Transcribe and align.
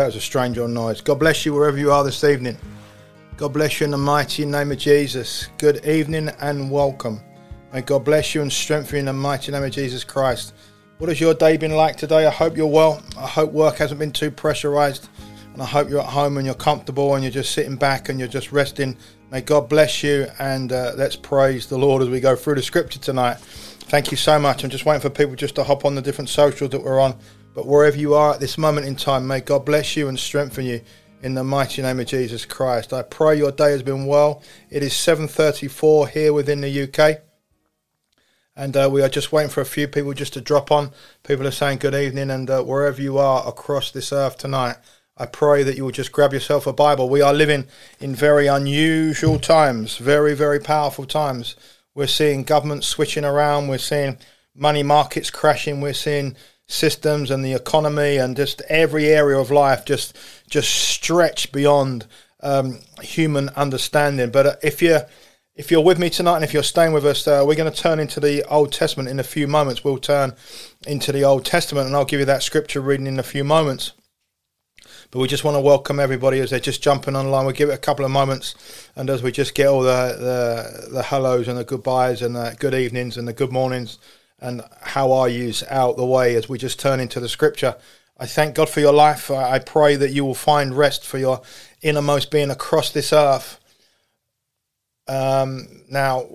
That 0.00 0.06
was 0.06 0.16
a 0.16 0.20
strange 0.22 0.56
old 0.56 0.70
noise. 0.70 1.02
God 1.02 1.18
bless 1.18 1.44
you 1.44 1.52
wherever 1.52 1.76
you 1.76 1.92
are 1.92 2.02
this 2.02 2.24
evening. 2.24 2.56
God 3.36 3.52
bless 3.52 3.78
you 3.78 3.84
in 3.84 3.90
the 3.90 3.98
mighty 3.98 4.46
name 4.46 4.72
of 4.72 4.78
Jesus. 4.78 5.48
Good 5.58 5.84
evening 5.84 6.30
and 6.40 6.70
welcome. 6.70 7.20
May 7.70 7.82
God 7.82 8.06
bless 8.06 8.34
you 8.34 8.40
and 8.40 8.50
strengthen 8.50 8.94
you 8.94 9.00
in 9.00 9.04
the 9.04 9.12
mighty 9.12 9.52
name 9.52 9.62
of 9.62 9.72
Jesus 9.72 10.02
Christ. 10.02 10.54
What 10.96 11.10
has 11.10 11.20
your 11.20 11.34
day 11.34 11.58
been 11.58 11.72
like 11.72 11.98
today? 11.98 12.26
I 12.26 12.30
hope 12.30 12.56
you're 12.56 12.66
well. 12.66 13.02
I 13.18 13.26
hope 13.26 13.52
work 13.52 13.76
hasn't 13.76 14.00
been 14.00 14.10
too 14.10 14.30
pressurized. 14.30 15.10
And 15.52 15.60
I 15.60 15.66
hope 15.66 15.90
you're 15.90 16.00
at 16.00 16.06
home 16.06 16.38
and 16.38 16.46
you're 16.46 16.54
comfortable 16.54 17.14
and 17.14 17.22
you're 17.22 17.30
just 17.30 17.52
sitting 17.52 17.76
back 17.76 18.08
and 18.08 18.18
you're 18.18 18.26
just 18.26 18.52
resting. 18.52 18.96
May 19.30 19.42
God 19.42 19.68
bless 19.68 20.02
you 20.02 20.28
and 20.38 20.72
uh, 20.72 20.92
let's 20.96 21.16
praise 21.16 21.66
the 21.66 21.76
Lord 21.76 22.00
as 22.00 22.08
we 22.08 22.20
go 22.20 22.36
through 22.36 22.54
the 22.54 22.62
scripture 22.62 23.00
tonight. 23.00 23.36
Thank 23.36 24.10
you 24.10 24.16
so 24.16 24.38
much. 24.38 24.64
I'm 24.64 24.70
just 24.70 24.86
waiting 24.86 25.02
for 25.02 25.10
people 25.10 25.34
just 25.34 25.56
to 25.56 25.64
hop 25.64 25.84
on 25.84 25.94
the 25.94 26.00
different 26.00 26.30
socials 26.30 26.70
that 26.70 26.82
we're 26.82 27.00
on. 27.00 27.18
But 27.60 27.66
wherever 27.66 27.98
you 27.98 28.14
are 28.14 28.32
at 28.32 28.40
this 28.40 28.56
moment 28.56 28.86
in 28.86 28.96
time, 28.96 29.26
may 29.26 29.42
God 29.42 29.66
bless 29.66 29.94
you 29.94 30.08
and 30.08 30.18
strengthen 30.18 30.64
you 30.64 30.80
in 31.22 31.34
the 31.34 31.44
mighty 31.44 31.82
name 31.82 32.00
of 32.00 32.06
Jesus 32.06 32.46
Christ. 32.46 32.90
I 32.90 33.02
pray 33.02 33.36
your 33.36 33.52
day 33.52 33.72
has 33.72 33.82
been 33.82 34.06
well. 34.06 34.42
It 34.70 34.82
is 34.82 34.94
7:34 34.94 36.08
here 36.08 36.32
within 36.32 36.62
the 36.62 36.84
UK. 36.84 37.20
And 38.56 38.74
uh, 38.78 38.88
we 38.90 39.02
are 39.02 39.10
just 39.10 39.30
waiting 39.30 39.50
for 39.50 39.60
a 39.60 39.66
few 39.66 39.86
people 39.88 40.14
just 40.14 40.32
to 40.32 40.40
drop 40.40 40.72
on. 40.72 40.92
People 41.22 41.46
are 41.46 41.50
saying 41.50 41.80
good 41.80 41.94
evening, 41.94 42.30
and 42.30 42.48
uh, 42.48 42.62
wherever 42.62 43.02
you 43.02 43.18
are 43.18 43.46
across 43.46 43.90
this 43.90 44.10
earth 44.10 44.38
tonight, 44.38 44.76
I 45.18 45.26
pray 45.26 45.62
that 45.62 45.76
you 45.76 45.84
will 45.84 45.90
just 45.90 46.12
grab 46.12 46.32
yourself 46.32 46.66
a 46.66 46.72
Bible. 46.72 47.10
We 47.10 47.20
are 47.20 47.34
living 47.34 47.66
in 48.00 48.14
very 48.14 48.46
unusual 48.46 49.38
times, 49.38 49.98
very, 49.98 50.34
very 50.34 50.60
powerful 50.60 51.04
times. 51.04 51.56
We're 51.94 52.06
seeing 52.06 52.44
governments 52.44 52.86
switching 52.86 53.26
around, 53.26 53.68
we're 53.68 53.76
seeing 53.76 54.16
money 54.54 54.82
markets 54.82 55.28
crashing, 55.28 55.82
we're 55.82 55.92
seeing 55.92 56.36
systems 56.70 57.30
and 57.30 57.44
the 57.44 57.52
economy 57.52 58.16
and 58.16 58.36
just 58.36 58.62
every 58.68 59.06
area 59.06 59.36
of 59.36 59.50
life 59.50 59.84
just 59.84 60.16
just 60.48 60.70
stretch 60.70 61.50
beyond 61.52 62.06
um, 62.42 62.80
human 63.02 63.48
understanding. 63.50 64.30
But 64.30 64.46
uh, 64.46 64.56
if 64.62 64.80
you're 64.80 65.06
if 65.56 65.70
you're 65.70 65.82
with 65.82 65.98
me 65.98 66.08
tonight 66.08 66.36
and 66.36 66.44
if 66.44 66.54
you're 66.54 66.62
staying 66.62 66.92
with 66.92 67.04
us, 67.04 67.26
uh, 67.26 67.44
we're 67.46 67.56
going 67.56 67.70
to 67.70 67.76
turn 67.76 68.00
into 68.00 68.20
the 68.20 68.44
Old 68.44 68.72
Testament 68.72 69.08
in 69.08 69.20
a 69.20 69.24
few 69.24 69.46
moments. 69.46 69.84
We'll 69.84 69.98
turn 69.98 70.34
into 70.86 71.12
the 71.12 71.24
Old 71.24 71.44
Testament 71.44 71.86
and 71.86 71.96
I'll 71.96 72.04
give 72.04 72.20
you 72.20 72.26
that 72.26 72.42
scripture 72.42 72.80
reading 72.80 73.06
in 73.06 73.18
a 73.18 73.24
few 73.24 73.44
moments. 73.44 73.92
But 75.10 75.18
we 75.18 75.28
just 75.28 75.42
want 75.42 75.56
to 75.56 75.60
welcome 75.60 75.98
everybody 75.98 76.38
as 76.38 76.50
they're 76.50 76.60
just 76.60 76.82
jumping 76.82 77.16
online. 77.16 77.44
We'll 77.44 77.54
give 77.54 77.68
it 77.68 77.74
a 77.74 77.78
couple 77.78 78.04
of 78.04 78.12
moments, 78.12 78.54
and 78.94 79.10
as 79.10 79.24
we 79.24 79.32
just 79.32 79.56
get 79.56 79.66
all 79.66 79.82
the 79.82 80.16
the, 80.16 80.88
the 80.92 81.02
hellos 81.02 81.48
and 81.48 81.58
the 81.58 81.64
goodbyes 81.64 82.22
and 82.22 82.36
the 82.36 82.56
good 82.60 82.74
evenings 82.74 83.16
and 83.16 83.26
the 83.26 83.32
good 83.32 83.50
mornings 83.50 83.98
and 84.40 84.62
how 84.80 85.12
are 85.12 85.28
yous 85.28 85.62
out 85.68 85.96
the 85.96 86.04
way 86.06 86.34
as 86.34 86.48
we 86.48 86.58
just 86.58 86.80
turn 86.80 87.00
into 87.00 87.20
the 87.20 87.28
scripture. 87.28 87.76
I 88.18 88.26
thank 88.26 88.54
God 88.54 88.68
for 88.68 88.80
your 88.80 88.92
life. 88.92 89.30
I 89.30 89.58
pray 89.58 89.96
that 89.96 90.12
you 90.12 90.24
will 90.24 90.34
find 90.34 90.76
rest 90.76 91.06
for 91.06 91.18
your 91.18 91.40
innermost 91.82 92.30
being 92.30 92.50
across 92.50 92.90
this 92.90 93.12
earth. 93.12 93.58
Um, 95.08 95.84
now, 95.88 96.26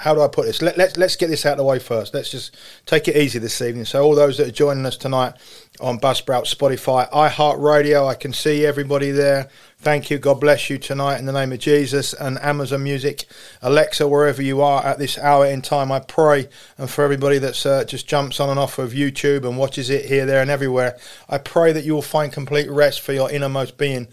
how 0.00 0.14
do 0.14 0.22
I 0.22 0.28
put 0.28 0.46
this? 0.46 0.62
Let, 0.62 0.78
let's 0.78 0.96
let's 0.96 1.14
get 1.14 1.28
this 1.28 1.44
out 1.44 1.52
of 1.52 1.58
the 1.58 1.64
way 1.64 1.78
first. 1.78 2.14
Let's 2.14 2.30
just 2.30 2.56
take 2.86 3.06
it 3.06 3.16
easy 3.16 3.38
this 3.38 3.60
evening. 3.60 3.84
So, 3.84 4.02
all 4.02 4.14
those 4.14 4.38
that 4.38 4.48
are 4.48 4.50
joining 4.50 4.86
us 4.86 4.96
tonight 4.96 5.34
on 5.78 6.00
Buzzsprout, 6.00 6.52
Spotify, 6.52 7.10
iHeartRadio, 7.10 8.08
I 8.08 8.14
can 8.14 8.32
see 8.32 8.64
everybody 8.64 9.10
there. 9.10 9.50
Thank 9.76 10.10
you. 10.10 10.18
God 10.18 10.40
bless 10.40 10.70
you 10.70 10.78
tonight 10.78 11.18
in 11.18 11.26
the 11.26 11.32
name 11.32 11.52
of 11.52 11.58
Jesus 11.58 12.14
and 12.14 12.38
Amazon 12.38 12.82
Music, 12.82 13.26
Alexa, 13.60 14.08
wherever 14.08 14.40
you 14.40 14.62
are 14.62 14.82
at 14.82 14.98
this 14.98 15.18
hour 15.18 15.44
in 15.44 15.60
time. 15.60 15.92
I 15.92 16.00
pray, 16.00 16.48
and 16.78 16.88
for 16.88 17.04
everybody 17.04 17.36
that's 17.36 17.66
uh, 17.66 17.84
just 17.84 18.08
jumps 18.08 18.40
on 18.40 18.48
and 18.48 18.58
off 18.58 18.78
of 18.78 18.92
YouTube 18.92 19.46
and 19.46 19.58
watches 19.58 19.90
it 19.90 20.06
here, 20.06 20.24
there, 20.24 20.40
and 20.40 20.50
everywhere, 20.50 20.98
I 21.28 21.36
pray 21.36 21.72
that 21.72 21.84
you 21.84 21.92
will 21.92 22.00
find 22.00 22.32
complete 22.32 22.70
rest 22.70 23.02
for 23.02 23.12
your 23.12 23.30
innermost 23.30 23.76
being. 23.76 24.08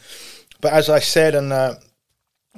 But 0.59 0.73
as 0.73 0.89
I 0.89 0.99
said, 0.99 1.33
and 1.33 1.53
uh, 1.53 1.75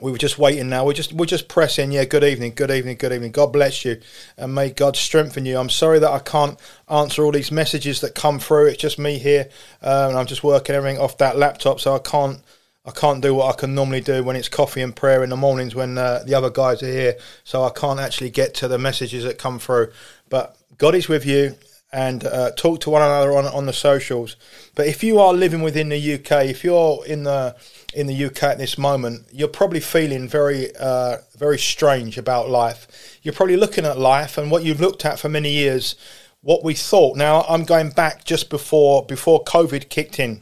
we 0.01 0.11
were 0.11 0.17
just 0.17 0.37
waiting 0.37 0.69
now. 0.69 0.85
We're 0.85 0.93
just 0.93 1.13
we're 1.13 1.25
just 1.25 1.47
pressing. 1.47 1.91
Yeah, 1.91 2.05
good 2.05 2.23
evening, 2.23 2.53
good 2.55 2.71
evening, 2.71 2.97
good 2.97 3.11
evening. 3.11 3.31
God 3.31 3.53
bless 3.53 3.85
you, 3.85 3.99
and 4.37 4.53
may 4.53 4.69
God 4.69 4.95
strengthen 4.95 5.45
you. 5.45 5.57
I'm 5.57 5.69
sorry 5.69 5.99
that 5.99 6.09
I 6.09 6.19
can't 6.19 6.59
answer 6.89 7.23
all 7.23 7.31
these 7.31 7.51
messages 7.51 8.01
that 8.01 8.15
come 8.15 8.39
through. 8.39 8.67
It's 8.67 8.81
just 8.81 8.99
me 8.99 9.17
here, 9.17 9.49
um, 9.81 10.09
and 10.09 10.17
I'm 10.17 10.25
just 10.25 10.43
working 10.43 10.75
everything 10.75 10.99
off 10.99 11.17
that 11.17 11.37
laptop, 11.37 11.79
so 11.79 11.95
I 11.95 11.99
can't 11.99 12.41
I 12.85 12.91
can't 12.91 13.21
do 13.21 13.35
what 13.35 13.53
I 13.53 13.57
can 13.57 13.75
normally 13.75 14.01
do 14.01 14.23
when 14.23 14.35
it's 14.35 14.49
coffee 14.49 14.81
and 14.81 14.95
prayer 14.95 15.23
in 15.23 15.29
the 15.29 15.37
mornings 15.37 15.75
when 15.75 15.97
uh, 15.97 16.23
the 16.25 16.33
other 16.33 16.49
guys 16.49 16.81
are 16.81 16.91
here. 16.91 17.17
So 17.43 17.63
I 17.63 17.69
can't 17.69 17.99
actually 17.99 18.29
get 18.29 18.53
to 18.55 18.67
the 18.67 18.77
messages 18.77 19.23
that 19.23 19.37
come 19.37 19.59
through. 19.59 19.91
But 20.29 20.57
God 20.77 20.95
is 20.95 21.07
with 21.07 21.25
you, 21.25 21.55
and 21.91 22.23
uh, 22.23 22.51
talk 22.51 22.79
to 22.81 22.89
one 22.89 23.01
another 23.01 23.35
on 23.35 23.45
on 23.45 23.65
the 23.65 23.73
socials. 23.73 24.35
But 24.75 24.87
if 24.87 25.03
you 25.03 25.19
are 25.19 25.33
living 25.33 25.61
within 25.61 25.89
the 25.89 26.13
UK, 26.15 26.45
if 26.45 26.63
you're 26.63 27.05
in 27.05 27.23
the 27.23 27.55
in 27.93 28.07
the 28.07 28.25
UK 28.25 28.43
at 28.43 28.57
this 28.57 28.77
moment, 28.77 29.27
you're 29.31 29.47
probably 29.47 29.79
feeling 29.79 30.27
very, 30.27 30.75
uh, 30.77 31.17
very 31.37 31.57
strange 31.57 32.17
about 32.17 32.49
life. 32.49 33.19
You're 33.23 33.33
probably 33.33 33.57
looking 33.57 33.85
at 33.85 33.97
life 33.97 34.37
and 34.37 34.51
what 34.51 34.63
you've 34.63 34.81
looked 34.81 35.05
at 35.05 35.19
for 35.19 35.29
many 35.29 35.51
years, 35.51 35.95
what 36.41 36.63
we 36.63 36.73
thought. 36.73 37.17
Now, 37.17 37.45
I'm 37.49 37.65
going 37.65 37.91
back 37.91 38.25
just 38.25 38.49
before 38.49 39.05
before 39.05 39.43
COVID 39.43 39.89
kicked 39.89 40.19
in. 40.19 40.41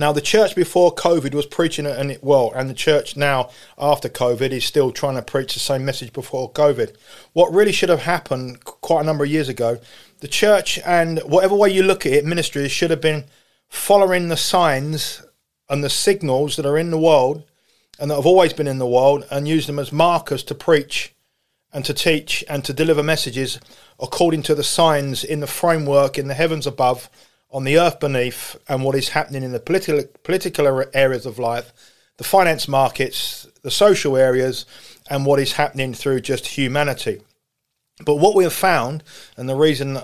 Now, 0.00 0.12
the 0.12 0.20
church 0.20 0.54
before 0.54 0.94
COVID 0.94 1.34
was 1.34 1.46
preaching, 1.46 1.84
it, 1.84 1.98
and 1.98 2.12
it, 2.12 2.22
well, 2.22 2.52
and 2.54 2.70
the 2.70 2.74
church 2.74 3.16
now 3.16 3.50
after 3.76 4.08
COVID 4.08 4.52
is 4.52 4.64
still 4.64 4.92
trying 4.92 5.16
to 5.16 5.22
preach 5.22 5.54
the 5.54 5.60
same 5.60 5.84
message 5.84 6.12
before 6.12 6.52
COVID. 6.52 6.94
What 7.32 7.52
really 7.52 7.72
should 7.72 7.88
have 7.88 8.02
happened 8.02 8.64
quite 8.64 9.00
a 9.00 9.04
number 9.04 9.24
of 9.24 9.30
years 9.30 9.48
ago, 9.48 9.78
the 10.20 10.28
church 10.28 10.78
and 10.86 11.18
whatever 11.24 11.56
way 11.56 11.70
you 11.70 11.82
look 11.82 12.06
at 12.06 12.12
it, 12.12 12.24
ministry 12.24 12.68
should 12.68 12.90
have 12.90 13.00
been 13.00 13.24
following 13.68 14.28
the 14.28 14.36
signs 14.36 15.22
and 15.68 15.82
the 15.82 15.90
signals 15.90 16.56
that 16.56 16.66
are 16.66 16.78
in 16.78 16.90
the 16.90 16.98
world 16.98 17.44
and 17.98 18.10
that 18.10 18.16
have 18.16 18.26
always 18.26 18.52
been 18.52 18.68
in 18.68 18.78
the 18.78 18.86
world 18.86 19.26
and 19.30 19.48
use 19.48 19.66
them 19.66 19.78
as 19.78 19.92
markers 19.92 20.42
to 20.44 20.54
preach 20.54 21.14
and 21.72 21.84
to 21.84 21.94
teach 21.94 22.44
and 22.48 22.64
to 22.64 22.72
deliver 22.72 23.02
messages 23.02 23.60
according 24.00 24.42
to 24.42 24.54
the 24.54 24.64
signs 24.64 25.24
in 25.24 25.40
the 25.40 25.46
framework 25.46 26.18
in 26.18 26.28
the 26.28 26.34
heavens 26.34 26.66
above, 26.66 27.10
on 27.50 27.64
the 27.64 27.78
earth 27.78 28.00
beneath, 28.00 28.56
and 28.68 28.84
what 28.84 28.94
is 28.94 29.10
happening 29.10 29.42
in 29.42 29.52
the 29.52 29.60
political 29.60 30.04
political 30.22 30.84
areas 30.94 31.26
of 31.26 31.38
life, 31.38 31.72
the 32.16 32.24
finance 32.24 32.68
markets, 32.68 33.46
the 33.62 33.70
social 33.70 34.16
areas, 34.16 34.66
and 35.10 35.26
what 35.26 35.40
is 35.40 35.52
happening 35.52 35.94
through 35.94 36.20
just 36.20 36.46
humanity. 36.46 37.20
But 38.04 38.16
what 38.16 38.36
we 38.36 38.44
have 38.44 38.52
found, 38.52 39.02
and 39.36 39.48
the 39.48 39.56
reason 39.56 39.98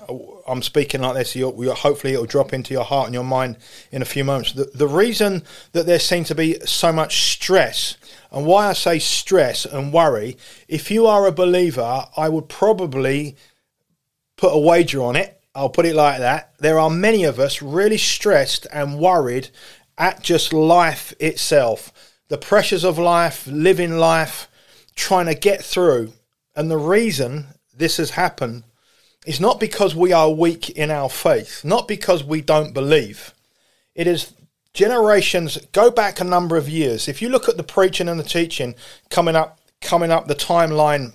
I'm 0.49 0.63
speaking 0.63 1.03
like 1.03 1.15
this, 1.15 1.35
hopefully 1.35 2.15
it'll 2.15 2.27
drop 2.27 2.53
into 2.53 2.75
your 2.75 2.83
heart 2.83 3.07
and 3.07 3.15
your 3.15 3.25
mind 3.25 3.57
in 3.93 4.03
a 4.03 4.05
few 4.07 4.25
moments. 4.25 4.53
The, 4.53 4.65
the 4.75 4.89
reason 4.89 5.45
that 5.73 5.87
there 5.87 6.01
seems 6.01 6.29
to 6.29 6.35
be 6.35 6.59
so 6.65 6.93
much 6.93 7.33
stress, 7.33 7.97
and 8.33 8.47
why 8.47 8.67
I 8.67 8.73
say 8.73 8.99
stress 8.99 9.65
and 9.65 9.93
worry, 9.93 10.37
if 10.67 10.91
you 10.91 11.07
are 11.07 11.27
a 11.27 11.33
believer, 11.33 12.07
I 12.17 12.29
would 12.29 12.49
probably 12.49 13.37
put 14.37 14.53
a 14.53 14.59
wager 14.59 15.03
on 15.03 15.15
it. 15.15 15.41
I'll 15.55 15.69
put 15.69 15.87
it 15.87 15.95
like 15.95 16.19
that. 16.19 16.53
There 16.59 16.81
are 16.81 16.91
many 16.91 17.23
of 17.23 17.39
us 17.39 17.63
really 17.63 17.99
stressed 17.99 18.67
and 18.73 18.99
worried 18.99 19.51
at 19.97 20.21
just 20.21 20.53
life 20.53 21.15
itself, 21.21 21.93
the 22.27 22.39
pressures 22.39 22.83
of 22.83 22.99
life, 22.99 23.47
living 23.47 23.99
life, 23.99 24.49
trying 24.97 25.27
to 25.27 25.35
get 25.37 25.63
through. 25.63 26.13
And 26.57 26.69
the 26.69 26.77
reason 26.77 27.54
this 27.77 27.97
has 27.99 28.11
happened 28.11 28.65
is 29.27 29.41
not 29.41 29.59
because 29.59 29.95
we 29.95 30.13
are 30.13 30.31
weak 30.31 30.71
in 30.71 30.91
our 30.91 31.09
faith, 31.09 31.65
not 31.65 31.89
because 31.89 32.23
we 32.23 32.41
don't 32.41 32.75
believe. 32.75 33.35
It 33.95 34.07
is 34.07 34.35
generations 34.75 35.57
go 35.73 35.91
back 35.91 36.21
a 36.21 36.25
number 36.25 36.57
of 36.57 36.69
years. 36.69 37.09
If 37.09 37.23
you 37.23 37.29
look 37.29 37.49
at 37.49 37.57
the 37.57 37.63
preaching 37.63 38.09
and 38.09 38.19
the 38.19 38.25
teaching 38.25 38.75
coming 39.09 39.37
up 39.37 39.61
coming 39.81 40.11
up 40.11 40.27
the 40.27 40.35
timeline 40.35 41.13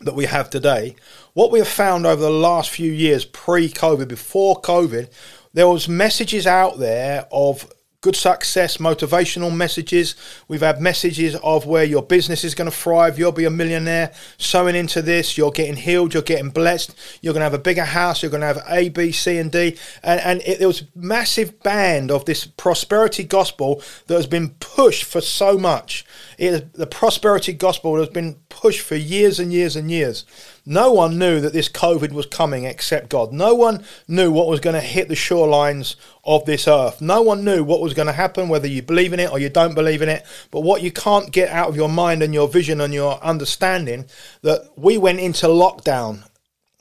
that 0.00 0.14
we 0.14 0.26
have 0.26 0.50
today, 0.50 0.96
what 1.32 1.50
we 1.50 1.58
have 1.58 1.68
found 1.68 2.06
over 2.06 2.20
the 2.22 2.30
last 2.30 2.70
few 2.70 2.90
years 2.90 3.24
pre-COVID, 3.24 4.08
before 4.08 4.60
COVID, 4.60 5.10
there 5.52 5.68
was 5.68 5.88
messages 5.88 6.46
out 6.46 6.78
there 6.78 7.26
of 7.30 7.72
good 8.04 8.14
success, 8.14 8.76
motivational 8.76 9.50
messages. 9.50 10.14
We've 10.46 10.60
had 10.60 10.78
messages 10.78 11.36
of 11.36 11.64
where 11.64 11.84
your 11.84 12.02
business 12.02 12.44
is 12.44 12.54
going 12.54 12.70
to 12.70 12.76
thrive. 12.76 13.18
You'll 13.18 13.32
be 13.32 13.46
a 13.46 13.50
millionaire. 13.50 14.12
Sowing 14.36 14.76
into 14.76 15.00
this, 15.00 15.38
you're 15.38 15.50
getting 15.50 15.76
healed. 15.76 16.12
You're 16.12 16.22
getting 16.22 16.50
blessed. 16.50 16.94
You're 17.22 17.32
going 17.32 17.40
to 17.40 17.44
have 17.44 17.54
a 17.54 17.58
bigger 17.58 17.86
house. 17.86 18.22
You're 18.22 18.30
going 18.30 18.42
to 18.42 18.46
have 18.46 18.62
A, 18.68 18.90
B, 18.90 19.10
C, 19.10 19.38
and 19.38 19.50
D. 19.50 19.78
And, 20.02 20.20
and 20.20 20.42
it, 20.42 20.58
there 20.58 20.68
was 20.68 20.82
massive 20.94 21.62
band 21.62 22.10
of 22.10 22.26
this 22.26 22.44
prosperity 22.44 23.24
gospel 23.24 23.82
that 24.06 24.16
has 24.16 24.26
been 24.26 24.50
pushed 24.60 25.04
for 25.04 25.22
so 25.22 25.56
much. 25.56 26.04
It, 26.38 26.72
the 26.74 26.86
prosperity 26.86 27.52
gospel 27.52 27.98
has 27.98 28.08
been 28.08 28.36
pushed 28.48 28.80
for 28.80 28.96
years 28.96 29.38
and 29.38 29.52
years 29.52 29.76
and 29.76 29.90
years. 29.90 30.24
No 30.66 30.92
one 30.92 31.18
knew 31.18 31.40
that 31.40 31.52
this 31.52 31.68
COVID 31.68 32.12
was 32.12 32.26
coming 32.26 32.64
except 32.64 33.08
God. 33.08 33.32
No 33.32 33.54
one 33.54 33.84
knew 34.08 34.30
what 34.32 34.48
was 34.48 34.60
going 34.60 34.74
to 34.74 34.80
hit 34.80 35.08
the 35.08 35.14
shorelines 35.14 35.96
of 36.24 36.44
this 36.44 36.66
earth. 36.66 37.00
No 37.00 37.22
one 37.22 37.44
knew 37.44 37.62
what 37.62 37.80
was 37.80 37.94
going 37.94 38.06
to 38.06 38.12
happen, 38.12 38.48
whether 38.48 38.68
you 38.68 38.82
believe 38.82 39.12
in 39.12 39.20
it 39.20 39.30
or 39.30 39.38
you 39.38 39.48
don't 39.48 39.74
believe 39.74 40.02
in 40.02 40.08
it. 40.08 40.24
But 40.50 40.60
what 40.60 40.82
you 40.82 40.90
can't 40.90 41.32
get 41.32 41.50
out 41.50 41.68
of 41.68 41.76
your 41.76 41.88
mind 41.88 42.22
and 42.22 42.32
your 42.32 42.48
vision 42.48 42.80
and 42.80 42.94
your 42.94 43.22
understanding 43.22 44.06
that 44.42 44.70
we 44.76 44.96
went 44.98 45.20
into 45.20 45.46
lockdown. 45.46 46.24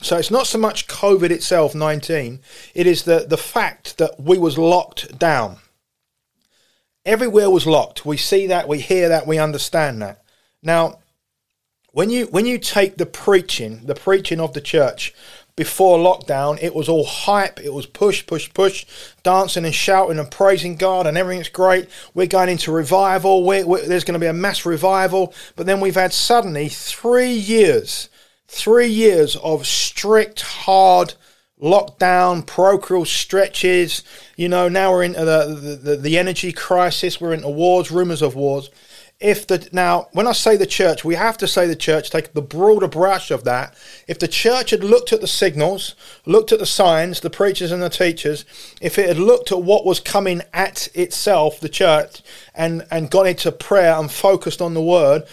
So 0.01 0.17
it's 0.17 0.31
not 0.31 0.47
so 0.47 0.57
much 0.57 0.87
COVID 0.87 1.31
itself, 1.31 1.73
19, 1.73 2.41
it 2.75 2.87
is 2.87 3.03
the, 3.03 3.25
the 3.27 3.37
fact 3.37 3.97
that 3.99 4.19
we 4.19 4.37
was 4.37 4.57
locked 4.57 5.17
down. 5.17 5.57
Everywhere 7.05 7.49
was 7.49 7.67
locked. 7.67 8.05
We 8.05 8.17
see 8.17 8.47
that, 8.47 8.67
we 8.67 8.79
hear 8.79 9.09
that, 9.09 9.27
we 9.27 9.37
understand 9.37 10.01
that. 10.01 10.23
Now, 10.61 10.99
when 11.91 12.09
you 12.09 12.25
when 12.27 12.45
you 12.45 12.57
take 12.57 12.97
the 12.97 13.05
preaching, 13.05 13.85
the 13.85 13.95
preaching 13.95 14.39
of 14.39 14.53
the 14.53 14.61
church 14.61 15.13
before 15.55 15.99
lockdown, 15.99 16.57
it 16.61 16.73
was 16.73 16.89
all 16.89 17.05
hype. 17.05 17.59
It 17.59 17.73
was 17.73 17.85
push, 17.85 18.25
push, 18.25 18.51
push, 18.53 18.85
dancing 19.21 19.65
and 19.65 19.75
shouting 19.75 20.17
and 20.17 20.31
praising 20.31 20.75
God, 20.75 21.05
and 21.05 21.15
everything's 21.15 21.49
great. 21.49 21.89
We're 22.15 22.25
going 22.25 22.49
into 22.49 22.71
revival. 22.71 23.43
We're, 23.43 23.65
we're, 23.65 23.85
there's 23.85 24.03
going 24.03 24.19
to 24.19 24.23
be 24.23 24.25
a 24.25 24.33
mass 24.33 24.65
revival. 24.65 25.33
But 25.55 25.67
then 25.67 25.79
we've 25.79 25.93
had 25.93 26.13
suddenly 26.13 26.69
three 26.69 27.33
years, 27.33 28.09
three 28.47 28.87
years 28.87 29.35
of 29.35 29.67
strict, 29.67 30.41
hard 30.41 31.13
lockdown, 31.63 32.45
procrual 32.45 33.07
stretches. 33.07 34.03
You 34.35 34.49
know, 34.49 34.69
now 34.69 34.91
we're 34.91 35.03
into 35.03 35.25
the, 35.25 35.79
the, 35.81 35.95
the 35.95 36.17
energy 36.19 36.51
crisis. 36.51 37.19
We're 37.19 37.33
into 37.33 37.49
wars, 37.49 37.89
rumors 37.89 38.21
of 38.21 38.35
wars 38.35 38.69
if 39.23 39.47
the 39.47 39.69
now 39.71 40.09
when 40.11 40.27
I 40.27 40.33
say 40.33 40.57
the 40.57 40.67
church, 40.67 41.05
we 41.05 41.15
have 41.15 41.37
to 41.37 41.47
say 41.47 41.65
the 41.65 41.77
church, 41.77 42.09
take 42.09 42.33
the 42.33 42.41
broader 42.41 42.89
brush 42.89 43.31
of 43.31 43.45
that. 43.45 43.73
If 44.05 44.19
the 44.19 44.27
church 44.27 44.71
had 44.71 44.83
looked 44.83 45.13
at 45.13 45.21
the 45.21 45.27
signals, 45.27 45.95
looked 46.25 46.51
at 46.51 46.59
the 46.59 46.65
signs, 46.65 47.21
the 47.21 47.29
preachers 47.29 47.71
and 47.71 47.81
the 47.81 47.89
teachers, 47.89 48.43
if 48.81 48.99
it 48.99 49.07
had 49.07 49.17
looked 49.17 49.51
at 49.53 49.63
what 49.63 49.85
was 49.85 50.01
coming 50.01 50.41
at 50.53 50.89
itself, 50.93 51.61
the 51.61 51.69
church, 51.69 52.21
and 52.53 52.85
and 52.91 53.09
got 53.09 53.25
into 53.25 53.51
prayer 53.53 53.97
and 53.97 54.11
focused 54.11 54.61
on 54.61 54.73
the 54.73 54.81
word, 54.81 55.23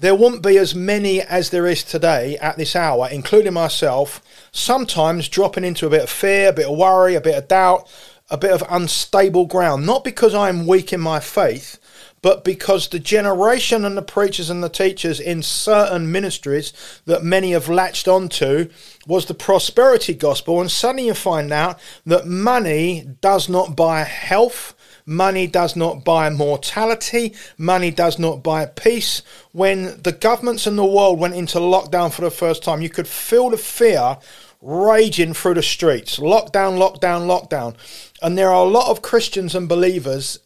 there 0.00 0.14
wouldn't 0.14 0.42
be 0.42 0.56
as 0.56 0.74
many 0.74 1.20
as 1.20 1.50
there 1.50 1.66
is 1.66 1.84
today 1.84 2.36
at 2.38 2.56
this 2.56 2.74
hour, 2.74 3.08
including 3.10 3.52
myself, 3.52 4.22
sometimes 4.50 5.28
dropping 5.28 5.64
into 5.64 5.86
a 5.86 5.90
bit 5.90 6.02
of 6.02 6.10
fear, 6.10 6.48
a 6.48 6.52
bit 6.54 6.66
of 6.66 6.76
worry, 6.76 7.14
a 7.14 7.20
bit 7.20 7.36
of 7.36 7.48
doubt, 7.48 7.86
a 8.30 8.38
bit 8.38 8.50
of 8.50 8.64
unstable 8.70 9.44
ground. 9.44 9.84
Not 9.84 10.02
because 10.02 10.34
I'm 10.34 10.66
weak 10.66 10.92
in 10.94 11.00
my 11.00 11.20
faith, 11.20 11.78
but 12.22 12.44
because 12.44 12.88
the 12.88 12.98
generation 12.98 13.84
and 13.84 13.96
the 13.96 14.02
preachers 14.02 14.48
and 14.48 14.62
the 14.62 14.68
teachers 14.68 15.20
in 15.20 15.42
certain 15.42 16.10
ministries 16.10 16.72
that 17.04 17.22
many 17.22 17.52
have 17.52 17.68
latched 17.68 18.08
onto 18.08 18.70
was 19.06 19.26
the 19.26 19.34
prosperity 19.34 20.14
gospel. 20.14 20.60
And 20.60 20.70
suddenly 20.70 21.06
you 21.06 21.14
find 21.14 21.52
out 21.52 21.78
that 22.06 22.26
money 22.26 23.06
does 23.20 23.48
not 23.48 23.76
buy 23.76 24.04
health. 24.04 24.74
Money 25.06 25.46
does 25.46 25.76
not 25.76 26.04
buy 26.04 26.30
mortality. 26.30 27.34
Money 27.58 27.90
does 27.90 28.18
not 28.18 28.42
buy 28.42 28.66
peace. 28.66 29.22
When 29.52 30.00
the 30.02 30.12
governments 30.12 30.66
in 30.66 30.76
the 30.76 30.84
world 30.84 31.18
went 31.18 31.34
into 31.34 31.58
lockdown 31.58 32.12
for 32.12 32.22
the 32.22 32.30
first 32.30 32.62
time, 32.62 32.82
you 32.82 32.88
could 32.88 33.08
feel 33.08 33.50
the 33.50 33.56
fear 33.58 34.18
raging 34.62 35.34
through 35.34 35.54
the 35.54 35.62
streets. 35.62 36.18
Lockdown, 36.18 36.78
lockdown, 36.78 37.26
lockdown. 37.26 37.74
And 38.22 38.36
there 38.36 38.50
are 38.50 38.64
a 38.64 38.68
lot 38.68 38.90
of 38.90 39.02
Christians 39.02 39.54
and 39.54 39.68
believers 39.68 40.38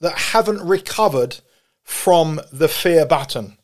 that 0.00 0.18
haven't 0.18 0.62
recovered 0.62 1.38
from 1.82 2.40
the 2.52 2.68
fear 2.68 3.06
button. 3.06 3.56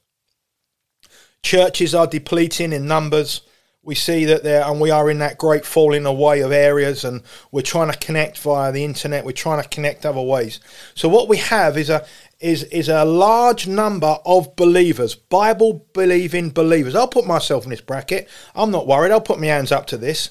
Churches 1.42 1.94
are 1.94 2.06
depleting 2.06 2.72
in 2.72 2.86
numbers. 2.86 3.42
We 3.84 3.94
see 3.94 4.24
that 4.24 4.42
there, 4.42 4.64
and 4.64 4.80
we 4.80 4.90
are 4.90 5.10
in 5.10 5.18
that 5.18 5.36
great 5.36 5.66
falling 5.66 6.06
away 6.06 6.40
of 6.40 6.52
areas, 6.52 7.04
and 7.04 7.22
we're 7.52 7.60
trying 7.60 7.92
to 7.92 7.98
connect 7.98 8.38
via 8.38 8.72
the 8.72 8.84
internet. 8.84 9.24
We're 9.26 9.32
trying 9.32 9.62
to 9.62 9.68
connect 9.68 10.06
other 10.06 10.22
ways. 10.22 10.58
So 10.94 11.08
what 11.08 11.28
we 11.28 11.36
have 11.36 11.76
is 11.76 11.90
a 11.90 12.06
is 12.40 12.64
is 12.64 12.88
a 12.88 13.04
large 13.04 13.66
number 13.66 14.18
of 14.24 14.56
believers, 14.56 15.14
Bible 15.14 15.86
believing 15.92 16.50
believers. 16.50 16.94
I'll 16.94 17.08
put 17.08 17.26
myself 17.26 17.64
in 17.64 17.70
this 17.70 17.80
bracket. 17.80 18.28
I'm 18.54 18.70
not 18.70 18.86
worried. 18.86 19.12
I'll 19.12 19.20
put 19.20 19.40
my 19.40 19.46
hands 19.46 19.70
up 19.70 19.86
to 19.88 19.98
this. 19.98 20.30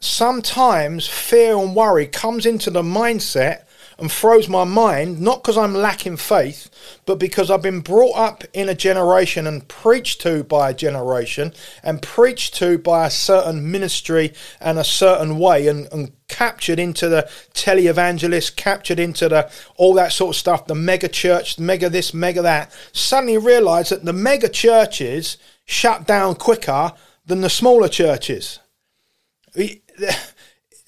Sometimes 0.00 1.06
fear 1.06 1.56
and 1.56 1.74
worry 1.74 2.06
comes 2.06 2.46
into 2.46 2.70
the 2.70 2.82
mindset 2.82 3.64
and 3.98 4.10
throws 4.10 4.48
my 4.48 4.64
mind, 4.64 5.20
not 5.20 5.42
because 5.42 5.56
I'm 5.56 5.74
lacking 5.74 6.16
faith, 6.16 6.70
but 7.06 7.18
because 7.18 7.50
I've 7.50 7.62
been 7.62 7.80
brought 7.80 8.16
up 8.16 8.44
in 8.52 8.68
a 8.68 8.74
generation 8.74 9.46
and 9.46 9.66
preached 9.68 10.20
to 10.22 10.44
by 10.44 10.70
a 10.70 10.74
generation 10.74 11.52
and 11.82 12.02
preached 12.02 12.54
to 12.56 12.78
by 12.78 13.06
a 13.06 13.10
certain 13.10 13.70
ministry 13.70 14.32
and 14.60 14.78
a 14.78 14.84
certain 14.84 15.38
way 15.38 15.68
and, 15.68 15.88
and 15.92 16.12
captured 16.28 16.78
into 16.78 17.08
the 17.08 17.28
televangelist, 17.52 18.56
captured 18.56 18.98
into 18.98 19.28
the 19.28 19.50
all 19.76 19.94
that 19.94 20.12
sort 20.12 20.34
of 20.34 20.38
stuff, 20.38 20.66
the 20.66 20.74
mega 20.74 21.08
church, 21.08 21.58
mega 21.58 21.88
this, 21.88 22.12
mega 22.12 22.42
that, 22.42 22.72
suddenly 22.92 23.38
realise 23.38 23.90
that 23.90 24.04
the 24.04 24.12
mega 24.12 24.48
churches 24.48 25.38
shut 25.64 26.06
down 26.06 26.34
quicker 26.34 26.92
than 27.26 27.40
the 27.40 27.50
smaller 27.50 27.88
churches 27.88 28.58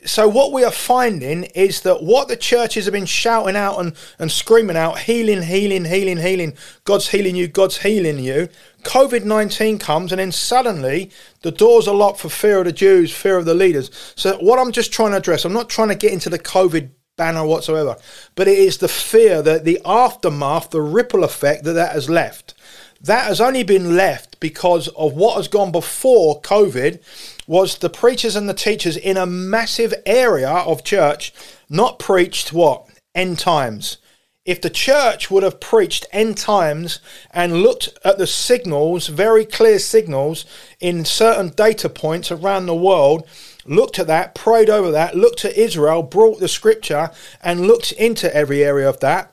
so 0.07 0.29
what 0.29 0.53
we 0.53 0.65
are 0.65 0.71
finding 0.71 1.45
is 1.45 1.81
that 1.83 2.03
what 2.03 2.29
the 2.29 2.37
churches 2.37 2.85
have 2.85 2.93
been 2.93 3.07
shouting 3.07 3.57
out 3.57 3.79
and, 3.79 3.95
and 4.19 4.31
screaming 4.31 4.77
out, 4.77 5.01
healing, 5.01 5.43
healing, 5.43 5.85
healing, 5.85 6.19
healing, 6.19 6.55
God's 6.85 7.09
healing 7.09 7.37
you, 7.37 7.49
God's 7.49 7.79
healing 7.79 8.19
you. 8.19 8.49
COVID 8.85 9.25
19 9.25 9.79
comes 9.79 10.13
and 10.13 10.21
then 10.21 10.31
suddenly 10.31 11.11
the 11.43 11.51
doors 11.51 11.89
are 11.89 11.95
locked 11.95 12.21
for 12.21 12.29
fear 12.29 12.61
of 12.61 12.67
the 12.67 12.73
Jews, 12.73 13.13
fear 13.13 13.37
of 13.37 13.45
the 13.45 13.55
leaders. 13.55 13.91
So 14.15 14.39
what 14.39 14.59
I'm 14.61 14.73
just 14.73 14.93
trying 14.93 15.11
to 15.11 15.17
address, 15.17 15.45
I'm 15.45 15.53
not 15.53 15.69
trying 15.69 15.89
to 15.89 15.97
get 15.97 16.13
into 16.13 16.31
the 16.31 16.39
COVID 16.39 16.91
banner 17.17 17.45
whatsoever, 17.45 17.97
but 18.35 18.47
it 18.47 18.59
is 18.59 18.79
the 18.79 18.89
fear 18.89 19.43
that 19.43 19.65
the 19.65 19.81
aftermath, 19.85 20.71
the 20.71 20.83
ripple 20.83 21.25
effect 21.25 21.65
that 21.65 21.73
that 21.73 21.93
has 21.93 22.09
left. 22.09 22.55
That 23.01 23.27
has 23.27 23.41
only 23.41 23.63
been 23.63 23.97
left 23.97 24.41
because 24.41 24.89
of 24.89 25.15
what 25.15 25.37
has 25.37 25.49
gone 25.49 25.73
before 25.73 26.41
COVID 26.41 27.01
was 27.47 27.79
the 27.79 27.91
preachers 27.91 28.37
and 28.37 28.49
the 28.49 28.55
teachers 28.55 28.97
in 28.97 29.17
a 29.17 29.27
massive 29.27 29.95
area 30.05 30.51
of 30.51 30.85
church 30.85 31.33
not 31.69 31.99
preached 31.99 32.53
what? 32.53 32.89
End 33.15 33.39
times. 33.39 33.99
If 34.45 34.61
the 34.61 34.71
church 34.71 35.29
would 35.29 35.43
have 35.43 35.59
preached 35.59 36.07
end 36.13 36.39
times 36.39 37.01
and 37.33 37.63
looked 37.63 37.89
at 38.05 38.17
the 38.17 38.29
signals, 38.29 39.09
very 39.09 39.45
clear 39.45 39.81
signals 39.81 40.45
in 40.79 41.05
certain 41.05 41.49
data 41.49 41.89
points 41.89 42.31
around 42.31 42.67
the 42.67 42.75
world, 42.75 43.27
looked 43.65 43.99
at 43.99 44.07
that, 44.07 44.37
prayed 44.37 44.71
over 44.71 44.93
that, 44.93 45.17
looked 45.17 45.45
at 45.45 45.57
Israel, 45.57 46.05
brought 46.05 46.39
the 46.39 46.47
scripture, 46.47 47.11
and 47.43 47.67
looked 47.67 47.91
into 47.93 48.35
every 48.35 48.63
area 48.63 48.89
of 48.89 49.01
that, 49.01 49.33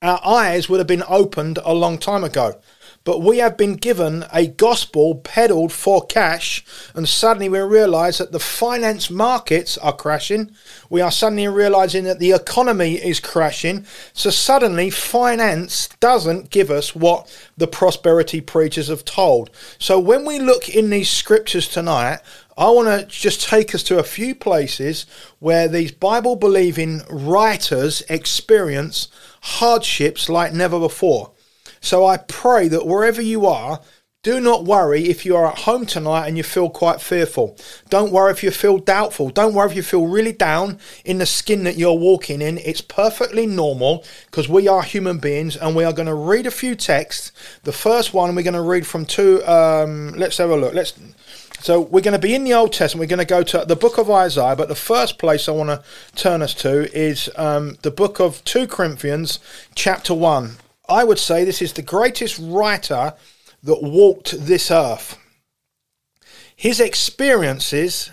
our 0.00 0.20
eyes 0.24 0.68
would 0.68 0.80
have 0.80 0.86
been 0.86 1.04
opened 1.06 1.58
a 1.62 1.74
long 1.74 1.98
time 1.98 2.24
ago. 2.24 2.58
But 3.02 3.22
we 3.22 3.38
have 3.38 3.56
been 3.56 3.76
given 3.76 4.26
a 4.30 4.46
gospel 4.46 5.14
peddled 5.14 5.72
for 5.72 6.04
cash, 6.04 6.62
and 6.94 7.08
suddenly 7.08 7.48
we 7.48 7.58
realize 7.60 8.18
that 8.18 8.30
the 8.30 8.38
finance 8.38 9.08
markets 9.08 9.78
are 9.78 9.96
crashing. 9.96 10.50
We 10.90 11.00
are 11.00 11.10
suddenly 11.10 11.48
realizing 11.48 12.04
that 12.04 12.18
the 12.18 12.32
economy 12.32 12.96
is 12.96 13.18
crashing. 13.18 13.86
So 14.12 14.28
suddenly, 14.28 14.90
finance 14.90 15.88
doesn't 16.00 16.50
give 16.50 16.70
us 16.70 16.94
what 16.94 17.34
the 17.56 17.66
prosperity 17.66 18.42
preachers 18.42 18.88
have 18.88 19.06
told. 19.06 19.48
So 19.78 19.98
when 19.98 20.26
we 20.26 20.38
look 20.38 20.68
in 20.68 20.90
these 20.90 21.08
scriptures 21.08 21.68
tonight, 21.68 22.20
I 22.58 22.68
want 22.68 22.88
to 22.88 23.06
just 23.06 23.48
take 23.48 23.74
us 23.74 23.82
to 23.84 23.98
a 23.98 24.02
few 24.04 24.34
places 24.34 25.06
where 25.38 25.68
these 25.68 25.92
Bible 25.92 26.36
believing 26.36 27.00
writers 27.08 28.02
experience 28.10 29.08
hardships 29.40 30.28
like 30.28 30.52
never 30.52 30.78
before. 30.78 31.32
So 31.80 32.06
I 32.06 32.18
pray 32.18 32.68
that 32.68 32.86
wherever 32.86 33.22
you 33.22 33.46
are, 33.46 33.80
do 34.22 34.38
not 34.38 34.66
worry 34.66 35.08
if 35.08 35.24
you 35.24 35.34
are 35.34 35.46
at 35.46 35.60
home 35.60 35.86
tonight 35.86 36.28
and 36.28 36.36
you 36.36 36.42
feel 36.42 36.68
quite 36.68 37.00
fearful. 37.00 37.56
Don't 37.88 38.12
worry 38.12 38.30
if 38.30 38.42
you 38.42 38.50
feel 38.50 38.76
doubtful. 38.76 39.30
Don't 39.30 39.54
worry 39.54 39.70
if 39.70 39.74
you 39.74 39.82
feel 39.82 40.06
really 40.06 40.32
down 40.32 40.78
in 41.06 41.16
the 41.16 41.24
skin 41.24 41.64
that 41.64 41.78
you're 41.78 41.94
walking 41.94 42.42
in. 42.42 42.58
It's 42.58 42.82
perfectly 42.82 43.46
normal 43.46 44.04
because 44.26 44.46
we 44.46 44.68
are 44.68 44.82
human 44.82 45.20
beings 45.20 45.56
and 45.56 45.74
we 45.74 45.84
are 45.84 45.94
going 45.94 46.04
to 46.04 46.14
read 46.14 46.46
a 46.46 46.50
few 46.50 46.74
texts. 46.74 47.32
The 47.62 47.72
first 47.72 48.12
one 48.12 48.34
we're 48.34 48.42
going 48.42 48.52
to 48.52 48.60
read 48.60 48.86
from 48.86 49.06
two. 49.06 49.42
Um, 49.46 50.12
let's 50.12 50.36
have 50.36 50.50
a 50.50 50.56
look. 50.56 50.74
Let's. 50.74 50.92
So 51.60 51.80
we're 51.80 52.02
going 52.02 52.12
to 52.12 52.18
be 52.18 52.34
in 52.34 52.44
the 52.44 52.52
Old 52.52 52.74
Testament. 52.74 53.00
We're 53.00 53.16
going 53.16 53.26
to 53.26 53.34
go 53.34 53.42
to 53.42 53.64
the 53.66 53.76
book 53.76 53.96
of 53.96 54.10
Isaiah, 54.10 54.54
but 54.54 54.68
the 54.68 54.74
first 54.74 55.18
place 55.18 55.48
I 55.48 55.52
want 55.52 55.70
to 55.70 55.82
turn 56.14 56.42
us 56.42 56.52
to 56.56 56.94
is 56.94 57.30
um, 57.36 57.78
the 57.80 57.90
book 57.90 58.20
of 58.20 58.44
2 58.44 58.66
Corinthians, 58.66 59.38
chapter 59.74 60.12
1. 60.12 60.56
I 60.90 61.04
would 61.04 61.18
say 61.18 61.44
this 61.44 61.62
is 61.62 61.72
the 61.72 61.82
greatest 61.82 62.38
writer 62.40 63.14
that 63.62 63.82
walked 63.82 64.46
this 64.46 64.70
earth. 64.70 65.16
His 66.56 66.80
experiences 66.80 68.10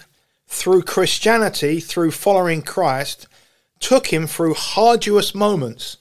through 0.48 0.84
Christianity, 0.84 1.80
through 1.80 2.12
following 2.12 2.62
Christ, 2.62 3.28
took 3.80 4.08
him 4.08 4.28
through 4.28 4.56
arduous 4.76 5.34
moments. 5.34 5.98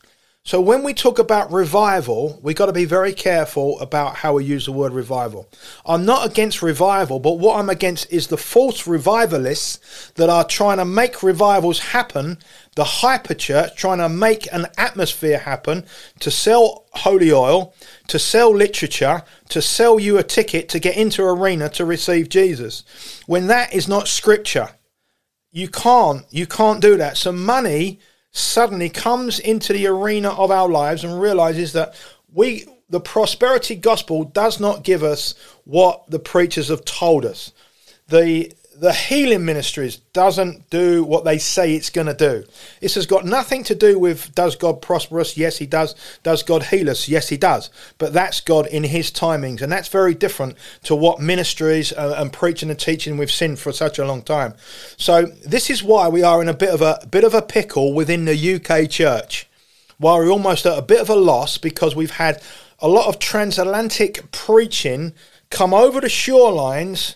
So 0.47 0.61
when 0.61 0.85
we 0.85 0.95
talk 0.95 1.19
about 1.19 1.51
revival, 1.51 2.39
we've 2.41 2.55
got 2.55 2.67
to 2.67 2.73
be 2.73 2.85
very 2.85 3.13
careful 3.13 3.81
about 3.81 4.15
how 4.15 4.35
we 4.35 4.45
use 4.45 4.67
the 4.67 4.71
word 4.71 4.93
revival. 4.93 5.49
I'm 5.85 6.05
not 6.05 6.25
against 6.25 6.63
revival, 6.63 7.19
but 7.19 7.41
what 7.41 7.59
I'm 7.59 7.69
against 7.69 8.13
is 8.13 8.29
the 8.29 8.37
false 8.37 8.87
revivalists 8.87 10.13
that 10.15 10.31
are 10.31 10.45
trying 10.45 10.77
to 10.77 10.85
make 10.85 11.25
revivals 11.25 11.81
happen, 11.81 12.39
the 12.77 12.85
hyper 12.85 13.35
church 13.35 13.75
trying 13.75 13.99
to 13.99 14.09
make 14.09 14.47
an 14.53 14.67
atmosphere 14.79 15.39
happen 15.39 15.85
to 16.21 16.31
sell 16.31 16.87
holy 16.93 17.33
oil, 17.33 17.75
to 18.07 18.17
sell 18.17 18.55
literature, 18.55 19.25
to 19.49 19.61
sell 19.61 19.99
you 19.99 20.17
a 20.17 20.23
ticket 20.23 20.69
to 20.69 20.79
get 20.79 20.97
into 20.97 21.25
arena 21.25 21.69
to 21.71 21.85
receive 21.85 22.29
Jesus. 22.29 22.85
When 23.27 23.49
that 23.49 23.75
is 23.75 23.89
not 23.89 24.07
scripture. 24.07 24.69
You 25.51 25.67
can't 25.67 26.25
you 26.31 26.47
can't 26.47 26.81
do 26.81 26.97
that. 26.99 27.17
So 27.17 27.33
money 27.33 27.99
suddenly 28.37 28.91
comes 28.91 29.39
into 29.39 29.73
the 29.73 29.87
arena 29.87 30.29
of 30.31 30.51
our 30.51 30.69
lives 30.69 31.05
and 31.05 31.21
realizes 31.21 31.73
that 31.73 31.95
we 32.33 32.67
the 32.89 33.01
prosperity 33.01 33.75
gospel 33.75 34.25
does 34.25 34.61
not 34.61 34.85
give 34.85 35.03
us 35.03 35.35
what 35.65 36.09
the 36.11 36.19
preachers 36.19 36.69
have 36.69 36.85
told 36.85 37.25
us. 37.25 37.53
The 38.09 38.53
the 38.79 38.93
healing 38.93 39.45
ministries 39.45 39.97
doesn't 40.13 40.69
do 40.71 41.03
what 41.05 41.25
they 41.25 41.39
say 41.39 41.75
it's 41.75 41.91
going 41.91 42.07
to 42.07 42.15
do. 42.15 42.45
This 42.81 42.95
has 42.95 43.07
got 43.07 43.25
nothing 43.25 43.65
to 43.65 43.75
do 43.75 43.99
with 43.99 44.35
does 44.35 44.57
God 44.57 44.83
prosper 44.83 45.21
us? 45.21 45.37
Yes, 45.37 45.59
He 45.59 45.67
does. 45.67 45.95
Does 46.23 46.43
God 46.43 46.65
heal 46.65 46.91
us? 46.91 47.09
Yes, 47.09 47.29
He 47.29 47.37
does. 47.37 47.71
But 47.99 48.13
that's 48.13 48.41
God 48.41 48.67
in 48.67 48.85
His 48.85 49.11
timings, 49.11 49.63
and 49.63 49.73
that's 49.73 49.89
very 49.89 50.15
different 50.15 50.57
to 50.85 50.95
what 50.95 51.21
ministries 51.21 51.93
uh, 51.93 52.17
and 52.19 52.33
preaching 52.33 52.71
and 52.71 52.79
teaching 52.79 53.17
we've 53.17 53.31
seen 53.31 53.57
for 53.57 53.73
such 53.73 53.99
a 53.99 54.07
long 54.07 54.23
time. 54.23 54.55
So 54.97 55.27
this 55.47 55.71
is 55.71 55.83
why 55.83 56.09
we 56.09 56.23
are 56.23 56.43
in 56.43 56.49
a 56.49 56.55
bit 56.55 56.71
of 56.71 56.83
a, 56.83 56.99
a 57.03 57.07
bit 57.07 57.25
of 57.25 57.35
a 57.35 57.43
pickle 57.43 57.95
within 57.95 58.25
the 58.25 58.55
UK 58.55 58.91
church. 58.91 59.49
while 59.99 60.19
we're 60.19 60.31
almost 60.31 60.67
at 60.67 60.79
a 60.79 60.83
bit 60.83 61.01
of 61.01 61.09
a 61.09 61.15
loss 61.15 61.59
because 61.59 61.97
we've 61.97 62.13
had 62.13 62.43
a 62.81 62.89
lot 62.89 63.07
of 63.07 63.19
transatlantic 63.19 64.31
preaching 64.33 65.15
come 65.51 65.73
over 65.73 66.01
the 66.01 66.09
shorelines 66.09 67.15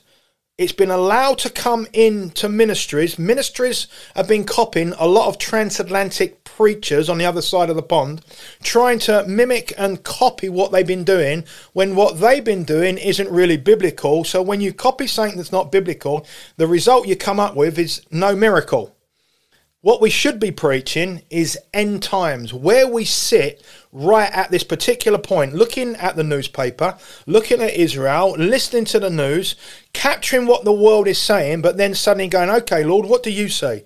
it's 0.60 0.72
been 0.72 0.90
allowed 0.90 1.38
to 1.38 1.48
come 1.48 1.86
into 1.94 2.46
ministries. 2.46 3.18
Ministries 3.18 3.86
have 4.14 4.28
been 4.28 4.44
copying 4.44 4.92
a 4.98 5.08
lot 5.08 5.26
of 5.26 5.38
transatlantic 5.38 6.44
preachers 6.44 7.08
on 7.08 7.16
the 7.16 7.24
other 7.24 7.40
side 7.40 7.70
of 7.70 7.76
the 7.76 7.82
pond, 7.82 8.20
trying 8.62 8.98
to 8.98 9.26
mimic 9.26 9.72
and 9.78 10.04
copy 10.04 10.50
what 10.50 10.70
they've 10.70 10.86
been 10.86 11.02
doing 11.02 11.46
when 11.72 11.96
what 11.96 12.20
they've 12.20 12.44
been 12.44 12.64
doing 12.64 12.98
isn't 12.98 13.30
really 13.30 13.56
biblical. 13.56 14.22
So 14.22 14.42
when 14.42 14.60
you 14.60 14.74
copy 14.74 15.06
something 15.06 15.38
that's 15.38 15.50
not 15.50 15.72
biblical, 15.72 16.26
the 16.58 16.66
result 16.66 17.08
you 17.08 17.16
come 17.16 17.40
up 17.40 17.56
with 17.56 17.78
is 17.78 18.02
no 18.10 18.36
miracle. 18.36 18.94
What 19.82 20.02
we 20.02 20.10
should 20.10 20.38
be 20.38 20.50
preaching 20.50 21.22
is 21.30 21.58
end 21.72 22.02
times, 22.02 22.52
where 22.52 22.86
we 22.86 23.06
sit 23.06 23.64
right 23.92 24.30
at 24.30 24.50
this 24.50 24.62
particular 24.62 25.16
point, 25.16 25.54
looking 25.54 25.96
at 25.96 26.16
the 26.16 26.22
newspaper, 26.22 26.98
looking 27.26 27.62
at 27.62 27.72
Israel, 27.72 28.32
listening 28.32 28.84
to 28.86 29.00
the 29.00 29.08
news, 29.08 29.56
capturing 29.94 30.46
what 30.46 30.64
the 30.64 30.72
world 30.72 31.08
is 31.08 31.16
saying, 31.16 31.62
but 31.62 31.78
then 31.78 31.94
suddenly 31.94 32.28
going, 32.28 32.50
okay, 32.50 32.84
Lord, 32.84 33.06
what 33.06 33.22
do 33.22 33.30
you 33.30 33.48
say? 33.48 33.84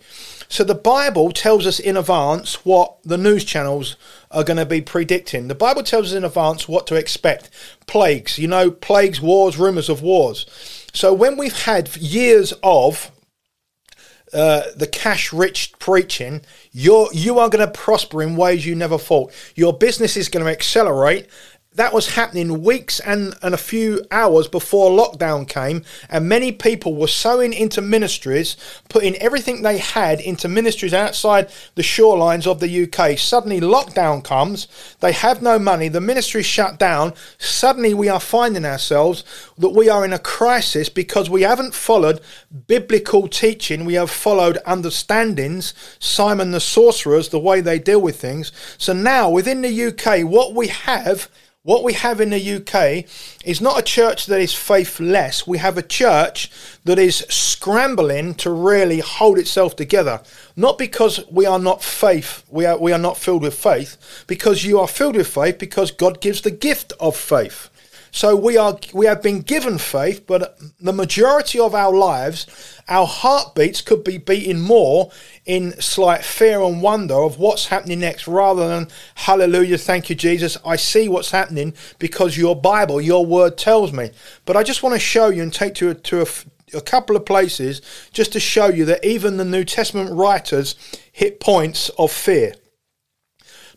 So 0.48 0.64
the 0.64 0.74
Bible 0.74 1.30
tells 1.30 1.64
us 1.64 1.78
in 1.78 1.96
advance 1.96 2.64
what 2.64 2.96
the 3.04 3.16
news 3.16 3.44
channels 3.44 3.94
are 4.32 4.42
going 4.42 4.56
to 4.56 4.66
be 4.66 4.80
predicting. 4.80 5.46
The 5.46 5.54
Bible 5.54 5.84
tells 5.84 6.08
us 6.08 6.12
in 6.12 6.24
advance 6.24 6.66
what 6.66 6.88
to 6.88 6.96
expect. 6.96 7.50
Plagues, 7.86 8.36
you 8.36 8.48
know, 8.48 8.72
plagues, 8.72 9.20
wars, 9.20 9.56
rumors 9.56 9.88
of 9.88 10.02
wars. 10.02 10.44
So 10.92 11.14
when 11.14 11.36
we've 11.36 11.62
had 11.62 11.96
years 11.96 12.52
of 12.64 13.12
uh, 14.34 14.62
the 14.76 14.86
cash 14.86 15.32
rich 15.32 15.72
preaching, 15.78 16.42
you're 16.72 17.08
you 17.12 17.38
are 17.38 17.48
going 17.48 17.64
to 17.64 17.72
prosper 17.72 18.22
in 18.22 18.36
ways 18.36 18.66
you 18.66 18.74
never 18.74 18.98
thought. 18.98 19.32
Your 19.54 19.72
business 19.72 20.16
is 20.16 20.28
going 20.28 20.44
to 20.44 20.50
accelerate 20.50 21.28
that 21.74 21.92
was 21.92 22.14
happening 22.14 22.62
weeks 22.62 23.00
and, 23.00 23.34
and 23.42 23.52
a 23.52 23.58
few 23.58 24.04
hours 24.12 24.46
before 24.46 24.90
lockdown 24.90 25.48
came, 25.48 25.82
and 26.08 26.28
many 26.28 26.52
people 26.52 26.94
were 26.94 27.08
sowing 27.08 27.52
into 27.52 27.80
ministries, 27.80 28.56
putting 28.88 29.16
everything 29.16 29.62
they 29.62 29.78
had 29.78 30.20
into 30.20 30.46
ministries 30.46 30.94
outside 30.94 31.50
the 31.74 31.82
shorelines 31.82 32.46
of 32.46 32.60
the 32.60 32.84
UK. 32.84 33.18
Suddenly, 33.18 33.60
lockdown 33.60 34.22
comes, 34.22 34.68
they 35.00 35.10
have 35.10 35.42
no 35.42 35.58
money, 35.58 35.88
the 35.88 36.00
ministry 36.00 36.44
shut 36.44 36.78
down. 36.78 37.12
Suddenly, 37.38 37.92
we 37.92 38.08
are 38.08 38.20
finding 38.20 38.64
ourselves 38.64 39.24
that 39.58 39.70
we 39.70 39.88
are 39.88 40.04
in 40.04 40.12
a 40.12 40.18
crisis 40.18 40.88
because 40.88 41.28
we 41.28 41.42
haven't 41.42 41.74
followed 41.74 42.20
biblical 42.68 43.26
teaching, 43.26 43.84
we 43.84 43.94
have 43.94 44.10
followed 44.10 44.58
understandings, 44.64 45.74
Simon 45.98 46.52
the 46.52 46.60
sorcerers, 46.60 47.30
the 47.30 47.38
way 47.38 47.60
they 47.60 47.80
deal 47.80 48.00
with 48.00 48.20
things. 48.20 48.52
So 48.78 48.92
now, 48.92 49.28
within 49.28 49.62
the 49.62 49.86
UK, 49.86 50.24
what 50.24 50.54
we 50.54 50.68
have 50.68 51.28
what 51.64 51.82
we 51.82 51.94
have 51.94 52.20
in 52.20 52.28
the 52.28 52.56
UK 52.56 53.08
is 53.42 53.60
not 53.60 53.78
a 53.78 53.82
church 53.82 54.26
that 54.26 54.38
is 54.38 54.54
faithless. 54.54 55.46
We 55.46 55.56
have 55.58 55.78
a 55.78 55.82
church 55.82 56.50
that 56.84 56.98
is 56.98 57.24
scrambling 57.30 58.34
to 58.36 58.50
really 58.50 59.00
hold 59.00 59.38
itself 59.38 59.74
together. 59.74 60.20
Not 60.56 60.76
because 60.76 61.24
we 61.30 61.46
are 61.46 61.58
not 61.58 61.82
faith, 61.82 62.44
we 62.50 62.66
are, 62.66 62.78
we 62.78 62.92
are 62.92 62.98
not 62.98 63.16
filled 63.16 63.42
with 63.42 63.54
faith, 63.54 63.96
because 64.26 64.64
you 64.64 64.78
are 64.78 64.86
filled 64.86 65.16
with 65.16 65.26
faith 65.26 65.58
because 65.58 65.90
God 65.90 66.20
gives 66.20 66.42
the 66.42 66.50
gift 66.50 66.92
of 67.00 67.16
faith. 67.16 67.70
So 68.14 68.36
we 68.36 68.56
are 68.56 68.78
we 68.92 69.06
have 69.06 69.22
been 69.22 69.40
given 69.40 69.76
faith, 69.76 70.24
but 70.24 70.56
the 70.80 70.92
majority 70.92 71.58
of 71.58 71.74
our 71.74 71.92
lives, 71.92 72.46
our 72.88 73.08
heartbeats 73.08 73.80
could 73.80 74.04
be 74.04 74.18
beating 74.18 74.60
more 74.60 75.10
in 75.46 75.78
slight 75.80 76.24
fear 76.24 76.62
and 76.62 76.80
wonder 76.80 77.14
of 77.14 77.38
what's 77.38 77.66
happening 77.66 78.00
next, 78.00 78.26
rather 78.26 78.66
than 78.68 78.88
Hallelujah, 79.14 79.78
thank 79.78 80.08
you, 80.08 80.16
Jesus. 80.16 80.56
I 80.64 80.76
see 80.76 81.08
what's 81.08 81.30
happening 81.30 81.74
because 81.98 82.38
your 82.38 82.56
Bible, 82.56 83.00
your 83.00 83.26
Word 83.26 83.58
tells 83.58 83.92
me. 83.92 84.10
But 84.44 84.56
I 84.56 84.62
just 84.62 84.82
want 84.82 84.94
to 84.94 84.98
show 84.98 85.28
you 85.28 85.42
and 85.42 85.52
take 85.52 85.74
to 85.76 85.94
to 85.94 86.22
a, 86.22 86.76
a 86.76 86.80
couple 86.80 87.16
of 87.16 87.26
places 87.26 87.82
just 88.12 88.32
to 88.32 88.40
show 88.40 88.68
you 88.68 88.84
that 88.86 89.04
even 89.04 89.36
the 89.36 89.44
New 89.44 89.64
Testament 89.64 90.10
writers 90.10 90.76
hit 91.12 91.40
points 91.40 91.90
of 91.90 92.10
fear. 92.10 92.54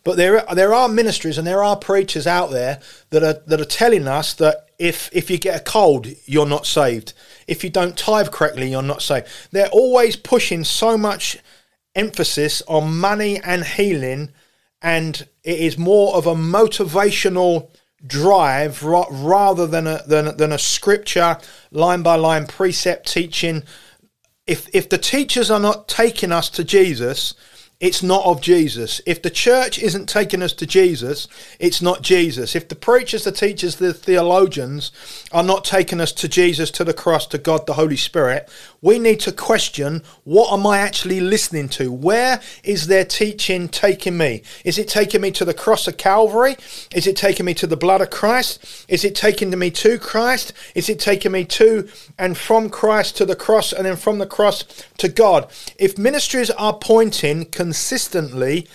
But 0.03 0.15
there, 0.15 0.41
there 0.53 0.73
are 0.73 0.87
ministries 0.87 1.37
and 1.37 1.45
there 1.45 1.61
are 1.61 1.75
preachers 1.75 2.25
out 2.25 2.49
there 2.51 2.79
that 3.09 3.23
are 3.23 3.41
that 3.47 3.59
are 3.59 3.65
telling 3.65 4.07
us 4.07 4.33
that 4.35 4.69
if 4.79 5.09
if 5.11 5.29
you 5.29 5.37
get 5.37 5.59
a 5.59 5.63
cold, 5.63 6.07
you're 6.25 6.45
not 6.45 6.65
saved. 6.65 7.11
If 7.45 7.61
you 7.61 7.69
don't 7.69 7.97
tithe 7.97 8.31
correctly, 8.31 8.69
you're 8.69 8.81
not 8.81 9.01
saved. 9.01 9.27
They're 9.51 9.67
always 9.67 10.15
pushing 10.15 10.63
so 10.63 10.97
much 10.97 11.37
emphasis 11.97 12.61
on 12.67 12.97
money 12.97 13.41
and 13.43 13.65
healing, 13.65 14.31
and 14.81 15.27
it 15.43 15.59
is 15.59 15.77
more 15.77 16.15
of 16.15 16.27
a 16.27 16.35
motivational 16.35 17.69
drive 18.05 18.83
rather 18.83 19.65
than 19.65 19.87
a 19.87 20.03
than, 20.07 20.37
than 20.37 20.51
a 20.51 20.59
scripture 20.59 21.37
line 21.71 22.03
by 22.03 22.15
line 22.15 22.45
precept 22.45 23.11
teaching. 23.11 23.63
If 24.45 24.73
if 24.73 24.87
the 24.87 24.99
teachers 24.99 25.51
are 25.51 25.59
not 25.59 25.87
taking 25.87 26.31
us 26.31 26.49
to 26.51 26.63
Jesus, 26.63 27.33
it's 27.79 28.01
not 28.01 28.25
of 28.25 28.41
Jesus. 28.41 29.01
If 29.05 29.21
the 29.21 29.29
church 29.29 29.77
isn't 29.77 30.09
taking 30.09 30.41
us 30.41 30.51
to 30.53 30.65
Jesus, 30.65 31.27
it's 31.59 31.79
not 31.79 32.01
Jesus. 32.01 32.55
If 32.55 32.69
the 32.69 32.75
preachers, 32.75 33.23
the 33.23 33.31
teachers, 33.31 33.75
the 33.75 33.93
theologians 33.93 34.91
are 35.31 35.43
not 35.43 35.63
taking 35.63 36.01
us 36.01 36.11
to 36.13 36.27
Jesus, 36.27 36.71
to 36.71 36.83
the 36.83 36.93
cross, 36.93 37.27
to 37.27 37.37
God, 37.37 37.67
the 37.67 37.73
Holy 37.73 37.95
Spirit, 37.95 38.49
we 38.81 38.97
need 38.97 39.19
to 39.21 39.31
question 39.31 40.01
what 40.23 40.51
am 40.51 40.65
I 40.65 40.79
actually 40.79 41.19
listening 41.19 41.69
to? 41.69 41.91
Where 41.91 42.41
is 42.63 42.87
their 42.87 43.05
teaching 43.05 43.69
taking 43.69 44.17
me? 44.17 44.41
Is 44.65 44.79
it 44.79 44.87
taking 44.87 45.21
me 45.21 45.29
to 45.31 45.45
the 45.45 45.53
cross 45.53 45.87
of 45.87 45.97
Calvary? 45.97 46.55
Is 46.95 47.05
it 47.05 47.15
taking 47.15 47.45
me 47.45 47.53
to 47.55 47.67
the 47.67 47.77
blood 47.77 48.01
of 48.01 48.09
Christ? 48.09 48.85
Is 48.87 49.03
it 49.03 49.13
taking 49.13 49.51
me 49.57 49.69
to 49.71 49.99
Christ? 49.99 50.51
Is 50.73 50.89
it 50.89 50.99
taking 50.99 51.31
me 51.31 51.45
to 51.45 51.87
and 52.17 52.35
from 52.35 52.71
Christ 52.71 53.17
to 53.17 53.25
the 53.25 53.35
cross 53.35 53.71
and 53.71 53.85
then 53.85 53.97
from 53.97 54.17
the 54.17 54.25
cross 54.25 54.63
to 54.97 55.09
God? 55.09 55.51
If 55.77 55.99
ministries 55.99 56.49
are 56.49 56.73
pointing, 56.73 57.45
consistently 57.67 58.65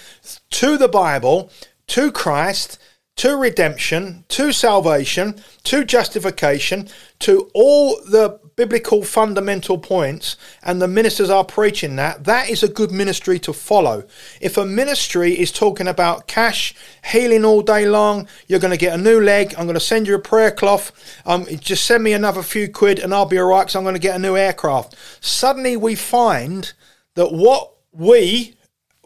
to 0.51 0.77
the 0.77 0.87
Bible, 0.87 1.51
to 1.87 2.13
Christ, 2.13 2.79
to 3.17 3.37
redemption, 3.37 4.25
to 4.29 4.53
salvation, 4.53 5.43
to 5.65 5.83
justification, 5.83 6.91
to 7.21 7.51
all 7.55 7.97
the 8.05 8.39
biblical 8.55 9.03
fundamental 9.03 9.79
points, 9.79 10.37
and 10.63 10.83
the 10.83 10.89
ministers 10.89 11.31
are 11.31 11.43
preaching 11.43 11.97
that, 11.97 12.25
that 12.25 12.51
is 12.51 12.63
a 12.63 12.69
good 12.69 12.93
ministry 12.93 13.39
to 13.39 13.55
follow. 13.55 14.05
If 14.43 14.59
a 14.59 14.67
ministry 14.67 15.33
is 15.41 15.51
talking 15.51 15.89
about 15.89 16.27
cash, 16.27 16.75
healing 17.03 17.47
all 17.47 17.63
day 17.63 17.87
long, 17.89 18.29
you're 18.47 18.61
going 18.61 18.79
to 18.79 18.87
get 18.87 18.99
a 18.99 19.03
new 19.03 19.21
leg, 19.23 19.55
I'm 19.57 19.65
going 19.65 19.73
to 19.73 19.81
send 19.81 20.07
you 20.07 20.17
a 20.17 20.19
prayer 20.19 20.51
cloth, 20.51 20.93
um, 21.25 21.47
just 21.61 21.87
send 21.87 22.05
me 22.05 22.13
another 22.13 22.43
few 22.43 22.69
quid 22.69 22.99
and 22.99 23.15
I'll 23.15 23.25
be 23.25 23.39
all 23.39 23.49
right 23.49 23.63
because 23.63 23.75
I'm 23.75 23.85
going 23.85 23.95
to 23.95 24.09
get 24.09 24.17
a 24.17 24.27
new 24.27 24.37
aircraft. 24.37 24.97
Suddenly 25.25 25.79
we 25.79 25.95
find 25.95 26.75
that 27.15 27.33
what 27.33 27.73
we 27.93 28.55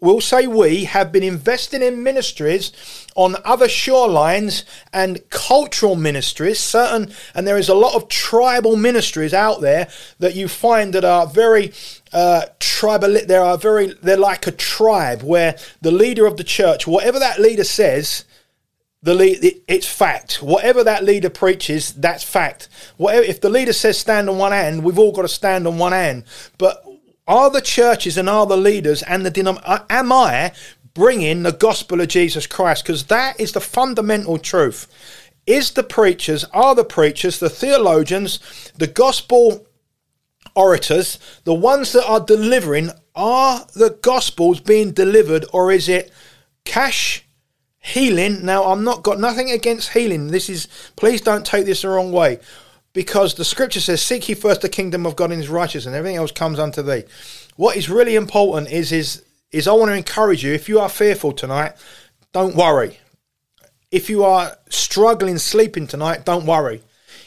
we'll 0.01 0.21
say 0.21 0.47
we 0.47 0.85
have 0.85 1.11
been 1.11 1.23
investing 1.23 1.83
in 1.83 2.03
ministries 2.03 3.07
on 3.15 3.37
other 3.45 3.67
shorelines 3.67 4.65
and 4.93 5.29
cultural 5.31 5.97
ministries 5.97 6.61
certain 6.61 7.11
and 7.35 7.47
there 7.47 7.57
is 7.57 7.69
a 7.69 7.75
lot 7.75 7.95
of 7.95 8.09
tribal 8.09 8.77
ministries 8.77 9.33
out 9.33 9.61
there 9.63 9.89
that 10.19 10.35
you 10.35 10.49
find 10.49 10.93
that 10.93 11.05
are 11.05 11.27
very 11.27 11.73
uh, 12.13 12.45
tribal 12.61 13.19
they 13.27 13.37
are 13.37 13.57
very 13.57 13.95
they're 14.03 14.19
like 14.19 14.47
a 14.47 14.53
tribe 14.53 15.23
where 15.23 15.57
the 15.81 15.91
leader 15.91 16.27
of 16.27 16.37
the 16.37 16.45
church 16.45 16.87
whatever 16.87 17.19
that 17.19 17.41
leader 17.41 17.65
says 17.65 18.25
the 19.03 19.15
lead, 19.15 19.63
it's 19.69 19.87
fact. 19.87 20.43
Whatever 20.43 20.83
that 20.83 21.05
leader 21.05 21.31
preaches, 21.31 21.93
that's 21.95 22.25
fact. 22.25 22.69
Whatever, 22.97 23.25
if 23.25 23.41
the 23.41 23.49
leader 23.49 23.73
says 23.73 23.97
stand 23.97 24.29
on 24.29 24.37
one 24.37 24.51
hand, 24.51 24.83
we've 24.83 24.99
all 24.99 25.13
got 25.13 25.23
to 25.23 25.29
stand 25.29 25.67
on 25.69 25.79
one 25.79 25.93
hand. 25.93 26.25
But 26.59 26.85
are 27.27 27.51
the 27.51 27.61
churches 27.61 28.17
and 28.17 28.29
are 28.29 28.47
the 28.47 28.57
leaders 28.57 29.03
and 29.03 29.27
the 29.27 29.31
denom- 29.31 29.63
uh, 29.65 29.81
am 29.91 30.13
I 30.13 30.53
bringing 30.95 31.43
the 31.43 31.53
gospel 31.53 32.01
of 32.01 32.09
Jesus 32.09 32.47
Christ? 32.47 32.85
Because 32.85 33.05
that 33.05 33.39
is 33.41 33.53
the 33.53 33.61
fundamental 33.61 34.39
truth. 34.39 34.87
Is 35.47 35.73
the 35.73 35.83
preachers, 35.83 36.45
are 36.53 36.75
the 36.75 36.85
preachers, 36.85 37.39
the 37.39 37.51
theologians, 37.51 38.73
the 38.77 38.87
gospel 38.87 39.67
orators, 40.55 41.19
the 41.45 41.55
ones 41.55 41.93
that 41.93 42.07
are 42.07 42.21
delivering, 42.21 42.91
are 43.15 43.67
the 43.75 43.99
gospels 44.03 44.61
being 44.61 44.93
delivered 44.93 45.45
or 45.53 45.71
is 45.71 45.89
it 45.89 46.13
cash 46.65 47.25
healing? 47.79 48.45
Now, 48.45 48.65
I'm 48.65 48.85
not 48.85 49.03
got 49.03 49.21
nothing 49.21 49.51
against 49.51 49.93
healing. 49.93 50.29
This 50.29 50.49
is, 50.49 50.67
please 50.97 51.21
don't 51.21 51.47
take 51.47 51.67
this 51.67 51.83
the 51.83 51.89
wrong 51.89 52.13
way 52.13 52.41
because 52.97 53.35
the 53.35 53.45
scripture 53.45 53.79
says, 53.79 54.01
Seek 54.01 54.27
ye 54.27 54.35
first 54.35 54.63
the 54.63 54.71
kingdom 54.71 55.05
of 55.05 55.17
God 55.17 55.31
and 55.31 55.39
his 55.39 55.51
righteousness, 55.51 55.85
and 55.85 55.95
everything 55.95 56.17
else 56.17 56.33
comes 56.33 56.59
unto 56.59 56.81
thee. 56.81 57.05
What 57.57 57.77
is 57.77 57.91
really 57.91 58.17
important 58.17 58.73
is, 58.73 58.91
is, 58.91 59.23
is 59.53 59.69
I 59.69 59.73
want 59.73 59.91
to 59.91 59.97
encourage 59.97 60.43
you, 60.43 60.55
if 60.55 60.67
you 60.67 60.81
are 60.81 60.89
fearful 60.89 61.33
tonight, 61.33 61.75
don't 62.33 62.57
worry. 62.57 62.99
If 63.91 64.09
you 64.09 64.25
are 64.25 64.57
struggling 64.71 65.37
sleeping 65.37 65.87
tonight, 65.87 66.25
don't 66.25 66.47
worry. 66.47 66.81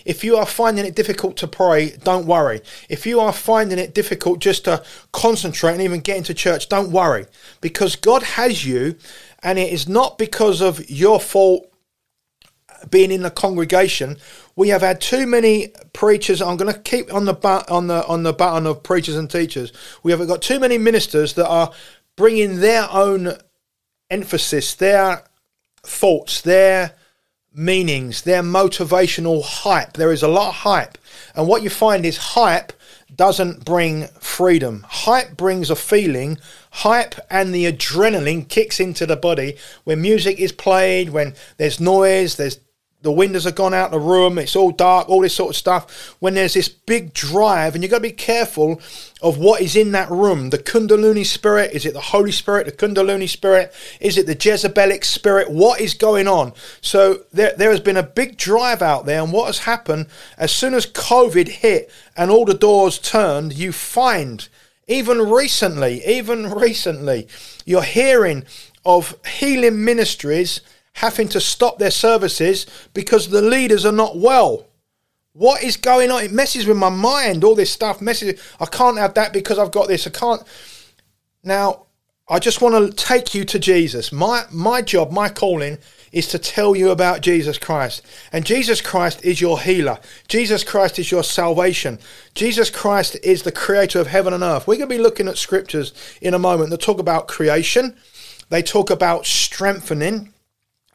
If 0.05 0.23
you 0.23 0.38
are 0.38 0.47
finding 0.47 0.88
it 0.88 0.95
difficult 0.95 1.38
to 1.38 1.47
pray, 1.47 1.91
don't 2.03 2.25
worry. 2.25 2.61
If 2.89 3.05
you 3.05 3.19
are 3.19 3.31
finding 3.31 3.77
it 3.77 3.93
difficult 3.93 4.39
just 4.39 4.65
to 4.65 4.83
concentrate 5.11 5.73
and 5.73 5.83
even 5.83 5.99
get 5.99 6.17
into 6.17 6.33
church, 6.33 6.67
don't 6.67 6.91
worry. 6.91 7.27
Because 7.61 7.95
God 7.95 8.23
has 8.23 8.65
you, 8.65 8.95
and 9.43 9.59
it 9.59 9.71
is 9.71 9.88
not 9.88 10.17
because 10.17 10.61
of 10.61 10.89
your 10.89 11.19
fault 11.19 11.68
being 12.89 13.12
in 13.12 13.24
the 13.24 13.31
congregation. 13.31 14.17
We 14.55 14.69
have 14.69 14.81
had 14.81 15.01
too 15.01 15.25
many 15.25 15.74
preachers. 15.93 16.41
I'm 16.41 16.57
going 16.57 16.74
to 16.74 16.79
keep 16.79 17.13
on 17.13 17.25
the 17.25 17.36
on 17.69 17.88
the 17.88 18.05
on 18.05 18.24
the 18.24 18.33
button 18.33 18.67
of 18.67 18.83
preachers 18.83 19.15
and 19.15 19.29
teachers. 19.29 19.71
We 20.03 20.12
have 20.12 20.25
got 20.27 20.41
too 20.41 20.59
many 20.59 20.77
ministers 20.77 21.33
that 21.33 21.48
are 21.48 21.71
bringing 22.15 22.59
their 22.59 22.88
own 22.91 23.33
emphasis, 24.09 24.75
their 24.75 25.24
thoughts, 25.83 26.41
their 26.41 26.93
meanings, 27.53 28.24
their 28.24 28.43
motivational 28.43 29.43
hype. 29.43 29.93
There 29.93 30.12
is 30.12 30.24
a 30.24 30.27
lot 30.27 30.50
of 30.50 30.55
hype. 30.55 30.98
And 31.36 31.48
what 31.48 31.63
you 31.63 31.69
find 31.69 32.05
is 32.05 32.17
hype 32.17 32.74
doesn't 33.15 33.65
bring 33.65 34.07
freedom. 34.19 34.86
Hype 34.88 35.36
brings 35.36 35.69
a 35.69 35.75
feeling. 35.75 36.38
Hype 36.71 37.15
and 37.29 37.53
the 37.53 37.71
adrenaline 37.71 38.48
kicks 38.48 38.79
into 38.79 39.05
the 39.05 39.15
body 39.15 39.57
when 39.83 40.01
music 40.01 40.39
is 40.39 40.51
played, 40.51 41.09
when 41.09 41.33
there's 41.57 41.79
noise, 41.79 42.36
there's 42.36 42.59
the 43.01 43.12
windows 43.12 43.46
have 43.46 43.56
gone 43.56 43.74
out 43.74 43.88
of 43.88 43.91
the 43.91 44.00
room, 44.00 44.38
it's 44.38 44.56
all 44.56 44.72
dark, 44.72 45.08
all 45.08 45.22
this 45.22 45.36
sort 45.36 45.51
of 45.51 45.56
stuff. 45.56 46.15
When 46.20 46.34
there's 46.34 46.53
this 46.53 46.68
big 46.68 47.13
drive, 47.13 47.74
and 47.74 47.84
you've 47.84 47.91
got 47.91 47.98
to 47.98 48.03
be 48.03 48.12
careful 48.12 48.82
of 49.22 49.38
what 49.38 49.62
is 49.62 49.75
in 49.75 49.94
that 49.94 50.10
room. 50.10 50.50
The 50.50 50.58
Kundalini 50.58 51.25
spirit, 51.25 51.72
is 51.74 51.86
it 51.86 51.94
the 51.94 52.01
Holy 52.01 52.32
Spirit, 52.32 52.65
the 52.65 52.72
Kundalini 52.74 53.29
spirit? 53.29 53.74
Is 54.01 54.18
it 54.18 54.25
the 54.25 54.36
Jezebelic 54.36 55.06
spirit? 55.06 55.50
What 55.50 55.79
is 55.79 55.94
going 55.94 56.27
on? 56.27 56.53
So 56.82 57.22
there, 57.32 57.53
there 57.56 57.72
has 57.72 57.79
been 57.79 57.98
a 57.98 58.03
big 58.03 58.38
drive 58.38 58.82
out 58.82 59.06
there, 59.06 59.22
and 59.22 59.32
what 59.32 59.48
has 59.48 59.60
happened 59.60 60.08
as 60.38 60.51
soon 60.51 60.74
as 60.74 60.86
COVID 60.86 61.48
hit 61.48 61.91
and 62.18 62.29
all 62.29 62.44
the 62.44 62.53
doors 62.53 63.00
turned, 63.00 63.53
you 63.53 63.72
find 63.72 64.50
even 64.89 65.20
recently, 65.20 66.04
even 66.06 66.50
recently, 66.50 67.28
you're 67.63 67.84
hearing 67.84 68.43
of 68.84 69.15
healing 69.26 69.86
ministries 69.86 70.62
having 70.93 71.28
to 71.30 71.39
stop 71.39 71.80
their 71.80 71.91
services 71.91 72.65
because 72.93 73.30
the 73.30 73.41
leaders 73.41 73.86
are 73.86 73.91
not 73.91 74.17
well. 74.17 74.65
What 75.34 75.63
is 75.63 75.78
going 75.78 76.12
on? 76.12 76.23
It 76.23 76.32
messes 76.32 76.65
with 76.65 76.78
my 76.78 76.89
mind. 76.89 77.43
All 77.43 77.56
this 77.56 77.71
stuff 77.71 78.02
messes. 78.02 78.41
I 78.60 78.65
can't 78.65 78.97
have 78.97 79.13
that 79.13 79.32
because 79.32 79.60
I've 79.60 79.71
got 79.71 79.88
this. 79.88 80.08
I 80.08 80.10
can't. 80.10 80.43
Now, 81.43 81.86
I 82.28 82.39
just 82.39 82.62
want 82.62 82.75
to 82.75 83.06
take 83.06 83.34
you 83.34 83.45
to 83.45 83.58
Jesus. 83.60 84.12
My 84.12 84.43
my 84.52 84.82
job, 84.82 85.12
my 85.12 85.30
calling 85.30 85.78
is 86.12 86.28
to 86.28 86.39
tell 86.39 86.75
you 86.75 86.89
about 86.89 87.21
Jesus 87.21 87.58
Christ. 87.58 88.06
And 88.32 88.45
Jesus 88.45 88.82
Christ 88.82 89.23
is 89.23 89.39
your 89.39 89.60
healer. 89.60 89.99
Jesus 90.28 90.63
Christ 90.63 90.99
is 90.99 91.12
your 91.12 91.23
salvation. 91.23 91.99
Jesus 92.34 92.69
Christ 92.69 93.17
is 93.23 93.43
the 93.43 93.52
creator 93.52 93.99
of 93.99 94.08
heaven 94.08 94.34
and 94.34 94.43
earth. 94.43 94.67
We're 94.67 94.78
going 94.78 94.89
to 94.89 94.95
be 94.95 95.02
looking 95.02 95.28
at 95.28 95.38
scriptures 95.38 95.93
in 96.21 96.34
a 96.34 96.39
moment 96.39 96.71
that 96.71 96.82
talk 96.82 96.99
about 96.99 97.28
creation. 97.28 97.95
They 98.49 98.63
talk 98.63 98.89
about 98.89 99.25
strengthening 99.25 100.34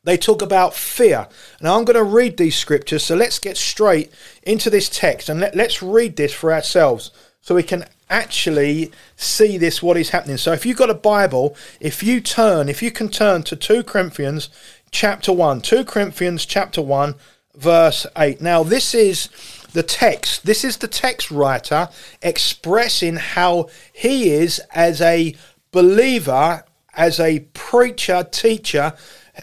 they 0.05 0.17
talk 0.17 0.43
about 0.43 0.75
fear. 0.75 1.27
Now, 1.61 1.77
I'm 1.77 1.85
going 1.85 1.97
to 1.97 2.05
read 2.05 2.37
these 2.37 2.57
scriptures, 2.57 3.03
so 3.05 3.17
let's 3.17 3.39
get 3.39 3.57
straight 3.57 4.13
into 4.43 4.71
this 4.71 4.89
text 4.89 5.29
and 5.29 5.41
let, 5.41 5.57
let's 5.57 5.83
read 5.83 6.17
this 6.17 6.33
for 6.33 6.53
ourselves 6.53 7.11
so 7.41 7.55
we 7.55 7.63
can 7.63 7.85
actually 8.09 8.93
see 9.17 9.59
this, 9.59 9.83
what 9.83 9.97
is 9.97 10.11
happening. 10.11 10.37
So, 10.37 10.53
if 10.53 10.65
you've 10.65 10.77
got 10.77 10.91
a 10.91 10.95
Bible, 10.95 11.57
if 11.81 12.03
you 12.03 12.21
turn, 12.21 12.69
if 12.69 12.83
you 12.83 12.91
can 12.91 13.09
turn 13.09 13.43
to 13.45 13.57
2 13.57 13.83
Corinthians 13.83 14.51
chapter 14.91 15.33
1, 15.33 15.63
2 15.63 15.85
Corinthians 15.85 16.47
chapter 16.47 16.83
1, 16.83 17.15
verse 17.55 18.07
8. 18.17 18.41
Now, 18.41 18.63
this 18.63 18.95
is 18.95 19.29
the 19.73 19.83
text, 19.83 20.47
this 20.47 20.65
is 20.65 20.77
the 20.77 20.89
text 20.89 21.31
writer 21.31 21.89
expressing 22.23 23.17
how 23.17 23.69
he 23.93 24.31
is 24.31 24.61
as 24.73 25.01
a 25.01 25.35
believer, 25.73 26.65
as 26.95 27.19
a 27.19 27.41
preacher, 27.55 28.25
teacher 28.31 28.95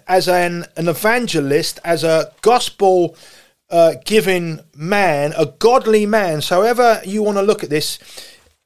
as 0.07 0.27
an, 0.27 0.65
an 0.77 0.87
evangelist, 0.87 1.79
as 1.83 2.03
a 2.03 2.31
gospel 2.41 3.15
uh, 3.69 3.95
giving 4.05 4.59
man, 4.75 5.33
a 5.37 5.45
godly 5.45 6.05
man. 6.05 6.41
So, 6.41 6.61
however 6.61 7.01
you 7.05 7.23
want 7.23 7.37
to 7.37 7.43
look 7.43 7.63
at 7.63 7.69
this, 7.69 7.99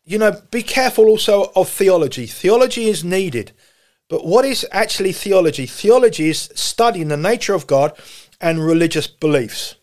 you 0.04 0.18
know, 0.18 0.42
be 0.52 0.64
careful 0.64 1.06
also 1.06 1.52
of 1.56 1.70
theology. 1.70 2.28
Theology 2.28 2.90
is 2.90 3.04
needed. 3.04 3.52
But 4.08 4.26
what 4.26 4.46
is 4.46 4.68
actually 4.72 5.14
theology? 5.14 5.66
Theology 5.66 6.30
is 6.30 6.50
studying 6.54 7.08
the 7.08 7.18
nature 7.18 7.56
of 7.56 7.66
God 7.66 7.98
and 8.40 8.64
religious 8.64 9.08
beliefs. 9.08 9.76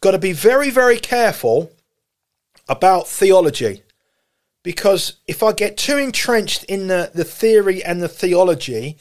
Got 0.00 0.12
to 0.12 0.18
be 0.18 0.32
very, 0.32 0.70
very 0.70 0.98
careful 0.98 1.70
about 2.68 3.08
theology 3.08 3.82
because 4.62 5.14
if 5.26 5.42
I 5.42 5.52
get 5.52 5.76
too 5.76 5.96
entrenched 5.96 6.64
in 6.64 6.88
the, 6.88 7.10
the 7.14 7.24
theory 7.24 7.82
and 7.82 8.02
the 8.02 8.08
theology, 8.08 8.98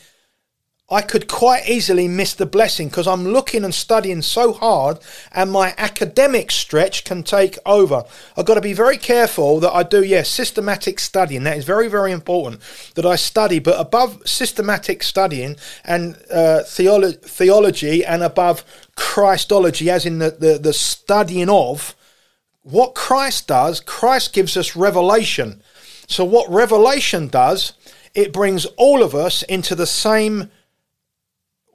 I 0.89 1.02
could 1.02 1.28
quite 1.28 1.67
easily 1.67 2.08
miss 2.08 2.34
the 2.34 2.45
blessing 2.45 2.88
because 2.88 3.08
I'm 3.08 3.28
looking 3.28 3.65
and 3.65 3.76
studying 3.76 4.21
so 4.21 4.54
hard 4.54 5.00
and 5.34 5.52
my 5.52 5.73
academic 5.78 6.50
stretch 6.50 7.04
can 7.04 7.23
take 7.23 7.58
over. 7.65 8.06
I've 8.38 8.45
got 8.45 8.54
to 8.54 8.62
be 8.62 8.71
very 8.71 8.95
careful 8.97 9.60
that 9.60 9.73
I 9.73 9.84
do, 9.84 10.02
yes, 10.02 10.30
systematic 10.30 11.02
studying. 11.02 11.43
That 11.43 11.58
is 11.58 11.65
very, 11.65 11.89
very 11.89 12.13
important 12.13 12.62
that 12.95 13.06
I 13.06 13.17
study. 13.17 13.60
But 13.60 13.78
above 13.78 14.26
systematic 14.26 15.04
studying 15.04 15.58
and 15.84 16.15
uh, 16.32 16.63
theolo- 16.63 17.21
theology 17.21 18.06
and 18.06 18.23
above 18.23 18.63
Christology, 18.95 19.89
as 19.89 20.06
in 20.06 20.19
the, 20.19 20.32
the, 20.32 20.58
the 20.58 20.73
studying 20.73 21.50
of, 21.50 21.95
what 22.63 22.95
Christ 22.95 23.47
does, 23.47 23.82
Christ 23.82 24.32
gives 24.32 24.56
us 24.56 24.76
revelation. 24.76 25.62
So, 26.08 26.23
what 26.23 26.50
revelation 26.50 27.28
does, 27.28 27.73
it 28.13 28.34
brings 28.34 28.65
all 28.78 29.04
of 29.04 29.13
us 29.13 29.43
into 29.43 29.76
the 29.76 29.86
same 29.86 30.50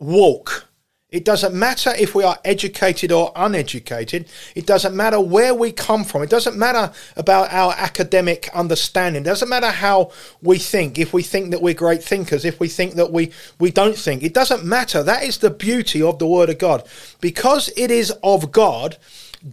walk. 0.02 0.68
It 1.12 1.26
doesn't 1.26 1.54
matter 1.54 1.92
if 1.98 2.14
we 2.14 2.24
are 2.24 2.38
educated 2.42 3.12
or 3.12 3.32
uneducated. 3.36 4.28
It 4.54 4.64
doesn't 4.66 4.96
matter 4.96 5.20
where 5.20 5.54
we 5.54 5.70
come 5.70 6.04
from. 6.04 6.22
It 6.22 6.30
doesn't 6.30 6.56
matter 6.56 6.90
about 7.16 7.52
our 7.52 7.74
academic 7.76 8.48
understanding. 8.54 9.20
It 9.20 9.26
doesn't 9.26 9.50
matter 9.50 9.70
how 9.70 10.10
we 10.40 10.56
think. 10.56 10.98
If 10.98 11.12
we 11.12 11.22
think 11.22 11.50
that 11.50 11.60
we're 11.60 11.74
great 11.74 12.02
thinkers, 12.02 12.46
if 12.46 12.58
we 12.58 12.68
think 12.68 12.94
that 12.94 13.12
we, 13.12 13.30
we 13.60 13.70
don't 13.70 13.96
think. 13.96 14.22
It 14.22 14.32
doesn't 14.32 14.64
matter. 14.64 15.02
That 15.02 15.22
is 15.22 15.38
the 15.38 15.50
beauty 15.50 16.00
of 16.00 16.18
the 16.18 16.26
Word 16.26 16.48
of 16.48 16.56
God. 16.56 16.88
Because 17.20 17.70
it 17.76 17.90
is 17.90 18.10
of 18.22 18.50
God, 18.50 18.96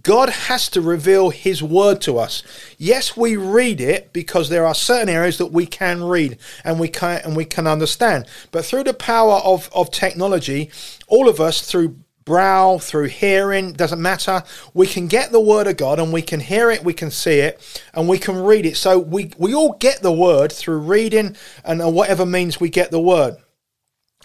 God 0.04 0.30
has 0.30 0.69
to 0.69 0.82
reveal 0.82 1.30
His 1.32 1.63
word 1.63 2.02
to 2.02 2.19
us. 2.19 2.43
Yes, 2.78 3.17
we 3.17 3.36
read 3.38 3.82
it 3.82 4.13
because 4.13 4.49
there 4.49 4.65
are 4.65 4.75
certain 4.75 5.10
areas 5.10 5.38
that 5.38 5.47
we 5.47 5.65
can 5.65 6.04
read 6.04 6.38
and 6.63 6.80
we 6.80 6.88
can 6.88 7.21
and 7.23 7.36
we 7.36 7.45
can 7.45 7.65
understand. 7.67 8.25
But 8.52 8.65
through 8.65 8.84
the 8.84 8.93
power 8.93 9.36
of, 9.43 9.69
of 9.73 9.91
technology, 9.91 10.69
all 11.08 11.28
of 11.28 11.39
us 11.39 11.62
through 11.62 11.95
brow, 12.30 12.78
through 12.78 13.06
hearing, 13.06 13.73
doesn't 13.73 13.99
matter. 13.99 14.43
We 14.75 14.86
can 14.86 15.08
get 15.08 15.32
the 15.32 15.39
word 15.39 15.65
of 15.65 15.78
God 15.78 15.97
and 15.97 16.13
we 16.13 16.21
can 16.21 16.39
hear 16.39 16.69
it, 16.69 16.84
we 16.84 16.93
can 16.93 17.10
see 17.10 17.39
it, 17.39 17.82
and 17.91 18.08
we 18.08 18.19
can 18.19 18.43
read 18.43 18.67
it. 18.67 18.78
So 18.78 18.99
we, 18.99 19.32
we 19.39 19.56
all 19.56 19.73
get 19.73 20.04
the 20.04 20.12
word 20.12 20.52
through 20.52 20.78
reading 20.78 21.36
and 21.65 21.95
whatever 21.95 22.28
means 22.28 22.60
we 22.60 22.69
get 22.69 22.91
the 22.91 22.99
word. 22.99 23.38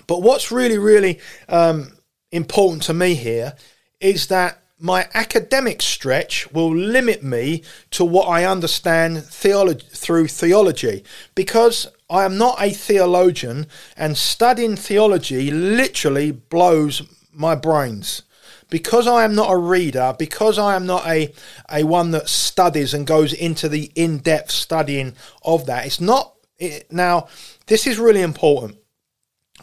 But 0.07 0.21
what's 0.21 0.53
really, 0.53 0.77
really 0.77 1.19
um, 1.49 1.93
important 2.31 2.83
to 2.85 2.95
me 2.95 3.15
here 3.15 3.55
is 4.01 4.27
that 4.27 4.59
my 4.79 5.09
academic 5.15 5.81
stretch 5.81 6.51
will 6.53 6.75
limit 6.75 7.23
me 7.23 7.63
to 7.91 8.05
what 8.05 8.27
I 8.27 8.45
understand 8.45 9.25
theology, 9.25 9.87
through 9.91 10.29
theology 10.29 11.05
because 11.35 11.87
I 12.11 12.25
am 12.25 12.37
not 12.37 12.61
a 12.61 12.71
theologian 12.71 13.67
and 13.97 14.17
studying 14.17 14.77
theology 14.77 15.51
literally 15.51 16.33
blows 16.33 17.03
my 17.33 17.55
brains. 17.55 18.23
Because 18.71 19.07
I 19.07 19.25
am 19.25 19.35
not 19.35 19.53
a 19.53 19.57
reader, 19.57 20.15
because 20.19 20.59
I 20.59 20.75
am 20.75 20.87
not 20.87 21.07
a, 21.07 21.33
a 21.71 21.85
one 21.85 22.11
that 22.11 22.29
studies 22.29 22.93
and 22.93 23.07
goes 23.07 23.33
into 23.33 23.69
the 23.69 23.93
in 23.95 24.19
depth 24.19 24.51
studying 24.51 25.15
of 25.45 25.67
that, 25.67 25.87
it's 25.87 26.01
not. 26.01 26.35
It, 26.59 26.91
now, 26.91 27.29
this 27.67 27.87
is 27.87 27.99
really 27.99 28.23
important. 28.23 28.79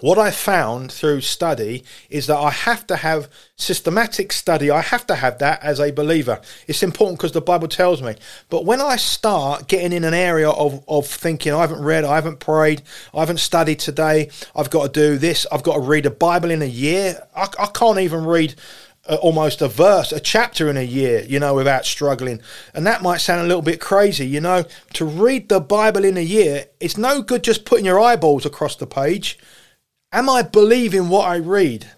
What 0.02 0.18
I 0.18 0.32
found 0.32 0.92
through 0.92 1.22
study 1.22 1.84
is 2.10 2.28
that 2.28 2.38
I 2.38 2.50
have 2.50 2.86
to 2.88 2.98
have 2.98 3.30
systematic 3.56 4.32
study. 4.34 4.70
I 4.70 4.82
have 4.82 5.06
to 5.08 5.16
have 5.16 5.38
that 5.40 5.64
as 5.64 5.80
a 5.80 5.92
believer. 5.92 6.42
It's 6.68 6.84
important 6.84 7.20
because 7.20 7.32
the 7.32 7.42
Bible 7.42 7.68
tells 7.68 8.02
me. 8.02 8.16
But 8.50 8.66
when 8.66 8.82
I 8.82 8.96
start 8.96 9.68
getting 9.68 9.94
in 9.94 10.04
an 10.04 10.14
area 10.14 10.50
of, 10.50 10.84
of 10.88 11.08
thinking, 11.08 11.54
I 11.54 11.62
haven't 11.62 11.84
read, 11.84 12.04
I 12.04 12.16
haven't 12.16 12.40
prayed, 12.40 12.82
I 13.14 13.20
haven't 13.20 13.40
studied 13.40 13.80
today, 13.80 14.30
I've 14.56 14.72
got 14.72 14.94
to 14.94 15.00
do 15.00 15.18
this, 15.18 15.46
I've 15.52 15.64
got 15.64 15.76
to 15.76 15.82
read 15.82 16.06
a 16.06 16.12
Bible 16.12 16.52
in 16.52 16.62
a 16.62 16.66
year, 16.66 17.22
I, 17.36 17.48
I 17.60 17.68
can't 17.68 18.00
even 18.00 18.26
read 18.26 18.56
uh, 19.08 19.16
almost 19.16 19.62
a 19.62 19.68
verse, 19.68 20.12
a 20.12 20.20
chapter 20.20 20.70
in 20.70 20.78
a 20.78 20.84
year, 20.84 21.24
you 21.28 21.40
know, 21.40 21.54
without 21.54 21.86
struggling. 21.86 22.42
And 22.74 22.86
that 22.86 23.02
might 23.02 23.18
sound 23.18 23.42
a 23.42 23.48
little 23.48 23.62
bit 23.62 23.80
crazy, 23.80 24.28
you 24.28 24.42
know. 24.42 24.66
To 24.94 25.06
read 25.06 25.50
the 25.50 25.60
Bible 25.60 26.06
in 26.06 26.18
a 26.18 26.22
year, 26.22 26.66
it's 26.80 26.98
no 26.98 27.22
good 27.22 27.44
just 27.44 27.66
putting 27.66 27.86
your 27.86 28.00
eyeballs 28.00 28.46
across 28.46 28.76
the 28.76 28.88
page. 28.88 29.40
Am 30.14 30.30
I 30.30 30.42
believing 30.42 31.08
what 31.08 31.28
I 31.28 31.38
read? 31.38 31.90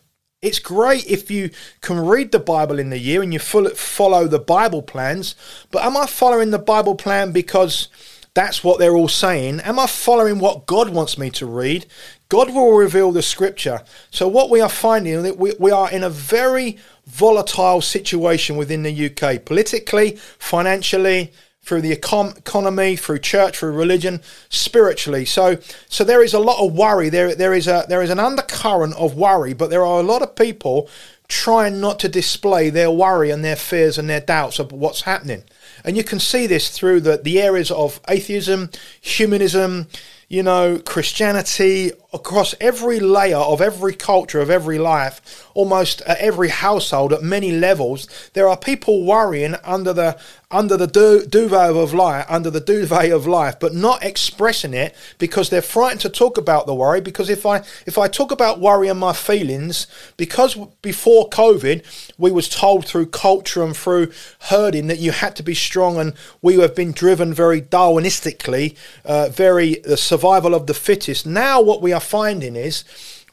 It's 0.43 0.59
great 0.59 1.09
if 1.09 1.31
you 1.31 1.49
can 1.81 1.99
read 1.99 2.31
the 2.31 2.39
Bible 2.39 2.77
in 2.77 2.89
the 2.89 2.99
year 2.99 3.23
and 3.23 3.33
you 3.33 3.39
follow 3.39 4.27
the 4.27 4.39
Bible 4.39 4.81
plans, 4.81 5.35
but 5.71 5.83
am 5.83 5.97
I 5.97 6.05
following 6.05 6.51
the 6.51 6.59
Bible 6.59 6.95
plan 6.95 7.31
because 7.31 7.87
that's 8.35 8.63
what 8.63 8.77
they're 8.77 8.95
all 8.95 9.07
saying? 9.07 9.61
Am 9.61 9.79
I 9.79 9.87
following 9.87 10.39
what 10.39 10.65
God 10.65 10.89
wants 10.89 11.17
me 11.17 11.29
to 11.31 11.45
read? 11.45 11.85
God 12.29 12.53
will 12.53 12.73
reveal 12.73 13.11
the 13.11 13.21
scripture. 13.21 13.83
So, 14.11 14.27
what 14.27 14.49
we 14.49 14.59
are 14.59 14.69
finding 14.69 15.13
is 15.13 15.23
that 15.23 15.37
we, 15.37 15.53
we 15.59 15.71
are 15.71 15.89
in 15.89 16.03
a 16.03 16.09
very 16.09 16.77
volatile 17.05 17.81
situation 17.81 18.57
within 18.57 18.83
the 18.83 19.05
UK, 19.05 19.45
politically, 19.45 20.17
financially, 20.39 21.31
through 21.63 21.81
the 21.81 21.95
econ- 21.95 22.37
economy, 22.37 22.95
through 22.95 23.19
church, 23.19 23.57
through 23.57 23.71
religion, 23.71 24.21
spiritually. 24.49 25.25
So, 25.25 25.57
so 25.87 26.03
there 26.03 26.23
is 26.23 26.33
a 26.33 26.39
lot 26.39 26.63
of 26.63 26.73
worry. 26.73 27.09
There, 27.09 27.33
there 27.33 27.53
is 27.53 27.67
a 27.67 27.85
there 27.87 28.01
is 28.01 28.09
an 28.09 28.19
undercurrent 28.19 28.95
of 28.95 29.15
worry, 29.15 29.53
but 29.53 29.69
there 29.69 29.85
are 29.85 29.99
a 29.99 30.03
lot 30.03 30.21
of 30.21 30.35
people 30.35 30.89
trying 31.27 31.79
not 31.79 31.99
to 31.99 32.09
display 32.09 32.69
their 32.69 32.91
worry 32.91 33.31
and 33.31 33.43
their 33.43 33.55
fears 33.55 33.97
and 33.97 34.09
their 34.09 34.19
doubts 34.19 34.59
of 34.59 34.71
what's 34.71 35.01
happening. 35.01 35.43
And 35.83 35.97
you 35.97 36.03
can 36.03 36.19
see 36.19 36.47
this 36.47 36.69
through 36.69 36.99
the, 37.01 37.17
the 37.17 37.41
areas 37.41 37.71
of 37.71 37.99
atheism, 38.07 38.69
humanism, 39.01 39.87
you 40.27 40.43
know, 40.43 40.79
Christianity, 40.79 41.91
across 42.13 42.53
every 42.61 42.99
layer 42.99 43.37
of 43.37 43.61
every 43.61 43.93
culture, 43.93 44.39
of 44.39 44.49
every 44.49 44.77
life, 44.77 45.49
almost 45.53 46.01
at 46.01 46.19
every 46.19 46.49
household, 46.49 47.11
at 47.11 47.23
many 47.23 47.51
levels, 47.51 48.07
there 48.33 48.47
are 48.47 48.57
people 48.57 49.03
worrying 49.05 49.55
under 49.63 49.93
the 49.93 50.17
under 50.53 50.77
the 50.77 50.87
du- 50.87 51.25
duvet 51.25 51.75
of 51.75 51.93
life, 51.95 52.25
under 52.29 52.51
the 52.51 52.59
duvet 52.59 53.11
of 53.11 53.25
life, 53.25 53.59
but 53.59 53.73
not 53.73 54.03
expressing 54.03 54.73
it 54.73 54.95
because 55.17 55.49
they're 55.49 55.63
frightened 55.63 56.01
to 56.01 56.09
talk 56.09 56.37
about 56.37 56.67
the 56.67 56.75
worry. 56.75 57.01
Because 57.01 57.29
if 57.29 57.45
I 57.45 57.63
if 57.87 57.97
I 57.97 58.07
talk 58.07 58.31
about 58.31 58.59
worry 58.59 58.87
and 58.87 58.99
my 58.99 59.13
feelings, 59.13 59.87
because 60.15 60.55
before 60.81 61.29
COVID 61.29 61.83
we 62.17 62.31
was 62.31 62.47
told 62.47 62.85
through 62.85 63.07
culture 63.07 63.63
and 63.63 63.75
through 63.75 64.11
herding 64.41 64.87
that 64.87 64.99
you 64.99 65.11
had 65.11 65.35
to 65.37 65.43
be 65.43 65.55
strong, 65.55 65.97
and 65.97 66.13
we 66.41 66.59
have 66.59 66.75
been 66.75 66.91
driven 66.91 67.33
very 67.33 67.61
Darwinistically, 67.61 68.77
uh, 69.05 69.29
very 69.29 69.75
the 69.83 69.97
survival 69.97 70.53
of 70.53 70.67
the 70.67 70.73
fittest. 70.75 71.25
Now 71.25 71.61
what 71.61 71.81
we 71.81 71.91
are 71.91 71.99
finding 72.03 72.55
is 72.55 72.83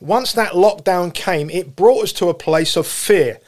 once 0.01 0.33
that 0.33 0.53
lockdown 0.53 1.13
came, 1.13 1.51
it 1.51 1.77
brought 1.77 2.05
us 2.05 2.13
to 2.15 2.29
a 2.29 2.35
place 2.35 2.77
of 2.77 2.87
fear. 2.87 3.39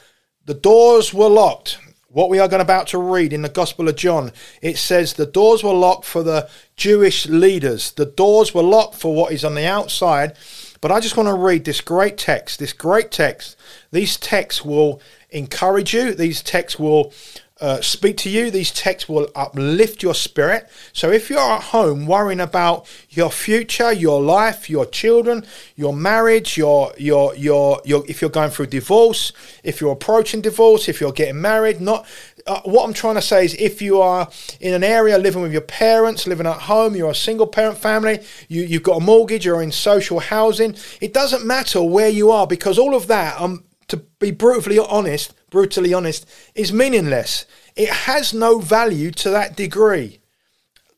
The 0.45 0.53
doors 0.53 1.13
were 1.13 1.29
locked 1.29 1.79
what 2.13 2.29
we 2.29 2.37
are 2.37 2.47
going 2.47 2.61
about 2.61 2.87
to 2.87 2.99
read 2.99 3.33
in 3.33 3.41
the 3.41 3.49
Gospel 3.49 3.89
of 3.89 3.95
John, 3.95 4.31
it 4.61 4.77
says 4.77 5.13
the 5.13 5.25
doors 5.25 5.63
were 5.63 5.73
locked 5.73 6.05
for 6.05 6.21
the 6.21 6.47
Jewish 6.75 7.25
leaders. 7.25 7.91
The 7.91 8.05
doors 8.05 8.53
were 8.53 8.61
locked 8.61 8.95
for 8.95 9.15
what 9.15 9.33
is 9.33 9.43
on 9.43 9.55
the 9.55 9.65
outside. 9.65 10.37
But 10.79 10.91
I 10.91 10.99
just 10.99 11.17
want 11.17 11.27
to 11.27 11.33
read 11.33 11.65
this 11.65 11.81
great 11.81 12.17
text, 12.17 12.59
this 12.59 12.73
great 12.73 13.09
text. 13.09 13.57
These 13.91 14.17
texts 14.17 14.63
will 14.63 15.01
encourage 15.31 15.93
you. 15.93 16.13
These 16.13 16.43
texts 16.43 16.79
will 16.79 17.11
uh, 17.61 17.79
speak 17.81 18.17
to 18.17 18.29
you. 18.29 18.49
These 18.49 18.71
texts 18.71 19.07
will 19.07 19.29
uplift 19.35 20.01
your 20.01 20.15
spirit. 20.15 20.69
So 20.91 21.11
if 21.11 21.29
you're 21.29 21.39
at 21.39 21.63
home 21.65 22.07
worrying 22.07 22.39
about 22.39 22.87
your 23.09 23.29
future, 23.29 23.93
your 23.93 24.21
life, 24.21 24.69
your 24.69 24.85
children, 24.85 25.45
your 25.75 25.93
marriage, 25.93 26.57
your 26.57 26.93
your 26.97 27.35
your 27.35 27.81
your 27.85 28.03
if 28.07 28.21
you're 28.21 28.31
going 28.31 28.49
through 28.49 28.67
divorce, 28.67 29.31
if 29.63 29.79
you're 29.79 29.93
approaching 29.93 30.41
divorce, 30.41 30.89
if 30.89 30.99
you're 30.99 31.11
getting 31.11 31.41
married, 31.41 31.79
not 31.79 32.05
uh, 32.47 32.61
what 32.65 32.83
I'm 32.83 32.93
trying 32.93 33.15
to 33.15 33.21
say 33.21 33.45
is 33.45 33.53
if 33.55 33.81
you 33.81 34.01
are 34.01 34.29
in 34.59 34.73
an 34.73 34.83
area 34.83 35.17
living 35.17 35.41
with 35.41 35.51
your 35.51 35.61
parents, 35.61 36.27
living 36.27 36.47
at 36.47 36.61
home, 36.61 36.95
you're 36.95 37.11
a 37.11 37.15
single 37.15 37.47
parent 37.47 37.77
family, 37.77 38.19
you, 38.49 38.63
you've 38.63 38.83
got 38.83 38.97
a 38.97 39.05
mortgage, 39.05 39.45
you're 39.45 39.61
in 39.61 39.71
social 39.71 40.19
housing, 40.19 40.75
it 40.99 41.13
doesn't 41.13 41.45
matter 41.45 41.81
where 41.81 42.09
you 42.09 42.31
are 42.31 42.47
because 42.47 42.77
all 42.77 42.95
of 42.95 43.07
that, 43.07 43.39
um, 43.39 43.63
to 43.87 43.97
be 43.97 44.31
brutally 44.31 44.79
honest, 44.79 45.33
brutally 45.53 45.93
honest, 45.93 46.27
is 46.55 46.73
meaningless. 46.73 47.45
It 47.75 47.89
has 47.89 48.33
no 48.33 48.57
value 48.57 49.11
to 49.11 49.29
that 49.29 49.55
degree. 49.55 50.19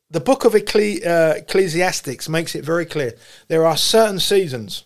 The 0.10 0.22
book 0.22 0.46
of 0.46 0.54
Ecclesi- 0.54 1.06
uh, 1.06 1.34
Ecclesiastics 1.36 2.30
makes 2.30 2.56
it 2.56 2.64
very 2.64 2.86
clear. 2.86 3.16
There 3.50 3.66
are 3.66 3.76
certain 3.76 4.20
seasons. 4.20 4.86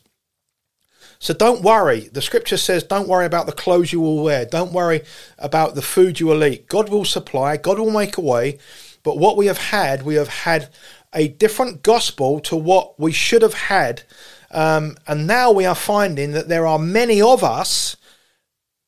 So 1.20 1.36
don't 1.36 1.62
worry. 1.62 2.10
The 2.12 2.22
scripture 2.24 2.58
says, 2.58 2.82
don't 2.82 3.08
worry 3.08 3.28
about 3.28 3.46
the 3.46 3.52
clothes 3.52 3.94
you 3.94 4.02
will 4.02 4.24
wear. 4.24 4.44
Don't 4.44 4.74
worry 4.74 5.02
about 5.38 5.76
the 5.76 5.84
food 5.84 6.20
you 6.20 6.26
will 6.26 6.44
eat. 6.44 6.68
God 6.68 6.90
will 6.90 7.06
supply, 7.06 7.56
God 7.58 7.78
will 7.78 7.92
make 7.92 8.18
a 8.18 8.22
way. 8.22 8.58
But 9.04 9.20
what 9.20 9.38
we 9.38 9.46
have 9.46 9.60
had, 9.60 10.02
we 10.02 10.16
have 10.16 10.30
had 10.30 10.70
a 11.14 11.28
different 11.28 11.84
gospel 11.84 12.40
to 12.42 12.56
what 12.56 13.00
we 13.00 13.12
should 13.12 13.44
have 13.44 13.54
had. 13.54 14.02
Um, 14.50 14.98
and 15.06 15.28
now 15.28 15.52
we 15.52 15.66
are 15.68 15.76
finding 15.76 16.32
that 16.32 16.48
there 16.48 16.66
are 16.66 16.80
many 16.80 17.22
of 17.22 17.44
us 17.44 17.96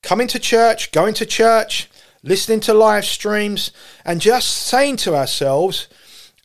coming 0.01 0.27
to 0.27 0.39
church, 0.39 0.91
going 0.91 1.13
to 1.15 1.25
church, 1.25 1.89
listening 2.23 2.59
to 2.61 2.73
live 2.73 3.05
streams, 3.05 3.71
and 4.05 4.21
just 4.21 4.49
saying 4.49 4.97
to 4.97 5.15
ourselves, 5.15 5.87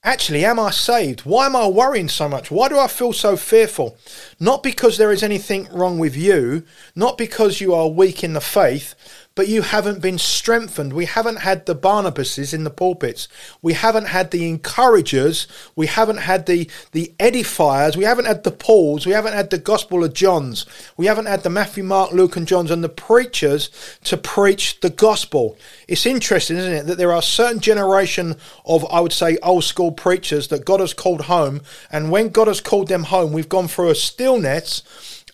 actually, 0.05 0.45
am 0.45 0.61
I 0.61 0.71
saved? 0.71 1.21
Why 1.21 1.47
am 1.47 1.57
I 1.57 1.66
worrying 1.66 2.09
so 2.09 2.29
much? 2.29 2.51
Why 2.51 2.69
do 2.69 2.79
I 2.79 2.87
feel 2.87 3.12
so 3.12 3.37
fearful? 3.37 3.97
Not 4.38 4.62
because 4.62 4.99
there 4.99 5.12
is 5.12 5.23
anything 5.23 5.69
wrong 5.73 5.99
with 5.99 6.16
you, 6.16 6.64
not 6.95 7.19
because 7.19 7.61
you 7.61 7.75
are 7.75 7.88
weak 7.88 8.23
in 8.23 8.35
the 8.35 8.40
faith, 8.40 8.95
but 9.37 9.49
you 9.49 9.61
haven't 9.62 10.01
been 10.01 10.18
strengthened. 10.18 10.94
We 10.94 11.05
haven't 11.05 11.40
had 11.40 11.66
the 11.66 11.77
Barnabases 11.77 12.55
in 12.55 12.64
the 12.64 12.70
pulpits. 12.70 13.29
We 13.61 13.75
haven't 13.75 14.07
had 14.07 14.31
the 14.31 14.49
encouragers. 14.49 15.46
We 15.77 15.87
haven't 15.87 16.16
had 16.16 16.46
the, 16.46 16.68
the 16.92 17.14
edifiers. 17.20 17.96
We 17.96 18.05
haven't 18.05 18.25
had 18.25 18.44
the 18.44 18.51
Pauls. 18.51 19.07
We 19.07 19.12
haven't 19.12 19.35
had 19.35 19.51
the 19.51 19.59
Gospel 19.59 20.03
of 20.03 20.14
John's. 20.14 20.64
We 20.96 21.05
haven't 21.05 21.27
had 21.27 21.42
the 21.42 21.51
Matthew, 21.51 21.85
Mark, 21.85 22.12
Luke, 22.12 22.35
and 22.37 22.49
John's 22.49 22.70
and 22.70 22.83
the 22.83 22.88
preachers 22.88 23.68
to 24.05 24.16
preach 24.16 24.81
the 24.81 24.90
gospel. 24.90 25.59
It's 25.87 26.07
interesting, 26.07 26.57
isn't 26.57 26.72
it, 26.72 26.87
that 26.87 26.96
there 26.96 27.12
are 27.12 27.20
certain 27.20 27.61
generation 27.61 28.37
of, 28.64 28.87
I 28.90 29.01
would 29.01 29.12
say, 29.12 29.37
old 29.42 29.64
school 29.64 29.92
preachers 29.92 30.49
that 30.49 30.64
God 30.64 30.81
has 30.81 30.94
called 30.94 31.22
home. 31.22 31.61
And 31.92 32.11
when 32.11 32.31
God 32.31 32.49
has 32.49 32.62
called 32.62 32.88
them 32.88 33.05
home, 33.05 33.35
we've 33.35 33.51
gone 33.51 33.68
through 33.68 33.90
a 33.90 33.94
stillness 33.94 34.83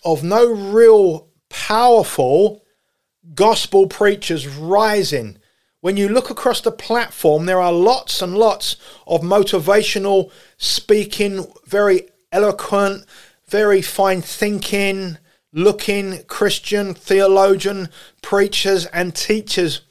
of 0.03 0.23
no 0.23 0.45
real 0.51 1.29
powerful 1.47 2.62
gospel 3.35 3.87
preachers 3.87 4.47
rising. 4.47 5.37
When 5.81 5.97
you 5.97 6.07
look 6.07 6.29
across 6.29 6.61
the 6.61 6.71
platform, 6.71 7.45
there 7.45 7.61
are 7.61 7.73
lots 7.73 8.21
and 8.21 8.37
lots 8.37 8.77
of 9.05 9.21
motivational 9.21 10.31
speaking, 10.57 11.45
very 11.65 12.09
eloquent, 12.31 13.05
very 13.47 13.81
fine 13.81 14.21
thinking, 14.21 15.17
looking 15.51 16.23
Christian, 16.23 16.93
theologian, 16.93 17.89
preachers, 18.21 18.85
and 18.87 19.15
teachers. 19.15 19.81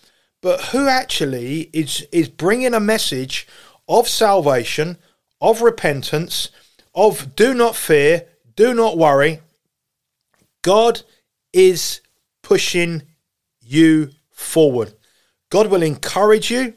But 0.40 0.60
who 0.66 0.88
actually 0.88 1.70
is, 1.72 2.06
is 2.10 2.28
bringing 2.28 2.74
a 2.74 2.80
message 2.80 3.46
of 3.88 4.08
salvation, 4.08 4.98
of 5.40 5.62
repentance, 5.62 6.50
of 6.94 7.36
do 7.36 7.54
not 7.54 7.76
fear, 7.76 8.26
do 8.56 8.74
not 8.74 8.98
worry? 8.98 9.40
God 10.62 11.02
is 11.52 12.00
pushing 12.42 13.02
you 13.72 14.10
forward. 14.30 14.94
God 15.50 15.68
will 15.68 15.82
encourage 15.82 16.50
you. 16.50 16.74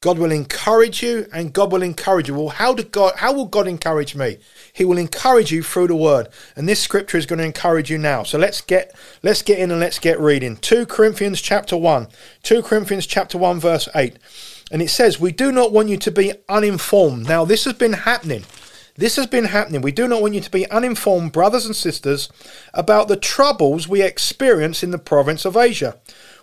God 0.00 0.18
will 0.18 0.30
encourage 0.30 1.02
you 1.02 1.26
and 1.32 1.52
God 1.52 1.72
will 1.72 1.82
encourage 1.82 2.28
you. 2.28 2.34
Well, 2.34 2.50
how 2.50 2.72
did 2.72 2.92
God 2.92 3.14
how 3.16 3.32
will 3.32 3.46
God 3.46 3.66
encourage 3.66 4.14
me? 4.14 4.38
He 4.72 4.84
will 4.84 4.98
encourage 4.98 5.50
you 5.50 5.64
through 5.64 5.88
the 5.88 5.96
word. 5.96 6.28
And 6.54 6.68
this 6.68 6.80
scripture 6.80 7.18
is 7.18 7.26
going 7.26 7.40
to 7.40 7.44
encourage 7.44 7.90
you 7.90 7.98
now. 7.98 8.22
So 8.22 8.38
let's 8.38 8.60
get 8.60 8.94
let's 9.24 9.42
get 9.42 9.58
in 9.58 9.72
and 9.72 9.80
let's 9.80 9.98
get 9.98 10.20
reading. 10.20 10.56
2 10.56 10.86
Corinthians 10.86 11.40
chapter 11.40 11.76
1. 11.76 12.06
2 12.44 12.62
Corinthians 12.62 13.06
chapter 13.06 13.38
1 13.38 13.58
verse 13.58 13.88
8. 13.92 14.18
And 14.70 14.82
it 14.82 14.90
says, 14.90 15.18
"We 15.18 15.32
do 15.32 15.50
not 15.50 15.72
want 15.72 15.88
you 15.88 15.96
to 15.96 16.10
be 16.10 16.34
uninformed." 16.48 17.26
Now, 17.26 17.44
this 17.44 17.64
has 17.64 17.72
been 17.72 17.94
happening. 17.94 18.44
This 18.98 19.16
has 19.16 19.26
been 19.26 19.46
happening. 19.46 19.80
We 19.80 19.92
do 19.92 20.06
not 20.06 20.20
want 20.20 20.34
you 20.34 20.42
to 20.42 20.50
be 20.50 20.70
uninformed, 20.70 21.32
brothers 21.32 21.64
and 21.64 21.74
sisters, 21.74 22.28
about 22.74 23.08
the 23.08 23.16
troubles 23.16 23.88
we 23.88 24.02
experience 24.02 24.82
in 24.82 24.90
the 24.90 24.98
province 24.98 25.46
of 25.46 25.56
Asia 25.56 25.96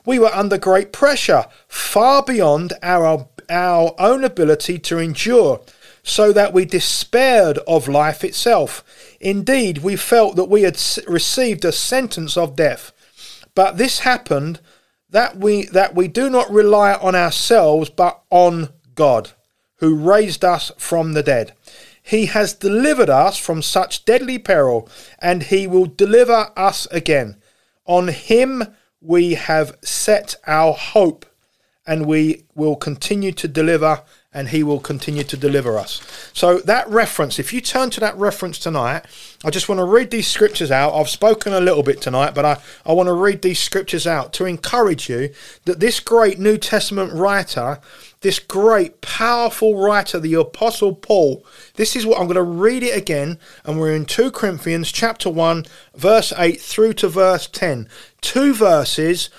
we 0.06 0.20
were 0.20 0.34
under 0.34 0.58
great 0.58 0.94
pressure, 0.94 1.46
far 1.68 2.24
beyond 2.24 2.74
our, 2.82 3.28
our 3.50 3.96
own 3.98 4.24
ability 4.24 4.80
to 4.80 5.00
endure. 5.00 5.62
so 6.08 6.32
that 6.32 6.54
we 6.54 6.66
despaired 6.66 7.58
of 7.68 7.88
life 7.88 8.24
itself. 8.24 8.84
Indeed, 9.20 9.80
we 9.80 9.96
felt 9.96 10.36
that 10.36 10.46
we 10.46 10.62
had 10.62 10.80
received 11.08 11.66
a 11.66 11.72
sentence 11.72 12.38
of 12.38 12.56
death. 12.56 12.92
But 13.56 13.80
this 13.80 14.02
happened 14.02 14.60
that 15.10 15.38
we 15.38 15.66
that 15.66 15.96
we 15.96 16.08
do 16.08 16.30
not 16.30 16.52
rely 16.52 16.94
on 16.94 17.16
ourselves 17.16 17.90
but 17.90 18.22
on 18.30 18.70
God, 18.94 19.32
who 19.78 19.96
raised 19.96 20.46
us 20.46 20.72
from 20.78 21.14
the 21.14 21.24
dead. 21.24 21.54
He 22.08 22.28
has 22.28 22.54
delivered 22.54 23.10
us 23.10 23.36
from 23.36 23.64
such 23.64 24.06
deadly 24.06 24.38
peril, 24.38 24.88
and 25.18 25.42
he 25.42 25.66
will 25.66 25.88
deliver 25.88 26.52
us 26.56 26.86
again. 26.92 27.38
On 27.86 28.10
him 28.10 28.64
we 29.02 29.34
have 29.34 29.76
set 29.82 30.36
our 30.46 30.74
hope, 30.74 31.26
and 31.88 32.06
we 32.06 32.46
will 32.54 32.76
continue 32.76 33.32
to 33.32 33.48
deliver 33.48 34.04
and 34.36 34.50
he 34.50 34.64
will 34.64 34.82
continue 34.82 35.24
to 35.24 35.38
deliver 35.38 35.78
us. 35.78 36.02
So, 36.34 36.60
that 36.60 36.88
reference, 36.90 37.40
if 37.40 37.54
you 37.54 37.62
turn 37.62 37.90
to 37.92 38.02
that 38.02 38.18
reference 38.18 38.60
tonight, 38.60 39.06
I 39.46 39.50
just 39.50 39.70
want 39.70 39.80
to 39.80 39.86
read 39.86 40.12
these 40.12 40.28
scriptures 40.28 40.72
out. 40.72 40.94
I've 40.94 41.10
spoken 41.10 41.54
a 41.54 41.62
little 41.62 41.84
bit 41.84 42.02
tonight, 42.02 42.36
but 42.36 42.44
I, 42.44 42.62
I 42.86 42.92
want 42.92 43.08
to 43.08 43.14
read 43.14 43.42
these 43.42 43.60
scriptures 43.60 44.06
out 44.06 44.34
to 44.34 44.46
encourage 44.46 45.10
you 45.10 45.30
that 45.64 45.80
this 45.80 46.02
great 46.02 46.38
New 46.38 46.58
Testament 46.58 47.14
writer, 47.14 47.80
this 48.20 48.40
great, 48.40 49.00
powerful 49.00 49.78
writer, 49.78 50.20
the 50.20 50.34
Apostle 50.34 50.94
Paul, 50.94 51.46
this 51.76 51.96
is 51.96 52.06
what 52.06 52.20
I'm 52.20 52.28
going 52.28 52.36
to 52.36 52.42
read 52.42 52.84
it 52.84 52.98
again, 52.98 53.40
and 53.64 53.80
we're 53.80 53.96
in 53.96 54.06
2 54.06 54.32
Corinthians 54.32 54.92
chapter 54.92 55.30
1, 55.30 55.66
verse 55.96 56.34
8 56.38 56.60
through 56.60 56.94
to 56.96 57.08
verse 57.08 57.48
10. 57.48 57.88
Two 58.20 58.54
verses 58.54 59.30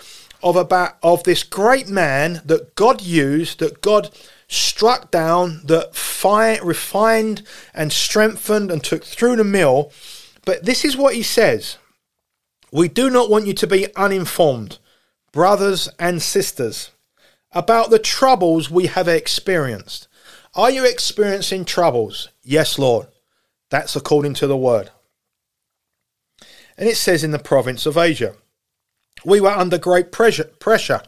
of 0.42 0.56
about 0.56 0.96
of 1.02 1.24
this 1.24 1.42
great 1.42 1.88
man 1.88 2.40
that 2.46 2.74
God 2.76 3.02
used, 3.02 3.58
that 3.58 3.82
God 3.82 4.10
struck 4.48 5.10
down, 5.10 5.62
that 5.64 5.94
fi- 5.94 6.58
refined 6.58 7.42
and 7.74 7.92
strengthened 7.92 8.70
and 8.70 8.82
took 8.82 9.04
through 9.04 9.36
the 9.36 9.44
mill. 9.44 9.92
But 10.44 10.64
this 10.64 10.84
is 10.84 10.96
what 10.96 11.14
he 11.14 11.22
says 11.22 11.78
We 12.70 12.88
do 12.88 13.10
not 13.10 13.30
want 13.30 13.46
you 13.46 13.54
to 13.54 13.66
be 13.66 13.94
uninformed, 13.96 14.78
brothers 15.32 15.88
and 15.98 16.22
sisters, 16.22 16.90
about 17.52 17.90
the 17.90 17.98
troubles 17.98 18.70
we 18.70 18.86
have 18.86 19.08
experienced. 19.08 20.08
Are 20.54 20.70
you 20.70 20.84
experiencing 20.84 21.64
troubles? 21.64 22.28
Yes, 22.42 22.78
Lord. 22.78 23.08
That's 23.70 23.96
according 23.96 24.34
to 24.34 24.46
the 24.46 24.56
word. 24.56 24.90
And 26.78 26.88
it 26.88 26.96
says 26.96 27.24
in 27.24 27.30
the 27.30 27.38
province 27.38 27.86
of 27.86 27.96
Asia, 27.96 28.34
we 29.24 29.40
were 29.40 29.50
under 29.50 29.78
great 29.78 30.12
pressure. 30.12 30.44
pressure. 30.44 31.02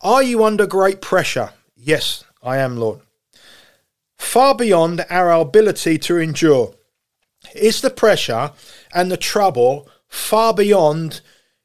Are 0.00 0.22
you 0.22 0.44
under 0.44 0.66
great 0.66 1.00
pressure? 1.00 1.50
Yes, 1.76 2.24
I 2.42 2.58
am, 2.58 2.76
Lord. 2.76 3.00
Far 4.16 4.54
beyond 4.54 5.04
our 5.10 5.30
ability 5.32 5.98
to 5.98 6.18
endure. 6.18 6.74
Is 7.54 7.80
the 7.80 7.90
pressure 7.90 8.52
and 8.92 9.10
the 9.10 9.16
trouble 9.16 9.88
far 10.08 10.52
beyond 10.52 11.20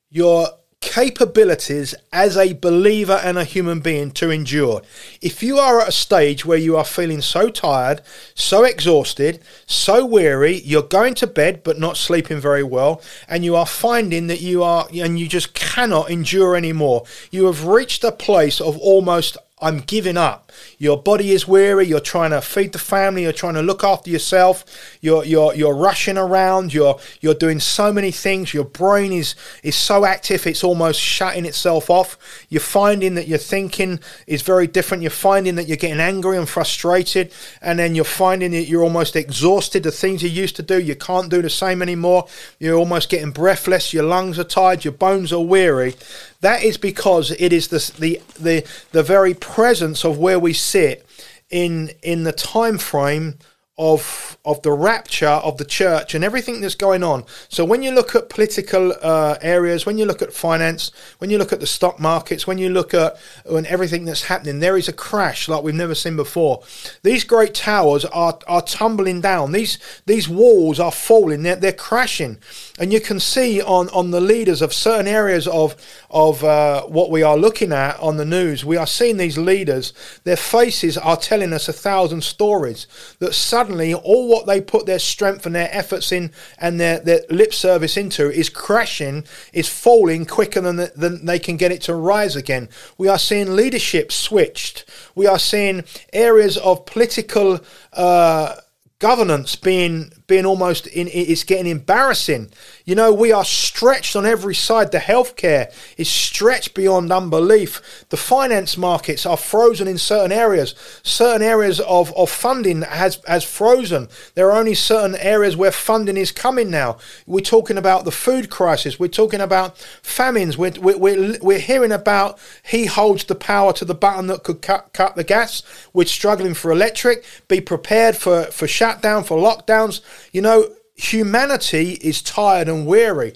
your 0.09 0.47
capabilities 0.83 1.95
as 2.12 2.36
a 2.36 2.53
believer 2.53 3.19
and 3.23 3.38
a 3.38 3.45
human 3.45 3.79
being 3.79 4.12
to 4.12 4.29
endure. 4.29 4.81
If 5.21 5.41
you 5.41 5.57
are 5.57 5.79
at 5.79 5.88
a 5.88 5.93
stage 5.93 6.45
where 6.45 6.57
you 6.57 6.75
are 6.75 6.83
feeling 6.83 7.21
so 7.21 7.49
tired, 7.49 8.01
so 8.36 8.65
exhausted, 8.65 9.41
so 9.65 10.05
weary, 10.05 10.59
you're 10.59 10.83
going 10.83 11.15
to 11.15 11.25
bed 11.25 11.63
but 11.63 11.79
not 11.79 11.95
sleeping 11.95 12.39
very 12.39 12.63
well, 12.63 13.01
and 13.29 13.45
you 13.45 13.55
are 13.55 13.65
finding 13.65 14.27
that 14.27 14.41
you 14.41 14.62
are, 14.62 14.86
and 14.93 15.17
you 15.17 15.27
just 15.27 15.53
cannot 15.53 16.12
endure 16.12 16.55
anymore, 16.55 17.05
you 17.31 17.45
have 17.45 17.65
reached 17.65 18.03
a 18.03 18.12
place 18.12 18.59
of 18.59 18.77
almost 18.77 19.38
I'm 19.63 19.80
giving 19.80 20.17
up. 20.17 20.52
Your 20.78 21.02
body 21.02 21.32
is 21.32 21.47
weary. 21.47 21.88
You're 21.88 21.99
trying 21.99 22.32
to 22.32 22.41
feed 22.41 22.73
the 22.73 22.80
family. 22.80 23.23
You're 23.23 23.32
trying 23.32 23.56
to 23.56 23.62
look 23.62 23.84
after 23.84 24.10
yourself. 24.10 24.65
You're 25.02 25.23
you're 25.26 25.56
you're 25.56 25.76
rushing 25.76 26.17
around. 26.17 26.73
You're 26.73 26.99
you're 27.21 27.34
doing 27.34 27.60
so 27.60 27.91
many 27.91 28.12
things. 28.12 28.54
Your 28.54 28.65
brain 28.65 29.12
is 29.12 29.36
is 29.63 29.76
so 29.76 30.06
active 30.06 30.45
it's 30.45 30.63
almost 30.63 30.99
shutting 30.99 31.45
itself 31.45 31.89
off. 31.89 32.17
You're 32.49 32.62
finding 32.62 33.15
that 33.15 33.28
your 33.28 33.38
thinking 33.38 33.99
is 34.28 34.41
very 34.41 34.67
different. 34.67 35.02
You're 35.02 35.12
finding 35.12 35.56
that 35.56 35.67
you're 35.67 35.78
getting 35.78 35.99
angry 35.99 36.38
and 36.38 36.47
frustrated, 36.47 37.34
and 37.62 37.80
then 37.80 37.95
you're 37.95 38.04
finding 38.04 38.52
that 38.52 38.65
you're 38.65 38.84
almost 38.84 39.15
exhausted. 39.15 39.84
The 39.84 39.91
things 39.91 40.23
you 40.23 40.30
used 40.30 40.56
to 40.58 40.63
do, 40.63 40.80
you 40.80 40.95
can't 40.95 41.30
do 41.30 41.41
the 41.41 41.49
same 41.49 41.82
anymore. 41.82 42.28
You're 42.60 42.78
almost 42.78 43.10
getting 43.10 43.32
breathless. 43.32 43.93
Your 43.93 44.04
lungs 44.04 44.38
are 44.38 44.43
tired. 44.43 44.84
Your 44.84 44.93
bones 44.93 45.32
are 45.32 45.39
weary. 45.39 45.95
That 46.43 46.62
is 46.62 46.77
because 46.77 47.32
it 47.32 47.53
is 47.53 47.69
the 47.69 47.79
the 47.97 48.21
the, 48.38 48.67
the 48.91 49.01
very 49.01 49.34
presence 49.34 50.03
of 50.03 50.17
where 50.17 50.38
we 50.38 50.51
sit 50.51 51.06
in 51.49 51.91
in 52.01 52.23
the 52.23 52.34
time 52.34 52.77
frame 52.77 53.38
of 53.77 54.38
of 54.45 54.62
the 54.62 54.71
rapture 54.71 55.25
of 55.25 55.58
the 55.58 55.65
church 55.65 56.13
and 56.13 56.23
everything 56.23 56.62
that's 56.62 56.75
going 56.75 57.01
on. 57.01 57.23
So 57.49 57.65
when 57.65 57.82
you 57.82 57.91
look 57.91 58.13
at 58.13 58.29
political 58.29 58.93
uh, 59.01 59.38
areas, 59.41 59.86
when 59.86 59.97
you 59.97 60.06
look 60.06 60.21
at 60.21 60.32
finance, 60.32 60.91
when 61.17 61.32
you 61.32 61.39
look 61.39 61.51
at 61.51 61.60
the 61.60 61.65
stock 61.65 61.99
markets, 61.99 62.45
when 62.45 62.60
you 62.60 62.69
look 62.69 62.93
at 62.93 63.17
when 63.45 63.65
everything 63.65 64.06
that's 64.06 64.25
happening, 64.25 64.60
there 64.60 64.77
is 64.77 64.88
a 64.88 64.93
crash 64.93 65.47
like 65.47 65.63
we've 65.63 65.73
never 65.73 65.95
seen 65.95 66.15
before. 66.15 66.62
These 67.01 67.23
great 67.23 67.56
towers 67.56 68.06
are 68.06 68.38
are 68.47 68.62
tumbling 68.62 69.21
down. 69.21 69.53
These 69.53 69.79
these 70.06 70.29
walls 70.29 70.79
are 70.79 70.91
falling. 70.91 71.41
They're, 71.41 71.56
they're 71.56 71.71
crashing, 71.73 72.38
and 72.79 72.91
you 72.91 72.99
can 72.99 73.19
see 73.19 73.62
on 73.62 73.88
on 73.89 74.09
the 74.09 74.19
leaders 74.19 74.62
of 74.62 74.73
certain 74.73 75.07
areas 75.07 75.47
of 75.47 75.75
of 76.09 76.43
uh, 76.43 76.83
what 76.83 77.12
we 77.12 77.21
are 77.21 77.38
looking 77.38 77.71
at 77.71 77.99
on 77.99 78.17
the 78.17 78.25
news. 78.25 78.65
We 78.65 78.77
are 78.77 78.88
seeing 78.88 79.17
these 79.17 79.38
leaders. 79.38 79.93
Their 80.23 80.38
faces 80.38 80.97
are 80.97 81.17
telling 81.17 81.53
us 81.53 81.67
a 81.67 81.73
thousand 81.73 82.23
stories 82.23 82.88
that 83.19 83.33
suddenly 83.33 83.93
all 83.93 84.27
what 84.27 84.47
they 84.47 84.59
put 84.59 84.86
their 84.86 84.99
strength 84.99 85.45
and 85.45 85.53
their 85.53 85.69
efforts 85.71 86.12
in 86.12 86.31
and 86.57 86.79
their, 86.79 86.99
their 86.99 87.21
lip 87.29 87.53
service 87.53 87.95
into 87.95 88.31
is 88.31 88.49
crashing, 88.49 89.25
is 89.53 89.69
falling 89.69 90.25
quicker 90.25 90.62
than, 90.62 90.89
than 90.95 91.25
they 91.25 91.39
can 91.39 91.57
get 91.57 91.71
it 91.71 91.81
to 91.83 91.95
rise 91.95 92.36
again. 92.36 92.69
We 92.97 93.07
are 93.07 93.19
seeing 93.19 93.55
leadership 93.55 94.12
switched. 94.12 94.86
We 95.13 95.27
are 95.27 95.39
seeing 95.39 95.83
areas 96.12 96.57
of 96.57 96.86
political 96.86 97.59
uh, 97.91 98.55
governance 99.03 99.55
being 99.57 100.13
being 100.27 100.45
almost 100.45 100.88
in 100.88 101.09
it's 101.12 101.43
getting 101.43 101.67
embarrassing. 101.67 102.51
You 102.86 102.95
know 102.95 103.13
we 103.13 103.31
are 103.31 103.45
stretched 103.45 104.15
on 104.15 104.25
every 104.25 104.55
side. 104.55 104.91
The 104.91 104.99
healthcare 104.99 105.73
is 105.97 106.09
stretched 106.09 106.73
beyond 106.73 107.12
unbelief. 107.12 108.05
The 108.09 108.17
finance 108.17 108.77
markets 108.77 109.25
are 109.25 109.38
frozen 109.38 109.88
in 109.88 109.97
certain 109.97 110.31
areas. 110.31 110.75
Certain 111.03 111.41
areas 111.41 111.79
of, 111.81 112.13
of 112.15 112.29
funding 112.29 112.83
has 112.83 113.19
has 113.27 113.43
frozen. 113.43 114.07
There 114.36 114.49
are 114.51 114.57
only 114.57 114.75
certain 114.75 115.15
areas 115.15 115.57
where 115.57 115.71
funding 115.71 116.17
is 116.17 116.31
coming 116.31 116.69
now. 116.69 116.97
We're 117.25 117.41
talking 117.41 117.77
about 117.77 118.05
the 118.05 118.12
food 118.12 118.49
crisis. 118.49 118.99
We're 118.99 119.07
talking 119.07 119.41
about 119.41 119.77
famines. 119.77 120.57
We're, 120.57 120.73
we're, 120.79 120.97
we're, 120.97 121.38
we're 121.41 121.59
hearing 121.59 121.91
about 121.91 122.39
he 122.63 122.86
holds 122.86 123.25
the 123.25 123.36
power 123.36 123.73
to 123.73 123.86
the 123.86 123.95
button 123.95 124.27
that 124.27 124.43
could 124.43 124.62
cut, 124.62 124.93
cut 124.93 125.15
the 125.15 125.23
gas. 125.23 125.63
We're 125.93 126.05
struggling 126.05 126.53
for 126.53 126.71
electric. 126.71 127.25
Be 127.47 127.59
prepared 127.62 128.15
for 128.15 128.45
for 128.45 128.67
shutdown 128.67 129.23
for 129.23 129.38
lockdowns 129.38 130.01
you 130.32 130.41
know, 130.41 130.69
humanity 130.95 131.93
is 132.02 132.21
tired 132.21 132.67
and 132.67 132.86
weary. 132.86 133.34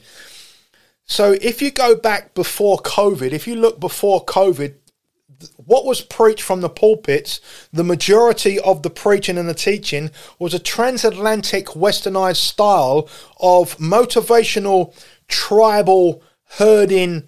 So 1.05 1.37
if 1.41 1.61
you 1.61 1.71
go 1.71 1.95
back 1.95 2.33
before 2.33 2.77
COVID, 2.79 3.31
if 3.31 3.47
you 3.47 3.55
look 3.55 3.79
before 3.79 4.25
COVID, 4.25 4.75
what 5.55 5.85
was 5.85 6.01
preached 6.01 6.41
from 6.41 6.61
the 6.61 6.69
pulpits, 6.69 7.39
the 7.71 7.83
majority 7.83 8.59
of 8.59 8.83
the 8.83 8.89
preaching 8.89 9.37
and 9.37 9.47
the 9.47 9.53
teaching 9.53 10.11
was 10.39 10.53
a 10.53 10.59
transatlantic 10.59 11.67
westernized 11.67 12.37
style 12.37 13.07
of 13.39 13.77
motivational, 13.77 14.93
tribal, 15.27 16.23
herding, 16.57 17.27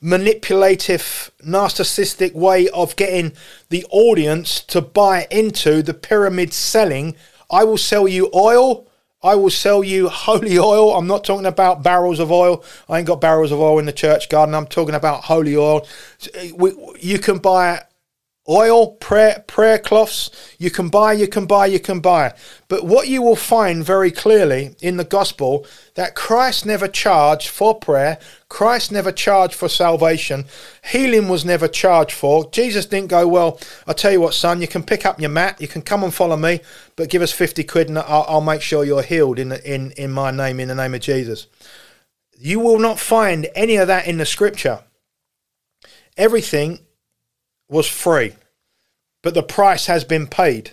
manipulative, 0.00 1.32
narcissistic 1.44 2.32
way 2.32 2.68
of 2.68 2.96
getting 2.96 3.32
the 3.70 3.84
audience 3.90 4.60
to 4.60 4.80
buy 4.80 5.26
into 5.30 5.82
the 5.82 5.94
pyramid 5.94 6.52
selling. 6.52 7.16
I 7.50 7.64
will 7.64 7.78
sell 7.78 8.06
you 8.06 8.30
oil, 8.32 8.87
I 9.22 9.34
will 9.34 9.50
sell 9.50 9.82
you 9.82 10.08
holy 10.08 10.58
oil. 10.58 10.94
I'm 10.94 11.08
not 11.08 11.24
talking 11.24 11.46
about 11.46 11.82
barrels 11.82 12.20
of 12.20 12.30
oil. 12.30 12.64
I 12.88 12.98
ain't 12.98 13.06
got 13.06 13.20
barrels 13.20 13.50
of 13.50 13.58
oil 13.58 13.78
in 13.80 13.86
the 13.86 13.92
church 13.92 14.28
garden. 14.28 14.54
I'm 14.54 14.66
talking 14.66 14.94
about 14.94 15.24
holy 15.24 15.56
oil. 15.56 15.86
Eh, 16.34 16.52
you 17.00 17.18
can 17.18 17.38
buy 17.38 17.82
oil, 18.48 18.92
prayer, 18.92 19.44
prayer 19.46 19.78
cloths. 19.78 20.30
You 20.58 20.70
can 20.70 20.88
buy, 20.88 21.12
you 21.12 21.28
can 21.28 21.46
buy, 21.46 21.66
you 21.66 21.78
can 21.78 22.00
buy. 22.00 22.34
But 22.68 22.84
what 22.84 23.08
you 23.08 23.20
will 23.20 23.36
find 23.36 23.84
very 23.84 24.10
clearly 24.10 24.74
in 24.80 24.96
the 24.96 25.04
gospel 25.04 25.66
that 25.94 26.14
Christ 26.14 26.64
never 26.64 26.88
charged 26.88 27.48
for 27.48 27.78
prayer. 27.78 28.18
Christ 28.48 28.90
never 28.90 29.12
charged 29.12 29.54
for 29.54 29.68
salvation. 29.68 30.46
Healing 30.84 31.28
was 31.28 31.44
never 31.44 31.68
charged 31.68 32.12
for. 32.12 32.48
Jesus 32.50 32.86
didn't 32.86 33.10
go, 33.10 33.28
well, 33.28 33.60
I'll 33.86 33.94
tell 33.94 34.12
you 34.12 34.20
what, 34.20 34.34
son, 34.34 34.62
you 34.62 34.68
can 34.68 34.82
pick 34.82 35.04
up 35.04 35.20
your 35.20 35.30
mat, 35.30 35.60
you 35.60 35.68
can 35.68 35.82
come 35.82 36.02
and 36.02 36.14
follow 36.14 36.36
me, 36.36 36.60
but 36.96 37.10
give 37.10 37.20
us 37.20 37.32
50 37.32 37.64
quid 37.64 37.88
and 37.88 37.98
I'll, 37.98 38.24
I'll 38.28 38.40
make 38.40 38.62
sure 38.62 38.84
you're 38.84 39.02
healed 39.02 39.38
in, 39.38 39.52
in, 39.52 39.92
in 39.92 40.10
my 40.10 40.30
name, 40.30 40.60
in 40.60 40.68
the 40.68 40.74
name 40.74 40.94
of 40.94 41.00
Jesus. 41.00 41.46
You 42.38 42.60
will 42.60 42.78
not 42.78 42.98
find 42.98 43.48
any 43.54 43.76
of 43.76 43.88
that 43.88 44.06
in 44.06 44.18
the 44.18 44.26
scripture. 44.26 44.84
Everything 46.16 46.80
was 47.68 47.88
free, 47.88 48.34
but 49.22 49.34
the 49.34 49.42
price 49.42 49.86
has 49.86 50.04
been 50.04 50.26
paid. 50.26 50.72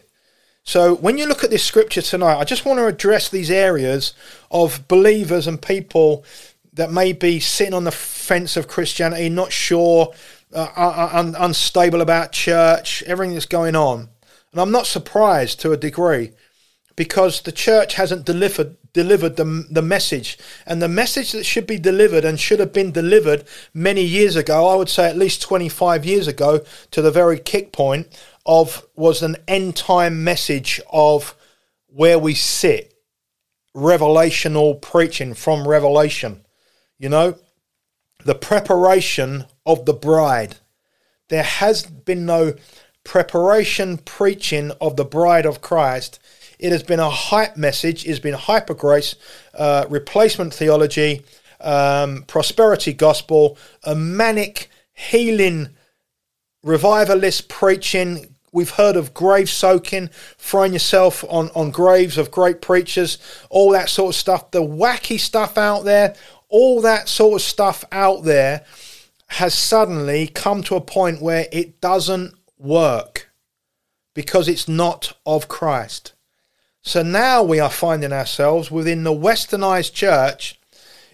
So 0.64 0.96
when 0.96 1.18
you 1.18 1.28
look 1.28 1.44
at 1.44 1.52
this 1.52 1.64
scripture 1.64 2.02
tonight, 2.02 2.40
I 2.40 2.44
just 2.44 2.66
want 2.66 2.80
to 2.80 2.88
address 2.88 3.30
these 3.30 3.52
areas 3.52 4.14
of 4.50 4.88
believers 4.88 5.46
and 5.46 5.62
people 5.62 6.26
that 6.74 6.92
may 6.92 7.14
be 7.14 7.40
sitting 7.40 7.74
on 7.74 7.84
the 7.84 7.92
fence 7.92 8.58
of 8.58 8.68
Christianity, 8.68 9.30
not 9.30 9.52
sure, 9.52 10.14
uh, 10.54 11.10
un- 11.14 11.36
unstable 11.38 12.02
about 12.02 12.32
church, 12.32 13.04
everything 13.04 13.34
that's 13.34 13.46
going 13.46 13.76
on. 13.76 14.10
And 14.52 14.62
I'm 14.62 14.72
not 14.72 14.88
surprised 14.88 15.60
to 15.62 15.72
a 15.72 15.78
degree 15.78 16.32
because 16.96 17.42
the 17.42 17.52
church 17.52 17.96
hasn't 17.96 18.26
delivered 18.26 18.78
delivered 18.96 19.36
the, 19.36 19.68
the 19.70 19.82
message. 19.82 20.40
And 20.66 20.82
the 20.82 20.88
message 20.88 21.34
that 21.34 21.44
should 21.44 21.68
be 21.68 21.78
delivered 21.78 22.24
and 22.24 22.40
should 22.40 22.62
have 22.62 22.72
been 22.72 22.94
delivered 22.94 23.44
many 23.74 24.02
years 24.02 24.38
ago, 24.38 24.70
I 24.70 24.76
would 24.76 24.90
say 24.90 25.08
at 25.08 25.18
least 25.18 25.42
25 25.42 26.06
years 26.06 26.28
ago, 26.28 26.62
to 26.92 27.02
the 27.02 27.12
very 27.12 27.38
kick 27.38 27.74
point 27.74 28.08
of 28.46 28.86
was 28.96 29.22
an 29.22 29.36
end 29.48 29.76
time 29.76 30.24
message 30.24 30.80
of 30.92 31.36
where 31.88 32.18
we 32.18 32.34
sit, 32.34 32.94
revelational 33.76 34.82
preaching 34.82 35.34
from 35.34 35.68
Revelation. 35.68 36.46
You 36.98 37.10
know, 37.10 37.36
the 38.24 38.36
preparation 38.36 39.46
of 39.66 39.86
the 39.86 39.94
bride. 39.94 40.56
There 41.28 41.44
has 41.44 41.84
been 41.84 42.26
no 42.26 42.54
preparation 43.04 43.98
preaching 43.98 44.72
of 44.80 44.96
the 44.96 45.04
bride 45.04 45.46
of 45.46 45.60
Christ. 45.60 46.18
It 46.60 46.72
has 46.72 46.84
been 46.84 47.00
a 47.00 47.10
hype 47.10 47.58
message, 47.58 48.06
it 48.06 48.10
has 48.10 48.20
been 48.20 48.34
hyper 48.34 48.74
grace, 48.74 49.16
uh, 49.54 49.86
replacement 49.90 50.54
theology, 50.54 51.24
um, 51.62 52.24
prosperity 52.28 52.94
gospel, 52.94 53.58
a 53.84 53.96
manic 53.96 54.70
healing 54.94 55.70
revivalist 56.64 57.48
preaching, 57.50 58.36
We've 58.56 58.70
heard 58.70 58.96
of 58.96 59.14
grave 59.14 59.50
soaking, 59.50 60.12
throwing 60.38 60.72
yourself 60.72 61.26
on, 61.28 61.50
on 61.56 61.72
graves 61.72 62.18
of 62.18 62.32
great 62.32 62.62
preachers, 62.62 63.18
all 63.50 63.72
that 63.72 63.90
sort 63.90 64.16
of 64.16 64.16
stuff. 64.16 64.52
The 64.52 64.64
wacky 64.64 65.20
stuff 65.20 65.58
out 65.58 65.84
there, 65.84 66.16
all 66.48 66.80
that 66.80 67.10
sort 67.10 67.34
of 67.34 67.42
stuff 67.42 67.84
out 67.92 68.24
there 68.24 68.64
has 69.28 69.54
suddenly 69.54 70.28
come 70.28 70.64
to 70.64 70.76
a 70.78 70.82
point 70.82 71.22
where 71.22 71.48
it 71.52 71.82
doesn't 71.82 72.34
work 72.58 73.30
because 74.14 74.48
it's 74.48 74.70
not 74.70 75.18
of 75.26 75.50
Christ. 75.50 76.14
So 76.86 77.02
now 77.02 77.42
we 77.42 77.60
are 77.60 77.72
finding 77.72 78.14
ourselves 78.14 78.70
within 78.70 79.04
the 79.04 79.12
westernized 79.12 79.94
church 79.94 80.60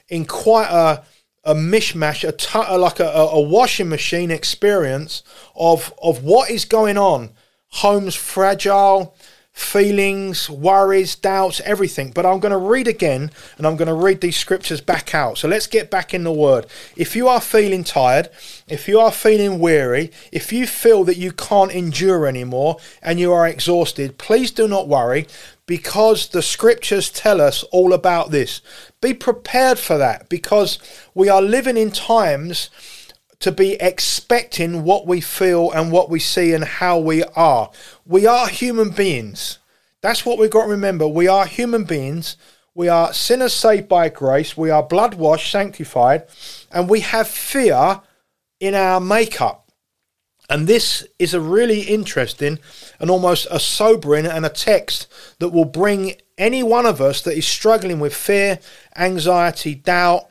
in 0.09 0.25
quite 0.25 0.69
a 0.69 1.03
a 1.43 1.55
mishmash, 1.55 2.27
a 2.27 2.31
t- 2.33 2.77
like 2.77 2.99
a, 2.99 3.07
a 3.07 3.41
washing 3.41 3.87
machine 3.87 4.31
experience 4.31 5.23
of 5.55 5.93
of 6.03 6.23
what 6.23 6.51
is 6.51 6.65
going 6.65 6.97
on. 6.97 7.29
Homes 7.69 8.15
fragile, 8.15 9.15
feelings, 9.53 10.49
worries, 10.49 11.15
doubts, 11.15 11.61
everything. 11.61 12.11
But 12.11 12.25
I'm 12.25 12.39
going 12.39 12.51
to 12.51 12.57
read 12.57 12.87
again 12.87 13.31
and 13.57 13.65
I'm 13.65 13.75
going 13.75 13.87
to 13.87 13.93
read 13.93 14.21
these 14.21 14.37
scriptures 14.37 14.81
back 14.81 15.15
out. 15.15 15.37
So 15.37 15.47
let's 15.47 15.67
get 15.67 15.89
back 15.89 16.13
in 16.13 16.23
the 16.23 16.33
word. 16.33 16.65
If 16.95 17.15
you 17.15 17.27
are 17.27 17.41
feeling 17.41 17.83
tired, 17.83 18.29
if 18.67 18.87
you 18.87 18.99
are 18.99 19.11
feeling 19.11 19.59
weary, 19.59 20.11
if 20.31 20.51
you 20.51 20.67
feel 20.67 21.03
that 21.05 21.17
you 21.17 21.31
can't 21.31 21.71
endure 21.71 22.27
anymore 22.27 22.77
and 23.01 23.19
you 23.19 23.31
are 23.31 23.47
exhausted, 23.47 24.17
please 24.17 24.51
do 24.51 24.67
not 24.67 24.87
worry 24.87 25.27
because 25.71 26.27
the 26.27 26.41
scriptures 26.41 27.09
tell 27.09 27.39
us 27.39 27.63
all 27.71 27.93
about 27.93 28.29
this. 28.29 28.59
Be 28.99 29.13
prepared 29.13 29.79
for 29.79 29.97
that 29.97 30.27
because 30.27 30.77
we 31.15 31.29
are 31.29 31.41
living 31.41 31.77
in 31.77 31.91
times 31.91 32.69
to 33.39 33.53
be 33.53 33.75
expecting 33.79 34.83
what 34.83 35.07
we 35.07 35.21
feel 35.21 35.71
and 35.71 35.89
what 35.89 36.09
we 36.09 36.19
see 36.19 36.53
and 36.53 36.65
how 36.65 36.99
we 36.99 37.23
are. 37.37 37.71
We 38.05 38.25
are 38.25 38.49
human 38.49 38.89
beings. 38.89 39.59
That's 40.01 40.25
what 40.25 40.37
we've 40.37 40.51
got 40.51 40.63
to 40.63 40.71
remember. 40.71 41.07
We 41.07 41.29
are 41.29 41.45
human 41.45 41.85
beings. 41.85 42.35
We 42.75 42.89
are 42.89 43.13
sinners 43.13 43.53
saved 43.53 43.87
by 43.87 44.09
grace. 44.09 44.57
We 44.57 44.71
are 44.71 44.83
blood 44.83 45.13
washed, 45.13 45.49
sanctified, 45.49 46.25
and 46.69 46.89
we 46.89 46.99
have 46.99 47.29
fear 47.29 48.01
in 48.59 48.75
our 48.75 48.99
makeup. 48.99 49.70
And 50.51 50.67
this 50.67 51.07
is 51.17 51.33
a 51.33 51.39
really 51.39 51.83
interesting 51.83 52.59
and 52.99 53.09
almost 53.09 53.47
a 53.49 53.57
sobering 53.57 54.25
and 54.25 54.45
a 54.45 54.49
text 54.49 55.07
that 55.39 55.47
will 55.47 55.63
bring 55.63 56.15
any 56.37 56.61
one 56.61 56.85
of 56.85 56.99
us 56.99 57.21
that 57.21 57.37
is 57.37 57.47
struggling 57.47 58.01
with 58.01 58.13
fear, 58.13 58.59
anxiety, 58.97 59.75
doubt, 59.75 60.27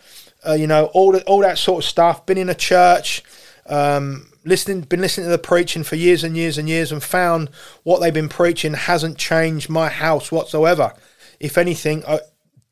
uh, 0.47 0.53
you 0.53 0.67
know, 0.67 0.91
all 0.93 1.13
that, 1.13 1.25
all 1.25 1.41
that 1.41 1.57
sort 1.57 1.83
of 1.83 1.89
stuff. 1.89 2.27
Been 2.27 2.37
in 2.37 2.51
a 2.51 2.55
church, 2.55 3.23
um, 3.65 4.31
listening, 4.45 4.83
been 4.83 5.01
listening 5.01 5.25
to 5.25 5.31
the 5.31 5.39
preaching 5.39 5.85
for 5.85 5.97
years 5.97 6.23
and 6.23 6.37
years 6.37 6.59
and 6.59 6.69
years, 6.69 6.93
and 6.93 7.03
found 7.03 7.49
what 7.85 8.01
they've 8.01 8.13
been 8.13 8.29
preaching 8.29 8.75
hasn't 8.75 9.17
changed 9.17 9.71
my 9.71 9.89
house 9.89 10.31
whatsoever. 10.31 10.93
If 11.41 11.57
anything, 11.57 12.05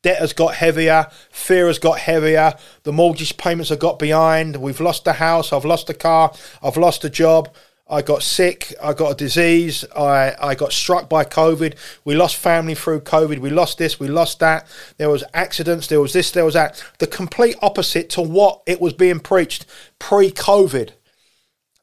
debt 0.01 0.19
has 0.19 0.33
got 0.33 0.55
heavier, 0.55 1.07
fear 1.29 1.67
has 1.67 1.79
got 1.79 1.99
heavier, 1.99 2.53
the 2.83 2.93
mortgage 2.93 3.37
payments 3.37 3.69
have 3.69 3.79
got 3.79 3.99
behind, 3.99 4.55
we've 4.55 4.79
lost 4.79 5.05
the 5.05 5.13
house, 5.13 5.51
I've 5.51 5.65
lost 5.65 5.87
the 5.87 5.93
car, 5.93 6.33
I've 6.63 6.77
lost 6.77 7.01
the 7.01 7.09
job, 7.09 7.53
I 7.91 8.03
got 8.03 8.21
sick, 8.21 8.73
I 8.81 8.93
got 8.93 9.13
a 9.13 9.15
disease, 9.15 9.83
I, 9.95 10.35
I 10.39 10.55
got 10.55 10.71
struck 10.71 11.09
by 11.09 11.25
COVID, 11.25 11.75
we 12.05 12.15
lost 12.15 12.35
family 12.35 12.75
through 12.75 13.01
COVID, 13.01 13.39
we 13.39 13.49
lost 13.49 13.79
this, 13.79 13.99
we 13.99 14.07
lost 14.07 14.39
that, 14.39 14.67
there 14.97 15.09
was 15.09 15.23
accidents, 15.33 15.87
there 15.87 15.99
was 15.99 16.13
this, 16.13 16.31
there 16.31 16.45
was 16.45 16.53
that. 16.53 16.83
The 16.99 17.07
complete 17.07 17.55
opposite 17.61 18.09
to 18.11 18.21
what 18.21 18.61
it 18.67 18.79
was 18.79 18.93
being 18.93 19.19
preached 19.19 19.65
pre-COVID. 19.97 20.91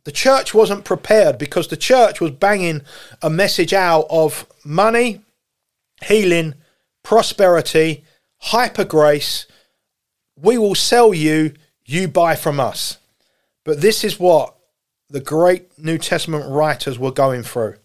The 0.05 0.13
church 0.13 0.55
wasn't 0.55 0.85
prepared 0.85 1.37
because 1.37 1.67
the 1.67 1.77
church 1.77 2.21
was 2.21 2.31
banging 2.31 2.83
a 3.21 3.29
message 3.29 3.75
out 3.75 4.07
of 4.09 4.47
money, 4.65 5.23
healing, 6.05 6.55
prosperity, 7.03 8.05
hyper 8.47 8.85
grace. 8.85 9.47
We 10.37 10.57
will 10.57 10.77
sell 10.77 11.13
you, 11.13 11.55
you 11.85 12.07
buy 12.07 12.37
from 12.37 12.61
us. 12.61 12.99
But 13.65 13.81
this 13.81 14.05
is 14.05 14.21
what 14.21 14.57
the 15.09 15.21
great 15.21 15.77
New 15.79 15.99
Testament 15.99 16.49
writers 16.49 16.99
were 16.99 17.11
going 17.11 17.43
through. 17.43 17.77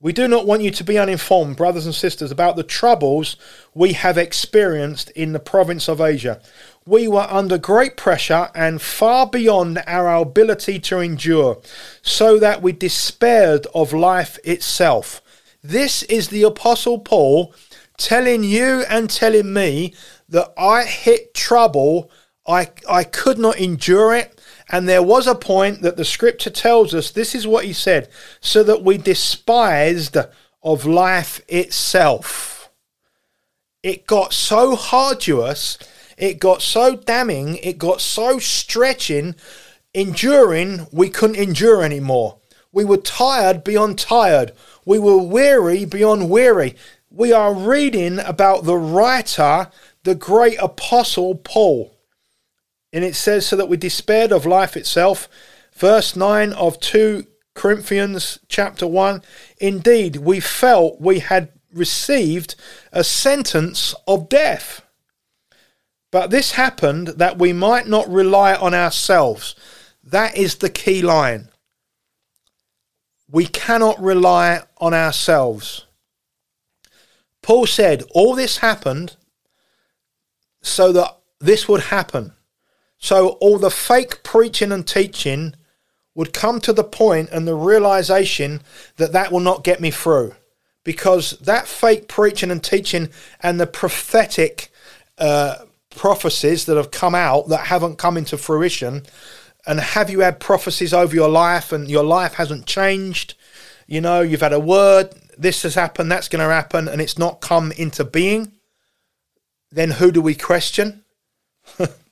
We 0.00 0.12
do 0.12 0.28
not 0.28 0.46
want 0.46 0.62
you 0.62 0.70
to 0.70 0.84
be 0.84 0.98
uninformed, 0.98 1.56
brothers 1.56 1.86
and 1.86 1.94
sisters, 1.94 2.30
about 2.30 2.56
the 2.56 2.62
troubles 2.62 3.36
we 3.74 3.94
have 3.94 4.18
experienced 4.18 5.10
in 5.10 5.32
the 5.32 5.40
province 5.40 5.88
of 5.88 6.00
Asia. 6.00 6.40
We 6.86 7.08
were 7.08 7.26
under 7.28 7.58
great 7.58 7.96
pressure 7.96 8.50
and 8.54 8.82
far 8.82 9.26
beyond 9.26 9.82
our 9.86 10.14
ability 10.14 10.78
to 10.80 11.00
endure, 11.00 11.60
so 12.02 12.38
that 12.38 12.62
we 12.62 12.72
despaired 12.72 13.66
of 13.74 13.92
life 13.92 14.38
itself. 14.44 15.22
This 15.62 16.02
is 16.02 16.28
the 16.28 16.42
Apostle 16.42 16.98
Paul 16.98 17.54
telling 17.96 18.44
you 18.44 18.84
and 18.88 19.08
telling 19.08 19.52
me 19.52 19.94
that 20.28 20.52
I 20.58 20.84
hit 20.84 21.34
trouble, 21.34 22.10
I, 22.46 22.70
I 22.88 23.04
could 23.04 23.38
not 23.38 23.58
endure 23.58 24.14
it. 24.14 24.40
And 24.70 24.88
there 24.88 25.02
was 25.02 25.26
a 25.26 25.34
point 25.34 25.82
that 25.82 25.96
the 25.96 26.04
scripture 26.04 26.50
tells 26.50 26.94
us 26.94 27.10
this 27.10 27.34
is 27.34 27.46
what 27.46 27.64
he 27.64 27.72
said 27.72 28.08
so 28.40 28.62
that 28.64 28.82
we 28.82 28.98
despised 28.98 30.16
of 30.62 30.86
life 30.86 31.40
itself. 31.48 32.70
It 33.82 34.06
got 34.06 34.32
so 34.32 34.78
arduous, 34.92 35.78
it 36.16 36.38
got 36.38 36.62
so 36.62 36.96
damning, 36.96 37.58
it 37.58 37.76
got 37.76 38.00
so 38.00 38.38
stretching, 38.38 39.34
enduring, 39.92 40.86
we 40.90 41.10
couldn't 41.10 41.36
endure 41.36 41.82
anymore. 41.84 42.38
We 42.72 42.84
were 42.84 42.96
tired 42.96 43.62
beyond 43.62 43.98
tired. 43.98 44.52
We 44.86 44.98
were 44.98 45.18
weary 45.18 45.84
beyond 45.84 46.30
weary 46.30 46.74
we 47.14 47.32
are 47.32 47.54
reading 47.54 48.18
about 48.18 48.64
the 48.64 48.76
writer, 48.76 49.70
the 50.02 50.14
great 50.14 50.58
apostle 50.60 51.36
Paul. 51.36 51.96
And 52.92 53.04
it 53.04 53.14
says, 53.14 53.46
so 53.46 53.56
that 53.56 53.68
we 53.68 53.76
despaired 53.76 54.32
of 54.32 54.46
life 54.46 54.76
itself. 54.76 55.28
Verse 55.74 56.16
9 56.16 56.52
of 56.52 56.80
2 56.80 57.26
Corinthians 57.54 58.40
chapter 58.48 58.86
1 58.86 59.22
Indeed, 59.58 60.16
we 60.16 60.40
felt 60.40 61.00
we 61.00 61.20
had 61.20 61.50
received 61.72 62.56
a 62.92 63.04
sentence 63.04 63.94
of 64.06 64.28
death. 64.28 64.82
But 66.10 66.30
this 66.30 66.52
happened 66.52 67.08
that 67.08 67.38
we 67.38 67.52
might 67.52 67.86
not 67.86 68.08
rely 68.08 68.54
on 68.54 68.74
ourselves. 68.74 69.54
That 70.02 70.36
is 70.36 70.56
the 70.56 70.70
key 70.70 71.02
line. 71.02 71.48
We 73.30 73.46
cannot 73.46 74.00
rely 74.00 74.62
on 74.78 74.94
ourselves. 74.94 75.86
Paul 77.44 77.66
said 77.66 78.04
all 78.12 78.34
this 78.34 78.56
happened 78.56 79.16
so 80.62 80.92
that 80.92 81.18
this 81.40 81.68
would 81.68 81.82
happen. 81.82 82.32
So 82.96 83.32
all 83.32 83.58
the 83.58 83.70
fake 83.70 84.22
preaching 84.22 84.72
and 84.72 84.88
teaching 84.88 85.54
would 86.14 86.32
come 86.32 86.58
to 86.60 86.72
the 86.72 86.82
point 86.82 87.28
and 87.30 87.46
the 87.46 87.54
realization 87.54 88.62
that 88.96 89.12
that 89.12 89.30
will 89.30 89.40
not 89.40 89.62
get 89.62 89.78
me 89.78 89.90
through. 89.90 90.34
Because 90.84 91.32
that 91.40 91.68
fake 91.68 92.08
preaching 92.08 92.50
and 92.50 92.64
teaching 92.64 93.10
and 93.42 93.60
the 93.60 93.66
prophetic 93.66 94.72
uh, 95.18 95.56
prophecies 95.90 96.64
that 96.64 96.78
have 96.78 96.90
come 96.90 97.14
out 97.14 97.48
that 97.50 97.66
haven't 97.66 97.98
come 97.98 98.16
into 98.16 98.38
fruition, 98.38 99.02
and 99.66 99.80
have 99.80 100.08
you 100.08 100.20
had 100.20 100.40
prophecies 100.40 100.94
over 100.94 101.14
your 101.14 101.28
life 101.28 101.72
and 101.72 101.90
your 101.90 102.04
life 102.04 102.34
hasn't 102.34 102.64
changed? 102.64 103.34
You 103.86 104.00
know, 104.00 104.22
you've 104.22 104.40
had 104.40 104.54
a 104.54 104.60
word 104.60 105.10
this 105.36 105.62
has 105.62 105.74
happened, 105.74 106.10
that's 106.10 106.28
going 106.28 106.46
to 106.46 106.52
happen, 106.52 106.88
and 106.88 107.00
it's 107.00 107.18
not 107.18 107.40
come 107.40 107.72
into 107.72 108.04
being, 108.04 108.52
then 109.70 109.92
who 109.92 110.12
do 110.12 110.20
we 110.20 110.34
question? 110.34 111.04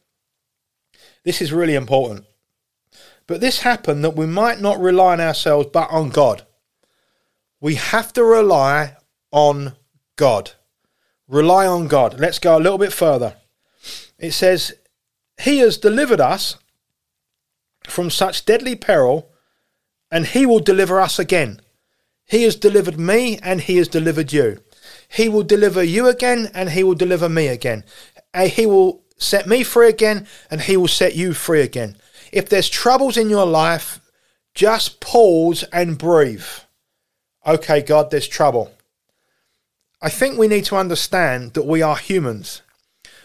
this 1.24 1.40
is 1.40 1.52
really 1.52 1.74
important. 1.74 2.24
But 3.26 3.40
this 3.40 3.62
happened 3.62 4.04
that 4.04 4.16
we 4.16 4.26
might 4.26 4.60
not 4.60 4.80
rely 4.80 5.14
on 5.14 5.20
ourselves 5.20 5.68
but 5.72 5.90
on 5.90 6.10
God. 6.10 6.44
We 7.60 7.76
have 7.76 8.12
to 8.14 8.24
rely 8.24 8.96
on 9.30 9.74
God. 10.16 10.52
Rely 11.28 11.66
on 11.66 11.86
God. 11.88 12.18
Let's 12.18 12.38
go 12.38 12.56
a 12.56 12.60
little 12.60 12.78
bit 12.78 12.92
further. 12.92 13.36
It 14.18 14.32
says, 14.32 14.74
He 15.40 15.58
has 15.58 15.78
delivered 15.78 16.20
us 16.20 16.56
from 17.84 18.10
such 18.10 18.44
deadly 18.44 18.76
peril, 18.76 19.30
and 20.10 20.26
He 20.26 20.44
will 20.44 20.58
deliver 20.58 21.00
us 21.00 21.18
again. 21.18 21.61
He 22.32 22.44
has 22.44 22.56
delivered 22.56 22.98
me, 22.98 23.38
and 23.42 23.60
He 23.60 23.76
has 23.76 23.88
delivered 23.88 24.32
you. 24.32 24.62
He 25.06 25.28
will 25.28 25.42
deliver 25.42 25.82
you 25.82 26.08
again, 26.08 26.50
and 26.54 26.70
He 26.70 26.82
will 26.82 26.94
deliver 26.94 27.28
me 27.28 27.48
again. 27.48 27.84
Uh, 28.32 28.46
he 28.46 28.64
will 28.64 29.02
set 29.18 29.46
me 29.46 29.62
free 29.62 29.90
again, 29.90 30.26
and 30.50 30.62
He 30.62 30.78
will 30.78 30.88
set 30.88 31.14
you 31.14 31.34
free 31.34 31.60
again. 31.60 31.94
If 32.32 32.48
there's 32.48 32.70
troubles 32.70 33.18
in 33.18 33.28
your 33.28 33.44
life, 33.44 34.00
just 34.54 34.98
pause 34.98 35.62
and 35.74 35.98
breathe. 35.98 36.46
Okay, 37.46 37.82
God, 37.82 38.10
there's 38.10 38.28
trouble. 38.28 38.72
I 40.00 40.08
think 40.08 40.38
we 40.38 40.48
need 40.48 40.64
to 40.64 40.76
understand 40.76 41.52
that 41.52 41.66
we 41.66 41.82
are 41.82 41.96
humans. 41.96 42.62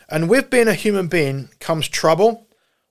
And 0.10 0.30
with 0.30 0.50
being 0.50 0.68
a 0.68 0.74
human 0.74 1.08
being 1.08 1.48
comes 1.62 1.88
trouble. 1.88 2.46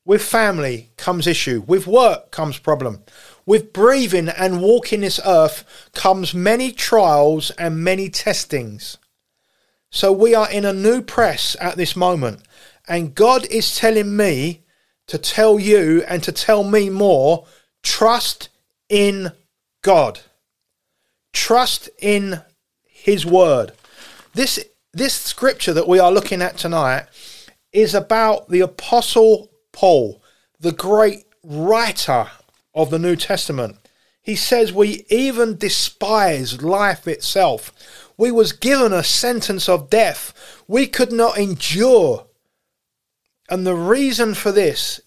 With 0.07 0.23
family 0.23 0.89
comes 0.97 1.27
issue. 1.27 1.63
With 1.67 1.87
work 1.87 2.31
comes 2.31 2.59
problem. 2.59 3.03
With 3.47 3.73
breathing 3.73 4.29
and 4.29 4.61
walking 4.61 5.01
this 5.01 5.21
earth 5.25 5.65
comes 5.95 6.35
many 6.35 6.73
trials 6.73 7.53
and 7.53 7.83
many 7.83 8.11
testings. 8.11 8.99
So 9.91 10.11
we 10.11 10.35
are 10.35 10.51
in 10.51 10.65
a 10.65 10.73
new 10.73 11.01
press 11.01 11.57
at 11.61 11.77
this 11.77 11.95
moment. 11.95 12.43
And 12.89 13.15
God 13.15 13.47
is 13.47 13.77
telling 13.77 14.17
me 14.17 14.65
to 15.07 15.17
tell 15.17 15.61
you 15.61 16.03
and 16.09 16.23
to 16.25 16.33
tell 16.33 16.65
me 16.65 16.91
more 16.91 17.47
trust 17.85 18.49
in 18.89 19.31
God. 19.83 20.21
Trust 21.33 21.89
in 22.01 22.43
His 22.83 23.25
Word. 23.25 23.73
This, 24.35 24.65
this 24.93 25.15
scripture 25.15 25.73
that 25.73 25.89
we 25.89 26.01
are 26.01 26.11
looking 26.11 26.43
at 26.43 26.59
tonight 26.59 27.07
is 27.73 27.95
about 27.95 28.49
the 28.49 28.61
Apostle 28.61 29.51
Paul, 29.73 30.21
the 30.59 30.73
great 30.73 31.27
writer 31.45 32.29
of 32.77 32.91
the 32.91 32.99
New 33.01 33.17
Testament. 33.17 33.79
He 34.23 34.37
says 34.37 34.73
we 34.73 35.05
even 35.09 35.57
despise 35.57 36.63
life 36.63 37.09
itself. 37.09 37.73
We 38.17 38.31
was 38.31 38.53
given 38.53 38.93
a 38.93 39.03
sentence 39.03 39.69
of 39.69 39.91
death. 39.91 40.63
We 40.69 40.87
could 40.87 41.11
not 41.11 41.39
endure 41.39 42.27
and 43.49 43.67
the 43.67 43.75
reason 43.75 44.35
for 44.35 44.51
this, 44.51 45.01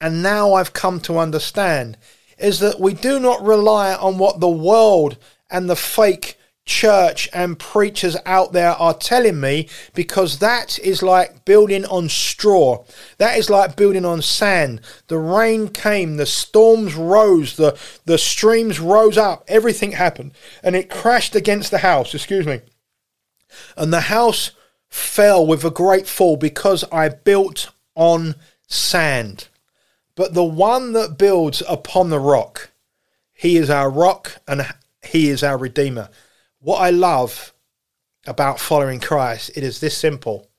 and 0.00 0.22
now 0.22 0.54
I've 0.54 0.72
come 0.72 1.00
to 1.00 1.18
understand, 1.18 1.96
is 2.38 2.60
that 2.60 2.78
we 2.78 2.94
do 2.94 3.18
not 3.18 3.42
rely 3.42 3.94
on 3.94 4.18
what 4.18 4.40
the 4.40 4.50
world 4.50 5.16
and 5.50 5.68
the 5.68 5.76
fake 5.76 6.37
church 6.68 7.28
and 7.32 7.58
preachers 7.58 8.16
out 8.26 8.52
there 8.52 8.72
are 8.72 8.94
telling 8.94 9.40
me 9.40 9.68
because 9.94 10.38
that 10.38 10.78
is 10.78 11.02
like 11.02 11.44
building 11.44 11.84
on 11.86 12.08
straw. 12.08 12.84
That 13.16 13.38
is 13.38 13.50
like 13.50 13.74
building 13.74 14.04
on 14.04 14.22
sand. 14.22 14.82
The 15.08 15.18
rain 15.18 15.68
came, 15.68 16.18
the 16.18 16.26
storms 16.26 16.94
rose, 16.94 17.56
the, 17.56 17.76
the 18.04 18.18
streams 18.18 18.78
rose 18.78 19.16
up, 19.16 19.44
everything 19.48 19.92
happened, 19.92 20.32
and 20.62 20.76
it 20.76 20.90
crashed 20.90 21.34
against 21.34 21.70
the 21.70 21.78
house, 21.78 22.14
excuse 22.14 22.46
me. 22.46 22.60
And 23.76 23.92
the 23.92 24.02
house 24.02 24.52
fell 24.88 25.46
with 25.46 25.64
a 25.64 25.70
great 25.70 26.06
fall 26.06 26.36
because 26.36 26.84
I 26.92 27.08
built 27.08 27.70
on 27.94 28.34
sand. 28.66 29.48
But 30.14 30.34
the 30.34 30.44
one 30.44 30.92
that 30.92 31.16
builds 31.16 31.62
upon 31.66 32.10
the 32.10 32.20
rock, 32.20 32.70
he 33.32 33.56
is 33.56 33.70
our 33.70 33.88
rock 33.88 34.42
and 34.46 34.66
he 35.02 35.28
is 35.28 35.42
our 35.42 35.56
redeemer. 35.56 36.10
What 36.68 36.82
I 36.82 36.90
love 36.90 37.54
about 38.26 38.60
following 38.60 39.00
Christ, 39.00 39.52
it 39.56 39.64
is 39.64 39.80
this 39.80 39.96
simple. 39.96 40.50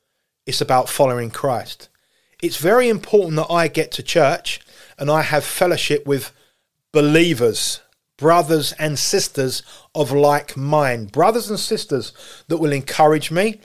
It's 0.48 0.60
about 0.60 0.90
following 0.90 1.30
Christ. 1.30 1.88
It's 2.42 2.58
very 2.58 2.90
important 2.90 3.36
that 3.36 3.54
I 3.54 3.68
get 3.68 3.92
to 3.92 4.02
church 4.02 4.60
and 4.98 5.12
I 5.12 5.22
have 5.22 5.44
fellowship 5.44 6.08
with 6.08 6.32
believers, 6.92 7.82
brothers 8.18 8.72
and 8.80 8.98
sisters 8.98 9.62
of 9.94 10.12
like 10.12 10.58
mind, 10.58 11.12
brothers 11.12 11.48
and 11.48 11.60
sisters 11.60 12.12
that 12.48 12.58
will 12.58 12.72
encourage 12.72 13.30
me, 13.30 13.60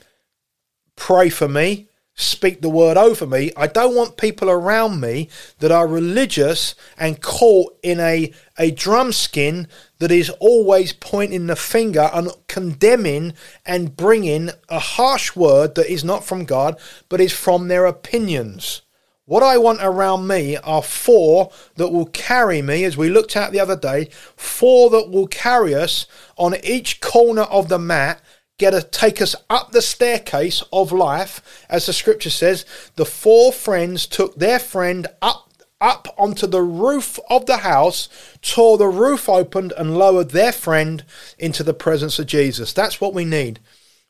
pray 0.95 1.29
for 1.29 1.47
me, 1.47 1.87
speak 2.15 2.61
the 2.61 2.69
word 2.69 2.97
over 2.97 3.27
me. 3.27 3.51
I 3.57 3.67
don't 3.67 3.95
want 3.95 4.17
people 4.17 4.49
around 4.49 5.01
me 5.01 5.29
that 5.59 5.71
are 5.71 5.87
religious 5.87 6.73
and 6.97 7.21
caught 7.21 7.77
in 7.83 7.99
a, 7.99 8.31
a 8.57 8.71
drum 8.71 9.11
skin 9.11 9.67
that 9.99 10.11
is 10.11 10.29
always 10.39 10.93
pointing 10.93 11.47
the 11.47 11.55
finger 11.55 12.09
and 12.13 12.29
condemning 12.47 13.33
and 13.65 13.95
bringing 13.95 14.49
a 14.69 14.79
harsh 14.79 15.35
word 15.35 15.75
that 15.75 15.91
is 15.91 16.03
not 16.03 16.23
from 16.23 16.45
God, 16.45 16.79
but 17.09 17.21
is 17.21 17.33
from 17.33 17.67
their 17.67 17.85
opinions. 17.85 18.81
What 19.27 19.41
I 19.41 19.57
want 19.57 19.79
around 19.81 20.27
me 20.27 20.55
are 20.57 20.83
four 20.83 21.51
that 21.77 21.89
will 21.89 22.05
carry 22.05 22.61
me, 22.61 22.83
as 22.83 22.95
we 22.95 23.09
looked 23.09 23.35
at 23.35 23.51
the 23.51 23.59
other 23.59 23.75
day, 23.75 24.09
four 24.35 24.91
that 24.91 25.09
will 25.09 25.25
carry 25.25 25.73
us 25.73 26.05
on 26.37 26.55
each 26.63 27.01
corner 27.01 27.41
of 27.41 27.67
the 27.67 27.79
mat 27.79 28.21
get 28.57 28.71
to 28.71 28.81
take 28.81 29.21
us 29.21 29.35
up 29.49 29.71
the 29.71 29.81
staircase 29.81 30.63
of 30.71 30.91
life, 30.91 31.65
as 31.69 31.85
the 31.85 31.93
scripture 31.93 32.29
says. 32.29 32.65
The 32.95 33.05
four 33.05 33.51
friends 33.51 34.07
took 34.07 34.35
their 34.35 34.59
friend 34.59 35.07
up 35.21 35.41
up 35.81 36.07
onto 36.17 36.47
the 36.47 36.61
roof 36.61 37.19
of 37.29 37.45
the 37.45 37.57
house, 37.57 38.07
tore 38.41 38.77
the 38.77 38.87
roof 38.87 39.27
open, 39.27 39.71
and 39.77 39.97
lowered 39.97 40.31
their 40.31 40.53
friend 40.53 41.03
into 41.37 41.63
the 41.63 41.73
presence 41.73 42.17
of 42.17 42.25
Jesus. 42.25 42.71
That's 42.71 43.01
what 43.01 43.13
we 43.13 43.25
need. 43.25 43.59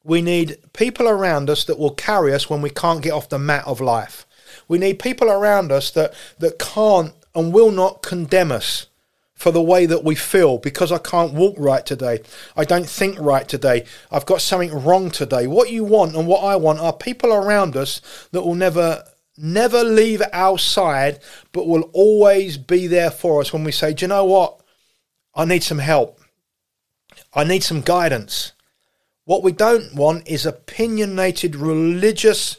We 0.04 0.22
need 0.22 0.58
people 0.74 1.08
around 1.08 1.50
us 1.50 1.66
that 1.66 1.80
will 1.80 1.96
carry 1.96 2.34
us 2.34 2.50
when 2.50 2.62
we 2.62 2.70
can't 2.70 3.02
get 3.02 3.14
off 3.14 3.30
the 3.30 3.40
mat 3.40 3.66
of 3.66 3.82
life. 3.82 4.28
We 4.68 4.78
need 4.78 5.00
people 5.00 5.30
around 5.30 5.72
us 5.72 5.90
that, 5.92 6.14
that 6.38 6.60
can't 6.60 7.14
and 7.34 7.52
will 7.52 7.72
not 7.72 8.04
condemn 8.04 8.52
us 8.52 8.86
for 9.36 9.52
the 9.52 9.62
way 9.62 9.86
that 9.86 10.04
we 10.04 10.16
feel 10.16 10.58
because 10.58 10.92
I 10.92 10.98
can't 10.98 11.34
walk 11.34 11.56
right 11.58 11.86
today. 11.86 12.22
I 12.56 12.64
don't 12.64 12.88
think 12.88 13.20
right 13.20 13.48
today. 13.48 13.86
I've 14.10 14.26
got 14.26 14.42
something 14.42 14.84
wrong 14.84 15.12
today. 15.12 15.46
What 15.46 15.70
you 15.70 15.84
want 15.84 16.16
and 16.16 16.26
what 16.26 16.44
I 16.44 16.56
want 16.56 16.80
are 16.80 16.94
people 16.94 17.34
around 17.34 17.76
us 17.76 18.02
that 18.32 18.44
will 18.44 18.56
never 18.56 19.04
never 19.38 19.84
leave 19.84 20.22
our 20.32 20.58
side 20.58 21.20
but 21.52 21.68
will 21.68 21.90
always 21.92 22.58
be 22.58 22.88
there 22.88 23.12
for 23.12 23.42
us 23.42 23.52
when 23.52 23.66
we 23.66 23.72
say, 23.74 23.94
"Do 23.94 24.06
you 24.06 24.08
know 24.08 24.24
what? 24.24 24.62
I 25.36 25.44
need 25.44 25.64
some 25.64 25.80
help. 25.80 26.18
I 27.34 27.44
need 27.44 27.64
some 27.64 27.82
guidance." 27.82 28.54
What 29.26 29.44
we 29.44 29.52
don't 29.52 29.96
want 29.96 30.28
is 30.28 30.46
opinionated 30.46 31.56
religious 31.56 32.58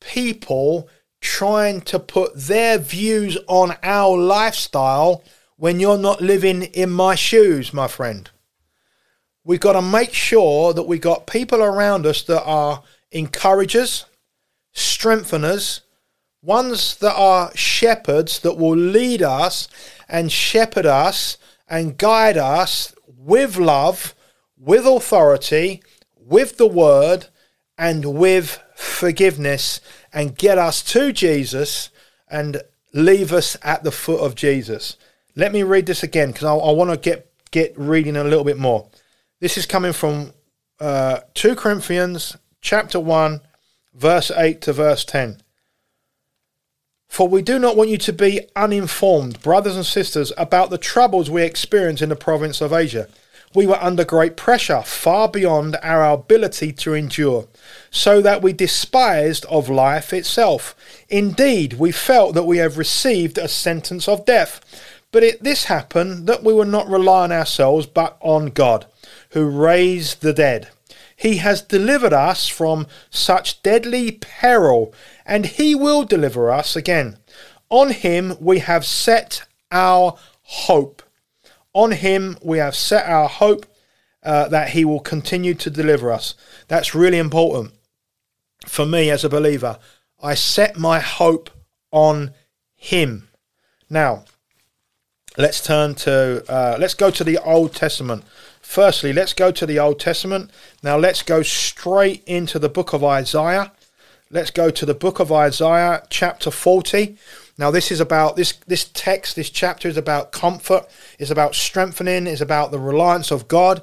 people 0.00 0.88
trying 1.20 1.80
to 1.82 1.98
put 1.98 2.34
their 2.34 2.76
views 2.76 3.38
on 3.46 3.76
our 3.82 4.16
lifestyle 4.16 5.22
when 5.60 5.78
you're 5.78 5.98
not 5.98 6.22
living 6.22 6.62
in 6.62 6.88
my 6.88 7.14
shoes, 7.14 7.74
my 7.74 7.86
friend. 7.86 8.30
We've 9.44 9.60
got 9.60 9.74
to 9.74 9.82
make 9.82 10.14
sure 10.14 10.72
that 10.72 10.84
we 10.84 10.98
got 10.98 11.26
people 11.26 11.62
around 11.62 12.06
us 12.06 12.22
that 12.22 12.42
are 12.44 12.82
encouragers, 13.12 14.06
strengtheners, 14.74 15.80
ones 16.40 16.96
that 16.96 17.14
are 17.14 17.54
shepherds 17.54 18.38
that 18.38 18.56
will 18.56 18.74
lead 18.74 19.20
us 19.20 19.68
and 20.08 20.32
shepherd 20.32 20.86
us 20.86 21.36
and 21.68 21.98
guide 21.98 22.38
us 22.38 22.94
with 23.06 23.58
love, 23.58 24.14
with 24.56 24.86
authority, 24.86 25.82
with 26.16 26.56
the 26.56 26.66
word, 26.66 27.26
and 27.76 28.14
with 28.14 28.62
forgiveness 28.74 29.82
and 30.10 30.38
get 30.38 30.56
us 30.56 30.82
to 30.84 31.12
Jesus 31.12 31.90
and 32.28 32.62
leave 32.94 33.30
us 33.30 33.58
at 33.62 33.84
the 33.84 33.92
foot 33.92 34.20
of 34.20 34.34
Jesus. 34.34 34.96
Let 35.36 35.52
me 35.52 35.62
read 35.62 35.86
this 35.86 36.02
again 36.02 36.32
because 36.32 36.44
I, 36.44 36.54
I 36.54 36.72
want 36.72 36.90
to 36.90 36.96
get 36.96 37.30
get 37.50 37.76
reading 37.76 38.16
a 38.16 38.24
little 38.24 38.44
bit 38.44 38.58
more. 38.58 38.88
This 39.40 39.56
is 39.56 39.66
coming 39.66 39.92
from 39.92 40.32
uh, 40.78 41.20
2 41.34 41.56
Corinthians 41.56 42.36
chapter 42.60 43.00
1, 43.00 43.40
verse 43.94 44.30
8 44.30 44.60
to 44.62 44.72
verse 44.72 45.04
10. 45.04 45.42
For 47.08 47.26
we 47.26 47.42
do 47.42 47.58
not 47.58 47.76
want 47.76 47.90
you 47.90 47.98
to 47.98 48.12
be 48.12 48.46
uninformed, 48.54 49.42
brothers 49.42 49.74
and 49.74 49.84
sisters, 49.84 50.32
about 50.38 50.70
the 50.70 50.78
troubles 50.78 51.28
we 51.28 51.42
experience 51.42 52.02
in 52.02 52.08
the 52.08 52.16
province 52.16 52.60
of 52.60 52.72
Asia. 52.72 53.08
We 53.52 53.66
were 53.66 53.82
under 53.82 54.04
great 54.04 54.36
pressure, 54.36 54.82
far 54.82 55.28
beyond 55.28 55.76
our 55.82 56.08
ability 56.08 56.72
to 56.74 56.94
endure, 56.94 57.48
so 57.90 58.22
that 58.22 58.42
we 58.42 58.52
despised 58.52 59.44
of 59.46 59.68
life 59.68 60.12
itself. 60.12 60.76
Indeed, 61.08 61.72
we 61.72 61.90
felt 61.90 62.34
that 62.34 62.44
we 62.44 62.58
have 62.58 62.78
received 62.78 63.38
a 63.38 63.48
sentence 63.48 64.06
of 64.06 64.24
death. 64.24 64.60
But 65.12 65.22
it, 65.22 65.42
this 65.42 65.64
happened 65.64 66.26
that 66.26 66.44
we 66.44 66.52
were 66.52 66.64
not 66.64 66.88
rely 66.88 67.24
on 67.24 67.32
ourselves, 67.32 67.86
but 67.86 68.16
on 68.20 68.46
God, 68.46 68.86
who 69.30 69.48
raised 69.48 70.22
the 70.22 70.32
dead. 70.32 70.68
He 71.16 71.36
has 71.38 71.60
delivered 71.60 72.12
us 72.12 72.48
from 72.48 72.86
such 73.10 73.62
deadly 73.62 74.12
peril, 74.12 74.94
and 75.26 75.44
he 75.44 75.74
will 75.74 76.04
deliver 76.04 76.50
us 76.50 76.76
again. 76.76 77.18
On 77.68 77.90
him 77.90 78.36
we 78.40 78.60
have 78.60 78.86
set 78.86 79.42
our 79.70 80.16
hope. 80.42 81.02
On 81.72 81.92
him 81.92 82.38
we 82.42 82.58
have 82.58 82.74
set 82.74 83.06
our 83.06 83.28
hope 83.28 83.66
uh, 84.22 84.48
that 84.48 84.70
he 84.70 84.84
will 84.84 85.00
continue 85.00 85.54
to 85.54 85.70
deliver 85.70 86.10
us. 86.10 86.34
That's 86.68 86.94
really 86.94 87.18
important 87.18 87.72
for 88.66 88.86
me 88.86 89.10
as 89.10 89.24
a 89.24 89.28
believer. 89.28 89.78
I 90.22 90.34
set 90.34 90.78
my 90.78 91.00
hope 91.00 91.50
on 91.90 92.32
him. 92.76 93.28
Now, 93.88 94.24
let's 95.36 95.60
turn 95.60 95.94
to, 95.96 96.44
uh, 96.48 96.76
let's 96.78 96.94
go 96.94 97.10
to 97.10 97.24
the 97.24 97.38
Old 97.38 97.74
Testament. 97.74 98.24
Firstly, 98.60 99.12
let's 99.12 99.32
go 99.32 99.50
to 99.50 99.66
the 99.66 99.78
Old 99.78 99.98
Testament. 99.98 100.50
Now, 100.82 100.96
let's 100.96 101.22
go 101.22 101.42
straight 101.42 102.22
into 102.24 102.58
the 102.58 102.68
book 102.68 102.92
of 102.92 103.02
Isaiah. 103.02 103.72
Let's 104.30 104.52
go 104.52 104.70
to 104.70 104.86
the 104.86 104.94
book 104.94 105.18
of 105.18 105.32
Isaiah, 105.32 106.04
chapter 106.08 106.52
40. 106.52 107.16
Now, 107.58 107.70
this 107.70 107.90
is 107.90 108.00
about 108.00 108.36
this 108.36 108.54
this 108.66 108.84
text, 108.94 109.36
this 109.36 109.50
chapter 109.50 109.86
is 109.86 109.98
about 109.98 110.32
comfort, 110.32 110.86
is 111.18 111.30
about 111.30 111.54
strengthening, 111.54 112.26
is 112.26 112.40
about 112.40 112.70
the 112.70 112.78
reliance 112.78 113.30
of 113.30 113.48
God, 113.48 113.82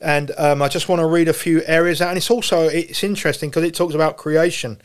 and 0.00 0.30
um, 0.38 0.62
I 0.62 0.68
just 0.68 0.88
want 0.88 1.00
to 1.00 1.06
read 1.06 1.28
a 1.28 1.34
few 1.34 1.62
areas 1.66 2.00
out. 2.00 2.08
And 2.08 2.16
it's 2.16 2.30
also 2.30 2.68
it's 2.68 3.04
interesting 3.04 3.50
because 3.50 3.64
it 3.64 3.74
talks 3.74 3.94
about 3.94 4.16
creation. 4.16 4.80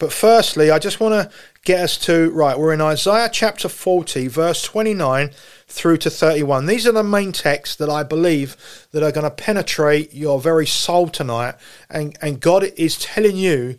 But 0.00 0.12
firstly, 0.12 0.72
I 0.72 0.80
just 0.80 0.98
want 0.98 1.12
to 1.12 1.36
get 1.64 1.82
us 1.82 1.96
to 1.98 2.30
right. 2.30 2.58
We're 2.58 2.72
in 2.72 2.80
Isaiah 2.80 3.28
chapter 3.32 3.68
forty, 3.68 4.26
verse 4.26 4.60
twenty 4.62 4.94
nine 4.94 5.30
through 5.74 5.96
to 5.98 6.10
31. 6.10 6.66
These 6.66 6.86
are 6.86 6.92
the 6.92 7.02
main 7.02 7.32
texts 7.32 7.74
that 7.76 7.90
I 7.90 8.04
believe 8.04 8.56
that 8.92 9.02
are 9.02 9.10
going 9.10 9.24
to 9.24 9.30
penetrate 9.30 10.14
your 10.14 10.40
very 10.40 10.66
soul 10.66 11.08
tonight. 11.08 11.56
And, 11.90 12.16
and 12.22 12.40
God 12.40 12.64
is 12.76 12.96
telling 12.98 13.36
you, 13.36 13.78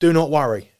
do 0.00 0.12
not 0.12 0.30
worry. 0.30 0.72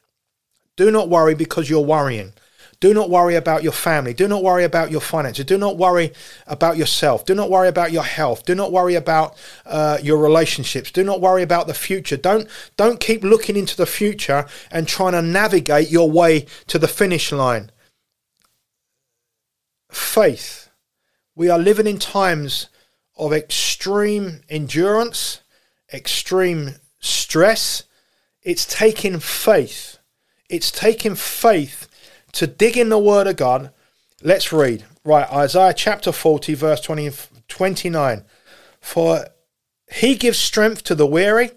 Do 0.75 0.91
not 0.91 1.09
worry 1.09 1.35
because 1.35 1.69
you're 1.69 1.79
worrying. 1.79 2.33
Do 2.79 2.93
not 2.93 3.09
worry 3.09 3.35
about 3.35 3.63
your 3.63 3.71
family. 3.71 4.13
Do 4.13 4.27
not 4.27 4.43
worry 4.43 4.63
about 4.63 4.91
your 4.91 5.01
finances. 5.01 5.45
Do 5.45 5.57
not 5.57 5.77
worry 5.77 6.11
about 6.45 6.77
yourself. 6.77 7.25
Do 7.25 7.33
not 7.33 7.49
worry 7.49 7.69
about 7.69 7.91
your 7.91 8.03
health. 8.03 8.45
Do 8.45 8.53
not 8.53 8.71
worry 8.71 8.93
about 8.93 9.35
uh, 9.65 9.97
your 10.03 10.17
relationships. 10.17 10.91
Do 10.91 11.03
not 11.03 11.19
worry 11.19 11.41
about 11.41 11.65
the 11.65 11.73
future. 11.73 12.17
Don't 12.17 12.47
don't 12.75 12.99
keep 12.99 13.23
looking 13.23 13.55
into 13.55 13.75
the 13.75 13.87
future 13.87 14.45
and 14.69 14.87
trying 14.87 15.13
to 15.13 15.23
navigate 15.23 15.89
your 15.89 16.11
way 16.11 16.45
to 16.67 16.77
the 16.77 16.87
finish 16.87 17.31
line. 17.31 17.71
Faith. 19.89 20.69
We 21.35 21.49
are 21.49 21.59
living 21.59 21.87
in 21.87 21.99
times 21.99 22.67
of 23.15 23.33
extreme 23.33 24.41
endurance, 24.49 25.41
extreme 25.93 26.75
stress. 26.99 27.83
It's 28.41 28.65
taking 28.65 29.19
faith. 29.19 29.97
It's 30.49 30.71
taking 30.71 31.15
faith 31.15 31.87
to 32.33 32.47
dig 32.47 32.77
in 32.77 32.89
the 32.89 32.99
Word 32.99 33.27
of 33.27 33.35
God, 33.35 33.71
let's 34.21 34.53
read. 34.53 34.85
Right, 35.03 35.31
Isaiah 35.31 35.73
chapter 35.73 36.11
40, 36.11 36.53
verse 36.53 36.81
20, 36.81 37.11
29. 37.47 38.23
For 38.79 39.27
he 39.91 40.15
gives 40.15 40.37
strength 40.37 40.83
to 40.83 40.95
the 40.95 41.07
weary 41.07 41.51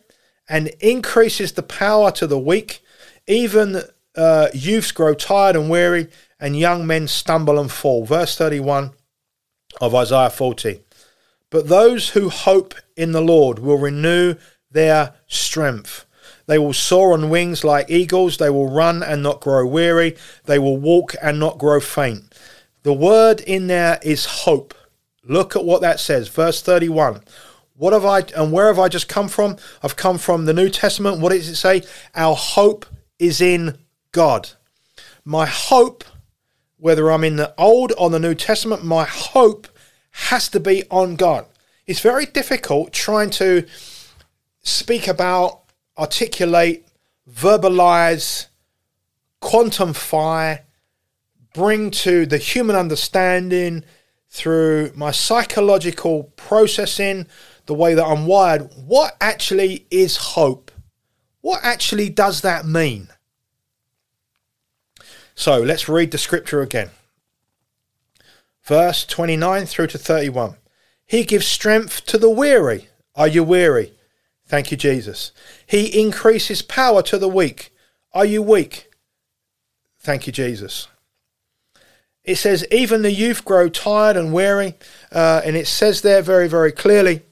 and 0.49 0.69
increases 0.81 1.53
the 1.53 1.63
power 1.63 2.11
to 2.13 2.27
the 2.27 2.39
weak. 2.39 2.81
Even 3.27 3.83
uh, 4.17 4.49
youths 4.55 4.93
grow 4.93 5.15
tired 5.15 5.57
and 5.57 5.69
weary, 5.69 6.09
and 6.41 6.59
young 6.59 6.87
men 6.87 7.07
stumble 7.07 7.59
and 7.59 7.71
fall. 7.71 8.05
Verse 8.05 8.37
31 8.37 8.93
of 9.81 9.95
Isaiah 9.95 10.31
40. 10.31 10.81
But 11.51 11.69
those 11.69 12.11
who 12.11 12.29
hope 12.29 12.75
in 12.97 13.13
the 13.13 13.21
Lord 13.21 13.59
will 13.59 13.79
renew 13.79 14.37
their 14.71 15.15
strength. 15.27 16.07
They 16.47 16.59
will 16.59 16.73
soar 16.73 17.13
on 17.13 17.31
wings 17.31 17.63
like 17.63 17.91
eagles. 17.91 18.39
They 18.39 18.51
will 18.51 18.69
run 18.69 19.03
and 19.03 19.23
not 19.23 19.41
grow 19.41 19.67
weary. 19.67 20.17
They 20.45 20.59
will 20.59 20.77
walk 20.77 21.15
and 21.23 21.39
not 21.39 21.59
grow 21.59 21.81
faint. 21.81 22.35
The 22.83 22.93
word 22.93 23.41
in 23.41 23.67
there 23.67 23.99
is 24.03 24.25
hope. 24.25 24.75
Look 25.25 25.55
at 25.55 25.65
what 25.65 25.83
that 25.83 26.01
says. 26.01 26.29
Verse 26.29 26.63
31. 26.63 27.21
What 27.75 27.93
have 27.93 28.05
I 28.05 28.21
and 28.37 28.53
where 28.53 28.67
have 28.67 28.79
I 28.79 28.89
just 28.89 29.09
come 29.09 29.29
from? 29.29 29.57
I've 29.83 29.97
come 29.97 30.19
from 30.19 30.45
the 30.45 30.53
New 30.53 30.69
Testament. 30.69 31.21
What 31.21 31.33
does 31.33 31.49
it 31.49 31.57
say? 31.57 31.83
Our 32.15 32.35
hope 32.35 32.85
is 33.19 33.41
in 33.41 33.79
God. 34.13 34.51
My 35.25 35.47
hope, 35.47 36.05
whether 36.81 37.11
I'm 37.11 37.25
in 37.25 37.37
the 37.37 37.55
Old 37.59 37.93
or 37.99 38.11
the 38.11 38.19
New 38.19 38.35
Testament, 38.35 38.85
my 38.85 39.05
hope 39.05 39.69
has 40.13 40.49
to 40.49 40.61
be 40.61 40.85
on 40.91 41.17
God. 41.17 41.47
It's 41.87 42.01
very 42.01 42.27
difficult 42.27 42.93
trying 42.93 43.31
to 43.31 43.67
speak 44.63 45.07
about 45.07 45.61
articulate, 45.99 46.87
verbalize, 47.31 48.47
quantify, 49.43 50.61
bring 51.55 51.91
to 51.91 52.27
the 52.27 52.39
human 52.39 52.77
understanding 52.77 53.85
through 54.29 54.93
my 54.95 55.11
psychological 55.11 56.25
processing, 56.37 57.27
the 57.67 57.75
way 57.75 57.95
that 57.95 58.07
I'm 58.07 58.27
wired, 58.27 58.71
what 58.77 59.17
actually 59.21 59.87
is 59.91 60.17
hope? 60.17 60.71
What 61.41 61.61
actually 61.63 62.09
does 62.09 62.43
that 62.43 62.65
mean? 62.65 63.09
So 65.41 65.59
let's 65.59 65.89
read 65.89 66.11
the 66.11 66.19
scripture 66.19 66.61
again. 66.61 66.91
Verse 68.63 69.07
29 69.07 69.65
through 69.65 69.87
to 69.87 69.97
31. 69.97 70.57
He 71.07 71.25
gives 71.25 71.47
strength 71.47 72.05
to 72.09 72.19
the 72.19 72.29
weary. 72.29 72.91
Are 73.15 73.27
you 73.27 73.43
weary? 73.43 73.95
Thank 74.45 74.71
you, 74.71 74.77
Jesus. 74.77 75.33
He 75.67 75.99
increases 75.99 76.61
power 76.61 77.03
to 77.05 77.17
the 77.17 77.27
weak. 77.27 77.73
Are 78.13 78.27
you 78.27 78.43
weak? 78.43 78.91
Thank 79.99 80.27
you, 80.27 80.33
Jesus. 80.35 80.89
It 82.23 82.37
says, 82.37 82.67
even 82.71 83.01
the 83.01 83.11
youth 83.11 83.43
grow 83.43 83.71
tired 83.71 84.19
and 84.19 84.35
weary. 84.35 84.75
Uh, 85.11 85.41
and 85.43 85.57
it 85.57 85.67
says 85.67 86.03
there 86.03 86.21
very, 86.21 86.51
very 86.51 86.71
clearly, 86.71 87.23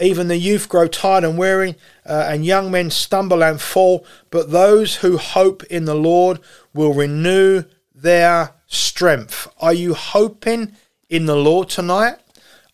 even 0.00 0.28
the 0.28 0.36
youth 0.36 0.68
grow 0.68 0.88
tired 0.88 1.24
and 1.24 1.36
weary, 1.38 1.76
uh, 2.06 2.26
and 2.28 2.44
young 2.44 2.70
men 2.70 2.90
stumble 2.90 3.44
and 3.44 3.60
fall. 3.60 4.04
But 4.30 4.50
those 4.50 4.96
who 4.96 5.18
hope 5.18 5.62
in 5.64 5.84
the 5.84 5.94
Lord 5.94 6.40
will 6.72 6.94
renew 6.94 7.64
their 7.94 8.54
strength. 8.66 9.48
Are 9.60 9.74
you 9.74 9.94
hoping 9.94 10.76
in 11.08 11.26
the 11.26 11.36
Lord 11.36 11.68
tonight? 11.68 12.16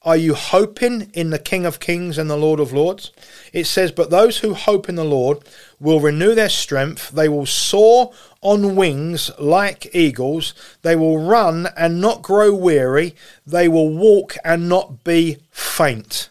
Are 0.02 0.16
you 0.16 0.34
hoping 0.34 1.10
in 1.14 1.30
the 1.30 1.38
King 1.38 1.66
of 1.66 1.80
Kings 1.80 2.16
and 2.16 2.30
the 2.30 2.36
Lord 2.36 2.60
of 2.60 2.72
Lords? 2.72 3.10
It 3.52 3.64
says, 3.64 3.90
But 3.90 4.10
those 4.10 4.38
who 4.38 4.54
hope 4.54 4.88
in 4.88 4.94
the 4.94 5.02
Lord 5.02 5.38
will 5.80 5.98
renew 5.98 6.32
their 6.32 6.48
strength. 6.48 7.10
They 7.10 7.28
will 7.28 7.44
soar 7.44 8.12
on 8.40 8.76
wings 8.76 9.32
like 9.36 9.92
eagles. 9.92 10.54
They 10.82 10.94
will 10.94 11.18
run 11.18 11.66
and 11.76 12.00
not 12.00 12.22
grow 12.22 12.54
weary. 12.54 13.16
They 13.44 13.66
will 13.66 13.92
walk 13.92 14.36
and 14.44 14.68
not 14.68 15.02
be 15.02 15.38
faint. 15.50 16.30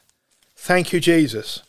Thank 0.65 0.91
you, 0.91 0.99
Jesus. 0.99 1.61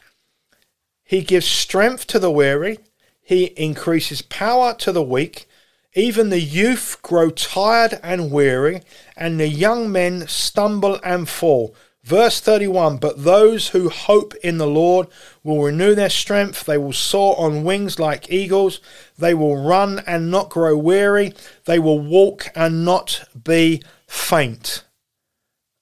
He 1.04 1.20
gives 1.20 1.44
strength 1.44 2.06
to 2.06 2.18
the 2.18 2.30
weary. 2.30 2.78
He 3.20 3.44
increases 3.44 4.22
power 4.22 4.72
to 4.72 4.90
the 4.90 5.02
weak. 5.02 5.46
Even 5.92 6.30
the 6.30 6.40
youth 6.40 7.00
grow 7.02 7.28
tired 7.28 8.00
and 8.02 8.30
weary, 8.30 8.80
and 9.14 9.38
the 9.38 9.48
young 9.48 9.92
men 9.92 10.26
stumble 10.28 10.98
and 11.04 11.28
fall. 11.28 11.74
Verse 12.04 12.40
31 12.40 12.96
But 12.96 13.22
those 13.22 13.68
who 13.68 13.90
hope 13.90 14.34
in 14.36 14.56
the 14.56 14.66
Lord 14.66 15.08
will 15.44 15.62
renew 15.62 15.94
their 15.94 16.08
strength. 16.08 16.64
They 16.64 16.78
will 16.78 16.94
soar 16.94 17.38
on 17.38 17.64
wings 17.64 17.98
like 17.98 18.32
eagles. 18.32 18.80
They 19.18 19.34
will 19.34 19.62
run 19.62 20.02
and 20.06 20.30
not 20.30 20.48
grow 20.48 20.74
weary. 20.74 21.34
They 21.66 21.78
will 21.78 22.00
walk 22.00 22.46
and 22.54 22.82
not 22.82 23.28
be 23.44 23.82
faint. 24.06 24.84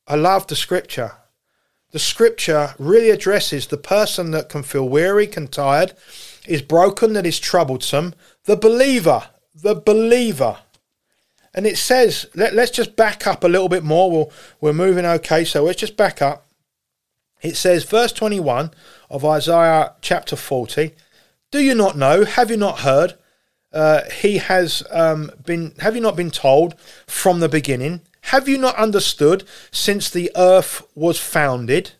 I 0.08 0.16
love 0.16 0.48
the 0.48 0.56
scripture. 0.56 1.12
The 1.95 2.01
scripture 2.01 2.74
really 2.76 3.11
addresses 3.11 3.68
the 3.68 3.76
person 3.76 4.32
that 4.32 4.49
can 4.49 4.64
feel 4.64 4.88
weary, 4.88 5.28
can 5.28 5.47
tired, 5.47 5.92
is 6.45 6.61
broken, 6.61 7.12
that 7.12 7.24
is 7.24 7.38
troublesome. 7.38 8.14
The 8.47 8.57
believer, 8.57 9.28
the 9.55 9.76
believer 9.76 10.59
and 11.55 11.66
it 11.66 11.78
says, 11.78 12.26
let, 12.34 12.59
us 12.59 12.70
just 12.70 12.97
back 12.97 13.28
up 13.28 13.45
a 13.45 13.49
little 13.49 13.68
bit 13.68 13.84
more. 13.84 14.11
We'll, 14.11 14.32
we're 14.61 14.72
moving 14.72 15.07
okay, 15.07 15.45
so 15.45 15.62
let's 15.62 15.78
just 15.78 15.97
back 15.97 16.20
up. 16.20 16.49
It 17.42 17.57
says, 17.57 17.84
verse 17.84 18.12
21 18.12 18.72
of 19.09 19.24
Isaiah 19.24 19.92
chapter 20.01 20.34
40 20.34 20.90
Do 21.53 21.61
you 21.61 21.76
not 21.76 21.97
know? 21.97 22.24
Have 22.24 22.51
you 22.51 22.57
not 22.57 22.80
heard? 22.80 23.14
Uh, 23.72 24.03
he 24.11 24.38
has 24.38 24.82
um, 24.90 25.30
been, 25.45 25.74
have 25.78 25.95
you 25.95 26.01
not 26.01 26.16
been 26.16 26.32
told 26.32 26.74
from 27.07 27.38
the 27.38 27.49
beginning? 27.49 28.01
Have 28.28 28.48
you 28.48 28.56
not 28.56 28.76
understood 28.76 29.44
since 29.70 30.08
the 30.08 30.30
earth 30.34 30.82
was 30.94 31.20
founded? 31.20 31.92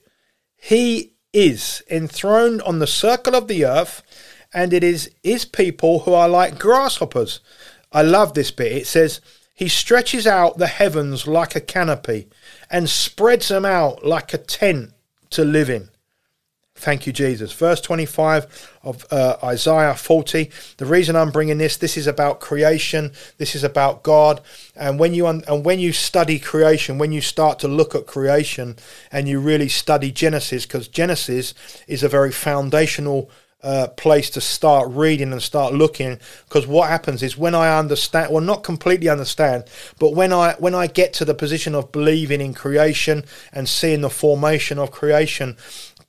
He 0.57 1.13
is 1.35 1.83
enthroned 1.91 2.63
on 2.63 2.79
the 2.79 2.87
circle 2.87 3.35
of 3.35 3.47
the 3.47 3.67
earth, 3.67 4.03
and 4.53 4.73
it 4.73 4.83
is 4.83 5.11
his 5.23 5.45
people 5.45 6.01
who 6.01 6.15
are 6.15 6.29
like 6.29 6.59
grasshoppers. 6.59 7.41
I 7.93 8.03
love 8.03 8.33
this 8.33 8.51
bit. 8.51 8.73
It 8.73 8.87
says, 8.87 9.21
he 9.55 9.69
stretches 9.69 10.27
out 10.27 10.57
the 10.57 10.67
heavens 10.67 11.27
like 11.27 11.55
a 11.55 11.61
canopy 11.61 12.29
and 12.71 12.89
spreads 12.89 13.49
them 13.49 13.67
out 13.67 14.05
like 14.05 14.33
a 14.33 14.39
tent 14.39 14.93
to 15.31 15.45
live 15.45 15.69
in. 15.69 15.91
Thank 16.77 17.07
you, 17.07 17.13
Jesus. 17.13 17.53
Verse 17.53 17.81
25 17.81 18.79
of 18.83 19.07
uh, 19.13 19.37
Isaiah 19.45 19.95
40. 19.95 20.51
The 20.77 20.87
reason 20.87 21.15
I'm 21.15 21.31
bringing 21.31 21.59
this, 21.59 21.77
this 21.77 21.97
is 21.97 22.09
about 22.09 22.41
creation. 22.41 23.13
This 23.39 23.55
is 23.55 23.63
about 23.63 24.03
God. 24.03 24.41
And 24.75 24.99
when 24.99 25.15
you 25.15 25.29
un- 25.29 25.45
and 25.47 25.65
when 25.65 25.79
you 25.79 25.93
study 25.93 26.41
creation, 26.41 26.99
when 26.99 27.13
you 27.13 27.21
start 27.21 27.61
to 27.61 27.69
look 27.69 27.95
at 27.95 28.07
creation, 28.07 28.77
and 29.13 29.29
you 29.29 29.39
really 29.39 29.69
study 29.69 30.11
Genesis, 30.11 30.67
because 30.67 30.89
Genesis 30.89 31.55
is 31.87 32.03
a 32.03 32.09
very 32.09 32.33
foundational 32.33 33.31
uh, 33.65 33.89
place 33.97 34.29
to 34.29 34.41
start 34.43 34.91
reading 34.91 35.33
and 35.33 35.43
start 35.43 35.73
looking 35.73 36.19
because 36.47 36.67
what 36.67 36.91
happens 36.91 37.23
is 37.23 37.39
when 37.39 37.55
I 37.55 37.79
understand 37.79 38.31
well 38.31 38.43
not 38.43 38.63
completely 38.63 39.09
understand 39.09 39.65
but 39.99 40.15
when 40.15 40.35
I 40.35 40.53
when 40.59 40.75
I 40.75 40.87
get 40.87 41.15
to 41.15 41.25
the 41.25 41.35
position 41.35 41.75
of 41.75 41.91
believing 41.91 42.43
in 42.43 42.53
creation 42.53 43.25
and 43.55 43.67
seeing 43.67 44.03
the 44.03 44.11
formation 44.11 44.79
of 44.79 44.91
creation 44.91 45.57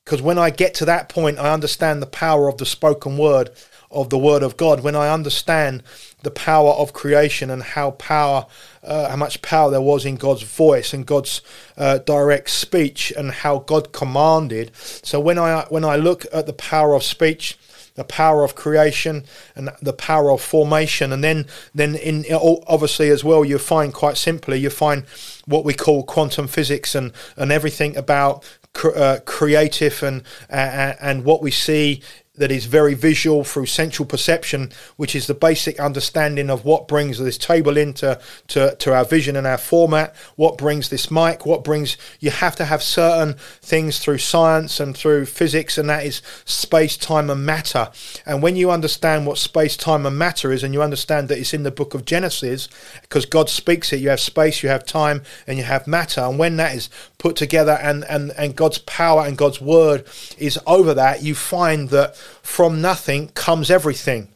because 0.05 0.21
when 0.21 0.37
I 0.37 0.51
get 0.51 0.75
to 0.75 0.85
that 0.85 1.09
point, 1.09 1.39
I 1.39 1.51
understand 1.51 2.01
the 2.01 2.07
power 2.07 2.47
of 2.47 2.57
the 2.57 2.65
spoken 2.65 3.17
word 3.17 3.49
of 3.91 4.09
the 4.09 4.17
word 4.17 4.43
of 4.43 4.57
God. 4.57 4.81
When 4.81 4.95
I 4.95 5.09
understand 5.09 5.81
the 6.21 6.31
power 6.31 6.71
of 6.71 6.93
creation 6.93 7.49
and 7.49 7.63
how 7.63 7.91
power, 7.91 8.45
uh, 8.83 9.09
how 9.09 9.15
much 9.15 9.41
power 9.41 9.71
there 9.71 9.81
was 9.81 10.05
in 10.05 10.15
God's 10.17 10.43
voice 10.43 10.93
and 10.93 11.05
God's 11.05 11.41
uh, 11.77 11.99
direct 11.99 12.49
speech, 12.49 13.11
and 13.15 13.31
how 13.31 13.59
God 13.59 13.93
commanded. 13.93 14.75
So 14.75 15.19
when 15.19 15.39
I 15.39 15.65
when 15.69 15.85
I 15.85 15.95
look 15.95 16.25
at 16.31 16.45
the 16.45 16.53
power 16.53 16.93
of 16.93 17.03
speech, 17.03 17.57
the 17.95 18.03
power 18.03 18.43
of 18.43 18.55
creation 18.55 19.23
and 19.55 19.69
the 19.81 19.93
power 19.93 20.31
of 20.31 20.41
formation. 20.41 21.11
And 21.11 21.23
then 21.23 21.45
then 21.73 21.95
in 21.95 22.25
obviously 22.67 23.09
as 23.09 23.23
well 23.23 23.43
you 23.43 23.57
find 23.57 23.93
quite 23.93 24.17
simply 24.17 24.59
you 24.59 24.69
find 24.69 25.05
what 25.45 25.65
we 25.65 25.73
call 25.73 26.03
quantum 26.03 26.47
physics 26.47 26.95
and 26.95 27.11
and 27.35 27.51
everything 27.51 27.97
about 27.97 28.43
uh, 28.83 29.19
creative 29.25 30.03
and 30.03 30.23
uh, 30.49 30.93
and 30.99 31.23
what 31.23 31.41
we 31.41 31.51
see 31.51 32.01
that 32.37 32.51
is 32.51 32.65
very 32.65 32.93
visual 32.93 33.43
through 33.43 33.65
central 33.65 34.05
perception, 34.05 34.71
which 34.97 35.15
is 35.15 35.27
the 35.27 35.33
basic 35.33 35.79
understanding 35.79 36.49
of 36.49 36.65
what 36.65 36.87
brings 36.87 37.17
this 37.17 37.37
table 37.37 37.77
into 37.77 38.19
to, 38.47 38.75
to 38.75 38.93
our 38.93 39.05
vision 39.05 39.35
and 39.35 39.47
our 39.47 39.57
format, 39.57 40.15
what 40.35 40.57
brings 40.57 40.89
this 40.89 41.09
mic, 41.09 41.45
what 41.45 41.63
brings 41.63 41.97
you 42.19 42.31
have 42.31 42.55
to 42.55 42.65
have 42.65 42.83
certain 42.83 43.35
things 43.61 43.99
through 43.99 44.17
science 44.17 44.79
and 44.79 44.95
through 44.95 45.25
physics, 45.25 45.77
and 45.77 45.89
that 45.89 46.05
is 46.05 46.21
space, 46.45 46.97
time, 46.97 47.29
and 47.29 47.45
matter. 47.45 47.89
And 48.25 48.41
when 48.41 48.55
you 48.55 48.71
understand 48.71 49.25
what 49.25 49.37
space, 49.37 49.77
time, 49.77 50.05
and 50.05 50.17
matter 50.17 50.51
is, 50.51 50.63
and 50.63 50.73
you 50.73 50.81
understand 50.81 51.29
that 51.29 51.37
it's 51.37 51.53
in 51.53 51.63
the 51.63 51.71
book 51.71 51.93
of 51.93 52.05
Genesis, 52.05 52.67
because 53.01 53.25
God 53.25 53.49
speaks 53.49 53.93
it, 53.93 54.01
you 54.01 54.09
have 54.09 54.19
space, 54.19 54.61
you 54.61 54.69
have 54.69 54.85
time, 54.85 55.23
and 55.47 55.57
you 55.57 55.63
have 55.63 55.87
matter. 55.87 56.21
And 56.21 56.37
when 56.37 56.57
that 56.57 56.75
is 56.75 56.89
put 57.17 57.35
together 57.35 57.79
and, 57.81 58.03
and, 58.09 58.31
and 58.37 58.55
God's 58.55 58.77
power 58.79 59.25
and 59.25 59.37
God's 59.37 59.61
word 59.61 60.05
is 60.37 60.59
over 60.67 60.93
that, 60.93 61.23
you 61.23 61.33
find 61.33 61.89
that 61.89 62.15
from 62.41 62.81
nothing 62.81 63.29
comes 63.29 63.69
everything. 63.71 64.29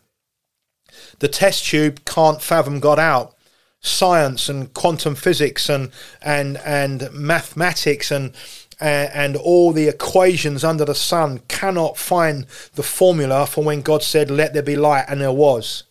The 1.20 1.28
test 1.28 1.66
tube 1.66 2.06
can't 2.06 2.42
fathom 2.42 2.80
God 2.80 3.00
out. 3.00 3.36
Science 3.82 4.50
and 4.50 4.74
quantum 4.74 5.16
physics 5.16 5.70
and 5.70 5.92
and 6.22 6.58
and 6.58 7.10
mathematics 7.14 8.12
and 8.12 8.34
and 8.82 9.36
all 9.36 9.72
the 9.72 9.88
equations 9.88 10.64
under 10.64 10.86
the 10.86 10.96
sun 10.96 11.40
cannot 11.48 11.98
find 11.98 12.46
the 12.76 12.84
formula 12.84 13.46
for 13.46 13.64
when 13.64 13.82
God 13.82 14.04
said, 14.04 14.32
"Let 14.32 14.54
there 14.54 14.64
be 14.64 14.76
light," 14.76 15.06
and 15.08 15.22
there 15.22 15.32
was. 15.32 15.84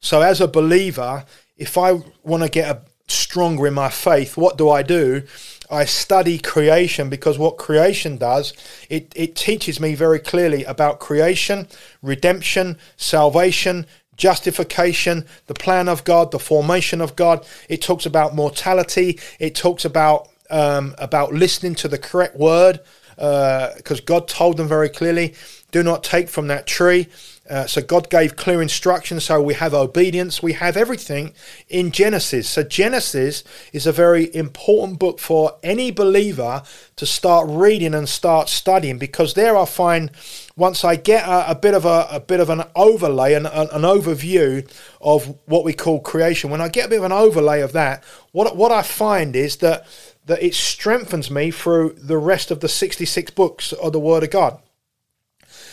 So, 0.00 0.20
as 0.20 0.40
a 0.40 0.48
believer, 0.48 1.24
if 1.56 1.78
I 1.78 1.92
want 2.22 2.42
to 2.42 2.48
get 2.48 2.70
a 2.70 2.80
stronger 3.12 3.66
in 3.66 3.74
my 3.74 3.90
faith, 3.90 4.36
what 4.36 4.56
do 4.56 4.70
I 4.70 4.82
do? 4.82 5.22
I 5.70 5.86
study 5.86 6.38
creation 6.38 7.08
because 7.08 7.38
what 7.38 7.56
creation 7.56 8.18
does, 8.18 8.52
it, 8.90 9.12
it 9.16 9.34
teaches 9.34 9.80
me 9.80 9.94
very 9.94 10.18
clearly 10.18 10.64
about 10.64 11.00
creation, 11.00 11.66
redemption, 12.02 12.76
salvation, 12.96 13.86
justification, 14.16 15.24
the 15.46 15.54
plan 15.54 15.88
of 15.88 16.04
God, 16.04 16.30
the 16.30 16.38
formation 16.38 17.00
of 17.00 17.16
God. 17.16 17.46
It 17.68 17.80
talks 17.80 18.04
about 18.04 18.34
mortality. 18.34 19.18
It 19.38 19.54
talks 19.54 19.84
about 19.84 20.28
um, 20.50 20.94
about 20.98 21.32
listening 21.32 21.74
to 21.76 21.88
the 21.88 21.96
correct 21.96 22.36
word 22.36 22.80
because 23.16 24.00
uh, 24.00 24.04
God 24.04 24.28
told 24.28 24.58
them 24.58 24.68
very 24.68 24.90
clearly, 24.90 25.34
"Do 25.70 25.82
not 25.82 26.04
take 26.04 26.28
from 26.28 26.48
that 26.48 26.66
tree." 26.66 27.08
Uh, 27.50 27.66
so 27.66 27.82
God 27.82 28.08
gave 28.08 28.36
clear 28.36 28.62
instructions. 28.62 29.24
So 29.24 29.42
we 29.42 29.54
have 29.54 29.74
obedience. 29.74 30.42
We 30.42 30.52
have 30.54 30.76
everything 30.76 31.34
in 31.68 31.90
Genesis. 31.90 32.48
So 32.48 32.62
Genesis 32.62 33.42
is 33.72 33.86
a 33.86 33.92
very 33.92 34.34
important 34.34 35.00
book 35.00 35.18
for 35.18 35.58
any 35.62 35.90
believer 35.90 36.62
to 36.96 37.06
start 37.06 37.48
reading 37.48 37.94
and 37.94 38.08
start 38.08 38.48
studying 38.48 38.98
because 38.98 39.34
there 39.34 39.56
I 39.56 39.64
find 39.64 40.12
once 40.56 40.84
I 40.84 40.94
get 40.94 41.26
a, 41.26 41.50
a 41.50 41.54
bit 41.56 41.74
of 41.74 41.84
a, 41.84 42.06
a, 42.10 42.20
bit 42.20 42.38
of 42.38 42.48
an 42.48 42.62
overlay 42.76 43.34
and 43.34 43.46
an, 43.46 43.82
overview 43.82 44.70
of 45.00 45.36
what 45.46 45.64
we 45.64 45.72
call 45.72 46.00
creation. 46.00 46.50
When 46.50 46.60
I 46.60 46.68
get 46.68 46.86
a 46.86 46.88
bit 46.90 46.98
of 46.98 47.04
an 47.04 47.12
overlay 47.12 47.60
of 47.60 47.72
that, 47.72 48.04
what 48.30 48.56
what 48.56 48.70
I 48.70 48.82
find 48.82 49.34
is 49.34 49.56
that 49.56 49.86
that 50.26 50.42
it 50.42 50.54
strengthens 50.54 51.30
me 51.30 51.50
through 51.50 51.96
the 51.98 52.18
rest 52.18 52.52
of 52.52 52.60
the 52.60 52.68
66 52.68 53.32
books 53.32 53.72
of 53.72 53.92
the 53.92 53.98
Word 53.98 54.22
of 54.22 54.30
God. 54.30 54.60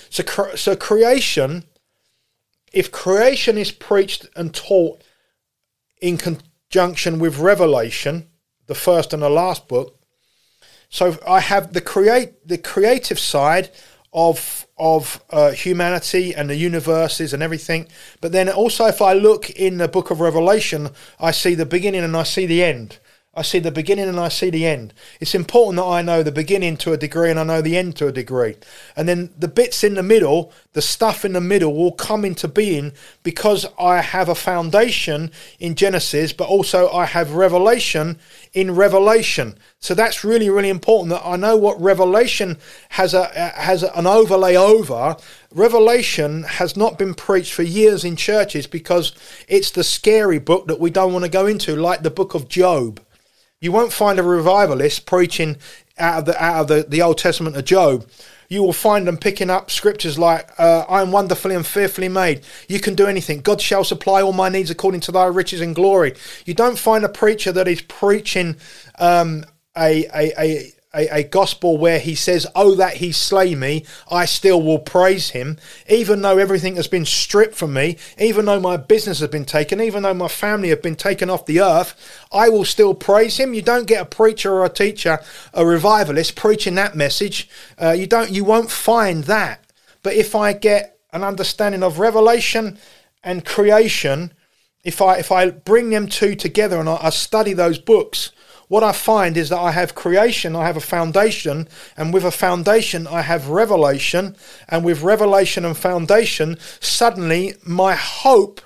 So, 0.09 0.23
so 0.55 0.75
creation, 0.75 1.65
if 2.73 2.91
creation 2.91 3.57
is 3.57 3.71
preached 3.71 4.27
and 4.35 4.53
taught 4.53 5.03
in 6.01 6.17
conjunction 6.17 7.19
with 7.19 7.39
Revelation, 7.39 8.29
the 8.67 8.75
first 8.75 9.13
and 9.13 9.23
the 9.23 9.29
last 9.29 9.67
book, 9.67 9.95
so 10.89 11.17
I 11.27 11.39
have 11.39 11.73
the 11.73 11.81
create 11.81 12.47
the 12.47 12.57
creative 12.57 13.19
side 13.19 13.69
of 14.11 14.65
of 14.77 15.23
uh, 15.29 15.51
humanity 15.51 16.33
and 16.33 16.49
the 16.49 16.55
universes 16.55 17.33
and 17.33 17.43
everything. 17.43 17.87
But 18.21 18.31
then 18.31 18.49
also, 18.49 18.85
if 18.85 19.01
I 19.01 19.13
look 19.13 19.49
in 19.51 19.77
the 19.77 19.87
book 19.87 20.09
of 20.09 20.19
Revelation, 20.19 20.89
I 21.19 21.31
see 21.31 21.53
the 21.53 21.65
beginning 21.65 22.03
and 22.03 22.15
I 22.15 22.23
see 22.23 22.45
the 22.45 22.63
end. 22.63 22.97
I 23.35 23.43
see 23.43 23.59
the 23.59 23.71
beginning 23.71 24.09
and 24.09 24.19
I 24.19 24.27
see 24.27 24.49
the 24.49 24.65
end. 24.65 24.91
It's 25.21 25.35
important 25.35 25.77
that 25.77 25.83
I 25.83 26.01
know 26.01 26.23
the 26.23 26.31
beginning 26.31 26.77
to 26.77 26.93
a 26.93 26.97
degree 26.97 27.29
and 27.29 27.39
I 27.39 27.43
know 27.43 27.61
the 27.61 27.77
end 27.77 27.95
to 27.97 28.07
a 28.07 28.11
degree. 28.11 28.55
And 28.95 29.07
then 29.07 29.29
the 29.37 29.47
bits 29.47 29.83
in 29.83 29.93
the 29.93 30.03
middle, 30.03 30.51
the 30.73 30.81
stuff 30.81 31.23
in 31.23 31.33
the 31.33 31.39
middle 31.39 31.75
will 31.75 31.91
come 31.91 32.25
into 32.25 32.47
being 32.47 32.91
because 33.21 33.67
I 33.79 34.01
have 34.01 34.29
a 34.29 34.35
foundation 34.35 35.31
in 35.59 35.75
Genesis, 35.75 36.33
but 36.33 36.49
also 36.49 36.89
I 36.89 37.05
have 37.05 37.33
revelation 37.33 38.17
in 38.53 38.73
Revelation. 38.73 39.59
So 39.79 39.93
that's 39.93 40.23
really, 40.23 40.49
really 40.49 40.69
important 40.69 41.11
that 41.11 41.25
I 41.25 41.35
know 41.35 41.55
what 41.55 41.79
Revelation 41.79 42.57
has 42.89 43.13
a 43.13 43.29
uh, 43.39 43.61
has 43.61 43.83
an 43.83 44.07
overlay 44.07 44.55
over. 44.55 45.15
Revelation 45.53 46.43
has 46.43 46.75
not 46.75 46.97
been 46.97 47.13
preached 47.13 47.53
for 47.53 47.63
years 47.63 48.03
in 48.03 48.15
churches 48.15 48.65
because 48.65 49.13
it's 49.47 49.69
the 49.69 49.83
scary 49.83 50.39
book 50.39 50.65
that 50.67 50.79
we 50.79 50.89
don't 50.89 51.13
want 51.13 51.25
to 51.25 51.31
go 51.31 51.45
into, 51.45 51.75
like 51.75 52.01
the 52.01 52.09
book 52.09 52.33
of 52.33 52.49
Job. 52.49 52.99
You 53.61 53.71
won't 53.73 53.91
find 53.91 54.19
a 54.19 54.23
revivalist 54.23 55.05
preaching 55.05 55.57
out 55.97 56.19
of 56.19 56.25
the 56.25 56.43
out 56.43 56.61
of 56.61 56.67
the, 56.67 56.85
the 56.87 57.01
Old 57.01 57.17
Testament 57.17 57.57
of 57.57 57.65
Job. 57.65 58.07
You 58.47 58.63
will 58.63 58.73
find 58.73 59.05
them 59.05 59.17
picking 59.17 59.49
up 59.49 59.69
scriptures 59.69 60.17
like, 60.17 60.49
uh, 60.57 60.85
"I 60.89 61.01
am 61.01 61.11
wonderfully 61.11 61.55
and 61.55 61.67
fearfully 61.67 62.09
made. 62.09 62.41
You 62.67 62.79
can 62.79 62.95
do 62.95 63.05
anything. 63.05 63.41
God 63.41 63.61
shall 63.61 63.83
supply 63.83 64.21
all 64.21 64.33
my 64.33 64.49
needs 64.49 64.71
according 64.71 65.01
to 65.01 65.11
Thy 65.11 65.25
riches 65.25 65.61
and 65.61 65.75
glory." 65.75 66.15
You 66.45 66.53
don't 66.53 66.79
find 66.79 67.03
a 67.03 67.09
preacher 67.09 67.51
that 67.51 67.67
is 67.67 67.81
preaching 67.81 68.55
um, 68.97 69.45
a, 69.77 70.05
a, 70.15 70.33
a 70.41 70.73
a, 70.99 71.19
a, 71.19 71.23
gospel 71.23 71.77
where 71.77 71.99
he 71.99 72.15
says, 72.15 72.45
Oh, 72.55 72.75
that 72.75 72.97
he 72.97 73.11
slay 73.11 73.55
me, 73.55 73.85
I 74.11 74.25
still 74.25 74.61
will 74.61 74.79
praise 74.79 75.29
him. 75.29 75.57
Even 75.87 76.21
though 76.21 76.37
everything 76.37 76.75
has 76.75 76.87
been 76.87 77.05
stripped 77.05 77.55
from 77.55 77.73
me, 77.73 77.97
even 78.17 78.45
though 78.45 78.59
my 78.59 78.77
business 78.77 79.19
has 79.19 79.29
been 79.29 79.45
taken, 79.45 79.81
even 79.81 80.03
though 80.03 80.13
my 80.13 80.27
family 80.27 80.69
have 80.69 80.81
been 80.81 80.95
taken 80.95 81.29
off 81.29 81.45
the 81.45 81.61
earth, 81.61 81.95
I 82.31 82.49
will 82.49 82.65
still 82.65 82.93
praise 82.93 83.37
him. 83.37 83.53
You 83.53 83.61
don't 83.61 83.87
get 83.87 84.01
a 84.01 84.05
preacher 84.05 84.53
or 84.53 84.65
a 84.65 84.69
teacher, 84.69 85.19
a 85.53 85.65
revivalist 85.65 86.35
preaching 86.35 86.75
that 86.75 86.95
message. 86.95 87.49
Uh, 87.81 87.91
you 87.91 88.07
don't, 88.07 88.31
you 88.31 88.43
won't 88.43 88.71
find 88.71 89.23
that. 89.25 89.63
But 90.03 90.13
if 90.13 90.35
I 90.35 90.53
get 90.53 90.99
an 91.11 91.23
understanding 91.23 91.83
of 91.83 91.99
revelation 91.99 92.77
and 93.23 93.45
creation, 93.45 94.33
if 94.83 95.01
I 95.01 95.17
if 95.17 95.31
I 95.31 95.49
bring 95.51 95.89
them 95.89 96.07
two 96.07 96.35
together 96.35 96.79
and 96.79 96.87
I, 96.87 96.97
I 97.01 97.09
study 97.09 97.53
those 97.53 97.77
books, 97.77 98.31
what 98.69 98.83
I 98.83 98.93
find 98.93 99.35
is 99.35 99.49
that 99.49 99.59
I 99.59 99.71
have 99.71 99.95
creation, 99.95 100.55
I 100.55 100.65
have 100.67 100.77
a 100.77 100.81
foundation, 100.81 101.67
and 101.97 102.13
with 102.13 102.23
a 102.23 102.31
foundation, 102.31 103.07
I 103.07 103.23
have 103.23 103.49
revelation, 103.49 104.35
and 104.69 104.85
with 104.85 105.01
revelation 105.01 105.65
and 105.65 105.75
foundation, 105.75 106.57
suddenly 106.79 107.55
my 107.65 107.95
hope 107.95 108.61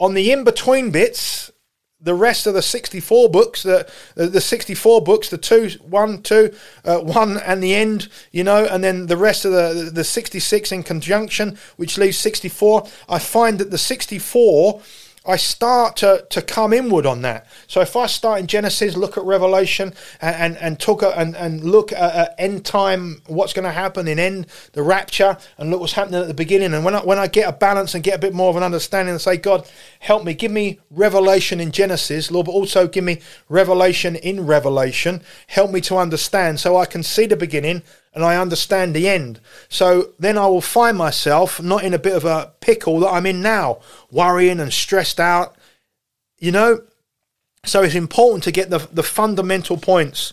on 0.00 0.14
the 0.14 0.32
in 0.32 0.44
between 0.44 0.90
bits 0.90 1.52
the 2.00 2.14
rest 2.14 2.46
of 2.46 2.54
the 2.54 2.62
64 2.62 3.28
books, 3.28 3.64
the 3.64 3.90
the 4.14 4.40
64 4.40 5.02
books, 5.02 5.30
the 5.30 5.38
two, 5.38 5.70
one, 5.82 6.22
two, 6.22 6.54
uh, 6.84 6.98
one, 6.98 7.38
and 7.38 7.62
the 7.62 7.74
end, 7.74 8.08
you 8.30 8.44
know, 8.44 8.66
and 8.66 8.84
then 8.84 9.06
the 9.06 9.16
rest 9.16 9.44
of 9.44 9.52
the 9.52 9.90
the 9.92 10.04
66 10.04 10.72
in 10.72 10.82
conjunction, 10.84 11.58
which 11.76 11.98
leaves 11.98 12.16
64. 12.16 12.86
I 13.08 13.18
find 13.18 13.58
that 13.58 13.72
the 13.72 13.78
64 13.78 14.80
I 15.28 15.36
start 15.36 15.96
to, 15.96 16.26
to 16.30 16.40
come 16.40 16.72
inward 16.72 17.04
on 17.04 17.20
that. 17.22 17.46
So 17.66 17.82
if 17.82 17.94
I 17.96 18.06
start 18.06 18.40
in 18.40 18.46
Genesis, 18.46 18.96
look 18.96 19.18
at 19.18 19.24
Revelation, 19.24 19.92
and 20.22 20.36
and, 20.36 20.56
and 20.56 20.80
talk 20.80 21.02
uh, 21.02 21.12
and, 21.16 21.36
and 21.36 21.62
look 21.62 21.92
at, 21.92 22.14
at 22.14 22.34
end 22.38 22.64
time, 22.64 23.20
what's 23.26 23.52
going 23.52 23.66
to 23.66 23.72
happen 23.72 24.08
in 24.08 24.18
end 24.18 24.46
the 24.72 24.82
rapture, 24.82 25.36
and 25.58 25.70
look 25.70 25.80
what's 25.80 25.92
happening 25.92 26.20
at 26.20 26.28
the 26.28 26.34
beginning. 26.34 26.72
And 26.72 26.82
when 26.84 26.94
I 26.94 27.00
when 27.00 27.18
I 27.18 27.26
get 27.26 27.46
a 27.46 27.52
balance 27.52 27.94
and 27.94 28.02
get 28.02 28.14
a 28.14 28.18
bit 28.18 28.32
more 28.32 28.48
of 28.48 28.56
an 28.56 28.62
understanding, 28.62 29.12
and 29.12 29.20
say, 29.20 29.36
God, 29.36 29.68
help 30.00 30.24
me, 30.24 30.32
give 30.32 30.50
me 30.50 30.80
revelation 30.90 31.60
in 31.60 31.72
Genesis, 31.72 32.30
Lord, 32.30 32.46
but 32.46 32.52
also 32.52 32.88
give 32.88 33.04
me 33.04 33.20
revelation 33.50 34.16
in 34.16 34.46
Revelation. 34.46 35.22
Help 35.48 35.70
me 35.70 35.82
to 35.82 35.96
understand, 35.98 36.58
so 36.58 36.76
I 36.76 36.86
can 36.86 37.02
see 37.02 37.26
the 37.26 37.36
beginning 37.36 37.82
and 38.18 38.24
I 38.24 38.36
understand 38.36 38.96
the 38.96 39.08
end. 39.08 39.38
So 39.68 40.12
then 40.18 40.36
I 40.36 40.48
will 40.48 40.60
find 40.60 40.98
myself 40.98 41.62
not 41.62 41.84
in 41.84 41.94
a 41.94 42.00
bit 42.00 42.16
of 42.16 42.24
a 42.24 42.52
pickle 42.58 42.98
that 42.98 43.10
I'm 43.10 43.26
in 43.26 43.40
now, 43.40 43.78
worrying 44.10 44.58
and 44.58 44.72
stressed 44.72 45.20
out. 45.20 45.54
You 46.36 46.50
know? 46.50 46.82
So 47.64 47.84
it's 47.84 47.94
important 47.94 48.42
to 48.42 48.50
get 48.50 48.70
the, 48.70 48.78
the 48.90 49.04
fundamental 49.04 49.76
points 49.76 50.32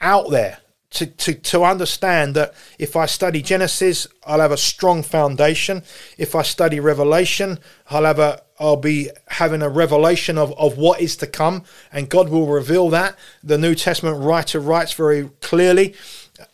out 0.00 0.30
there 0.30 0.58
to, 0.90 1.06
to, 1.06 1.34
to 1.34 1.62
understand 1.62 2.34
that 2.34 2.52
if 2.80 2.96
I 2.96 3.06
study 3.06 3.42
Genesis, 3.42 4.08
I'll 4.26 4.40
have 4.40 4.50
a 4.50 4.56
strong 4.56 5.04
foundation. 5.04 5.84
If 6.18 6.34
I 6.34 6.42
study 6.42 6.80
Revelation, 6.80 7.60
I'll 7.90 8.06
have 8.06 8.18
a 8.18 8.42
I'll 8.58 8.76
be 8.76 9.10
having 9.28 9.62
a 9.62 9.68
revelation 9.68 10.36
of, 10.36 10.52
of 10.58 10.78
what 10.78 11.00
is 11.00 11.16
to 11.16 11.26
come, 11.26 11.64
and 11.92 12.08
God 12.08 12.28
will 12.28 12.46
reveal 12.46 12.90
that. 12.90 13.16
The 13.42 13.58
New 13.58 13.74
Testament 13.74 14.22
writer 14.22 14.60
writes 14.60 14.92
very 14.92 15.30
clearly 15.40 15.94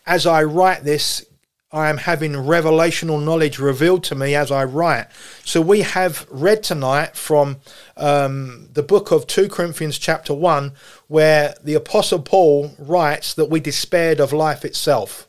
as 0.08 0.26
I 0.26 0.42
write 0.42 0.84
this, 0.84 1.24
I 1.70 1.90
am 1.90 1.98
having 1.98 2.32
revelational 2.32 3.22
knowledge 3.22 3.58
revealed 3.58 4.02
to 4.04 4.14
me 4.14 4.34
as 4.34 4.50
I 4.50 4.64
write. 4.64 5.06
So 5.44 5.60
we 5.60 5.82
have 5.82 6.26
read 6.30 6.62
tonight 6.62 7.14
from 7.14 7.58
um, 7.94 8.70
the 8.72 8.82
book 8.82 9.10
of 9.10 9.26
2 9.26 9.50
Corinthians, 9.50 9.98
chapter 9.98 10.32
1, 10.32 10.72
where 11.08 11.54
the 11.62 11.74
Apostle 11.74 12.20
Paul 12.20 12.74
writes 12.78 13.34
that 13.34 13.50
we 13.50 13.60
despaired 13.60 14.18
of 14.18 14.32
life 14.32 14.64
itself. 14.64 15.28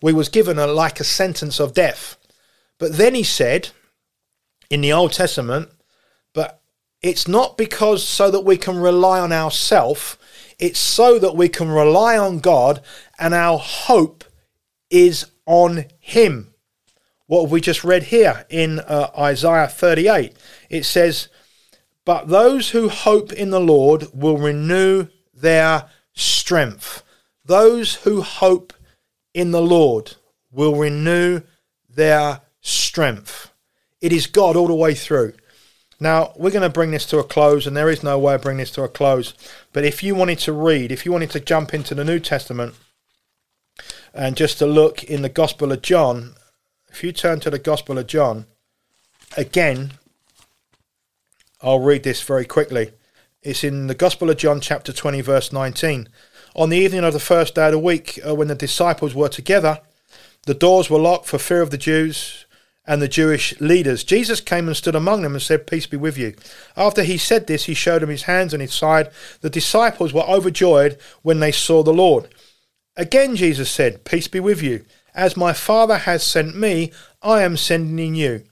We 0.00 0.14
was 0.14 0.30
given 0.30 0.58
a, 0.58 0.66
like 0.66 1.00
a 1.00 1.04
sentence 1.04 1.60
of 1.60 1.74
death. 1.74 2.16
But 2.78 2.94
then 2.94 3.14
he 3.14 3.22
said 3.22 3.68
in 4.70 4.80
the 4.80 4.92
Old 4.92 5.12
Testament, 5.12 5.68
but 6.32 6.62
it's 7.02 7.28
not 7.28 7.58
because 7.58 8.02
so 8.02 8.30
that 8.30 8.40
we 8.40 8.56
can 8.56 8.78
rely 8.78 9.20
on 9.20 9.32
ourselves, 9.32 10.16
it's 10.58 10.78
so 10.78 11.18
that 11.18 11.36
we 11.36 11.48
can 11.48 11.68
rely 11.68 12.16
on 12.16 12.38
God 12.38 12.80
and 13.18 13.34
our 13.34 13.58
hope 13.58 14.24
is 14.90 15.26
on 15.46 15.86
Him. 15.98 16.54
What 17.26 17.42
have 17.42 17.50
we 17.50 17.60
just 17.60 17.84
read 17.84 18.04
here 18.04 18.44
in 18.50 18.80
uh, 18.80 19.10
Isaiah 19.18 19.68
38? 19.68 20.36
It 20.68 20.84
says, 20.84 21.28
But 22.04 22.28
those 22.28 22.70
who 22.70 22.88
hope 22.88 23.32
in 23.32 23.50
the 23.50 23.60
Lord 23.60 24.06
will 24.12 24.36
renew 24.36 25.08
their 25.32 25.86
strength. 26.12 27.02
Those 27.44 27.96
who 27.96 28.22
hope 28.22 28.72
in 29.32 29.50
the 29.50 29.62
Lord 29.62 30.14
will 30.52 30.76
renew 30.76 31.40
their 31.88 32.40
strength. 32.60 33.50
It 34.00 34.12
is 34.12 34.26
God 34.26 34.54
all 34.54 34.68
the 34.68 34.74
way 34.74 34.94
through. 34.94 35.32
Now, 36.00 36.32
we're 36.36 36.50
going 36.50 36.62
to 36.62 36.68
bring 36.68 36.90
this 36.90 37.06
to 37.06 37.18
a 37.18 37.24
close, 37.24 37.66
and 37.66 37.76
there 37.76 37.88
is 37.88 38.02
no 38.02 38.18
way 38.18 38.34
of 38.34 38.42
bringing 38.42 38.58
this 38.58 38.70
to 38.72 38.82
a 38.82 38.88
close. 38.88 39.32
But 39.72 39.84
if 39.84 40.02
you 40.02 40.14
wanted 40.14 40.38
to 40.40 40.52
read, 40.52 40.92
if 40.92 41.06
you 41.06 41.12
wanted 41.12 41.30
to 41.30 41.40
jump 41.40 41.72
into 41.72 41.94
the 41.94 42.04
New 42.04 42.20
Testament 42.20 42.74
and 44.14 44.36
just 44.36 44.58
to 44.58 44.66
look 44.66 45.02
in 45.02 45.22
the 45.22 45.28
Gospel 45.28 45.72
of 45.72 45.82
John, 45.82 46.34
if 46.88 47.02
you 47.02 47.10
turn 47.10 47.40
to 47.40 47.50
the 47.50 47.58
Gospel 47.58 47.98
of 47.98 48.06
John, 48.06 48.46
again, 49.36 49.94
I'll 51.60 51.80
read 51.80 52.04
this 52.04 52.22
very 52.22 52.44
quickly. 52.44 52.92
It's 53.42 53.64
in 53.64 53.88
the 53.88 53.94
Gospel 53.94 54.30
of 54.30 54.36
John, 54.36 54.60
chapter 54.60 54.92
20, 54.92 55.20
verse 55.20 55.52
19. 55.52 56.08
On 56.54 56.70
the 56.70 56.78
evening 56.78 57.02
of 57.02 57.12
the 57.12 57.18
first 57.18 57.56
day 57.56 57.66
of 57.66 57.72
the 57.72 57.78
week, 57.78 58.20
uh, 58.26 58.34
when 58.34 58.46
the 58.46 58.54
disciples 58.54 59.14
were 59.14 59.28
together, 59.28 59.80
the 60.46 60.54
doors 60.54 60.88
were 60.88 61.00
locked 61.00 61.26
for 61.26 61.38
fear 61.38 61.60
of 61.60 61.70
the 61.70 61.78
Jews 61.78 62.46
and 62.86 63.02
the 63.02 63.08
Jewish 63.08 63.58
leaders. 63.60 64.04
Jesus 64.04 64.40
came 64.40 64.68
and 64.68 64.76
stood 64.76 64.94
among 64.94 65.22
them 65.22 65.32
and 65.32 65.42
said, 65.42 65.66
Peace 65.66 65.86
be 65.86 65.96
with 65.96 66.16
you. 66.16 66.34
After 66.76 67.02
he 67.02 67.18
said 67.18 67.46
this, 67.46 67.64
he 67.64 67.74
showed 67.74 68.02
them 68.02 68.10
his 68.10 68.24
hands 68.24 68.52
and 68.52 68.62
his 68.62 68.74
side. 68.74 69.10
The 69.40 69.50
disciples 69.50 70.12
were 70.12 70.22
overjoyed 70.22 70.98
when 71.22 71.40
they 71.40 71.50
saw 71.50 71.82
the 71.82 71.92
Lord. 71.92 72.28
Again, 72.96 73.34
Jesus 73.36 73.70
said, 73.70 74.04
Peace 74.04 74.28
be 74.28 74.40
with 74.40 74.62
you. 74.62 74.84
As 75.14 75.36
my 75.36 75.52
Father 75.52 75.98
has 75.98 76.22
sent 76.22 76.56
me, 76.56 76.92
I 77.22 77.42
am 77.42 77.56
sending 77.56 78.14
you. 78.14 78.44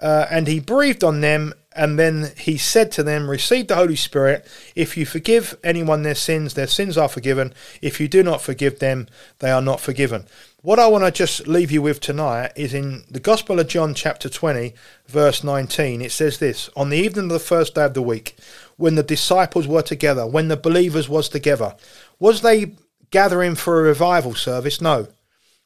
Uh, 0.00 0.26
and 0.30 0.46
he 0.46 0.60
breathed 0.60 1.02
on 1.02 1.22
them, 1.22 1.54
and 1.74 1.98
then 1.98 2.32
he 2.36 2.58
said 2.58 2.92
to 2.92 3.02
them, 3.02 3.30
Receive 3.30 3.68
the 3.68 3.76
Holy 3.76 3.96
Spirit. 3.96 4.46
If 4.74 4.96
you 4.96 5.06
forgive 5.06 5.56
anyone 5.64 6.02
their 6.02 6.14
sins, 6.14 6.54
their 6.54 6.66
sins 6.66 6.98
are 6.98 7.08
forgiven. 7.08 7.54
If 7.80 7.98
you 8.00 8.08
do 8.08 8.22
not 8.22 8.42
forgive 8.42 8.78
them, 8.78 9.08
they 9.38 9.50
are 9.50 9.62
not 9.62 9.80
forgiven. 9.80 10.26
What 10.60 10.78
I 10.78 10.88
want 10.88 11.04
to 11.04 11.10
just 11.10 11.46
leave 11.46 11.70
you 11.70 11.80
with 11.80 12.00
tonight 12.00 12.52
is 12.56 12.74
in 12.74 13.04
the 13.10 13.20
Gospel 13.20 13.60
of 13.60 13.68
John, 13.68 13.94
chapter 13.94 14.28
20, 14.28 14.74
verse 15.06 15.44
19. 15.44 16.02
It 16.02 16.12
says 16.12 16.38
this 16.38 16.68
On 16.76 16.90
the 16.90 16.98
evening 16.98 17.26
of 17.26 17.30
the 17.30 17.38
first 17.38 17.74
day 17.74 17.84
of 17.84 17.94
the 17.94 18.02
week, 18.02 18.36
when 18.76 18.96
the 18.96 19.02
disciples 19.02 19.66
were 19.66 19.82
together, 19.82 20.26
when 20.26 20.48
the 20.48 20.56
believers 20.56 21.08
was 21.08 21.28
together, 21.28 21.74
was 22.18 22.42
they 22.42 22.72
gathering 23.10 23.54
for 23.54 23.80
a 23.80 23.84
revival 23.84 24.34
service? 24.34 24.80
No. 24.80 25.08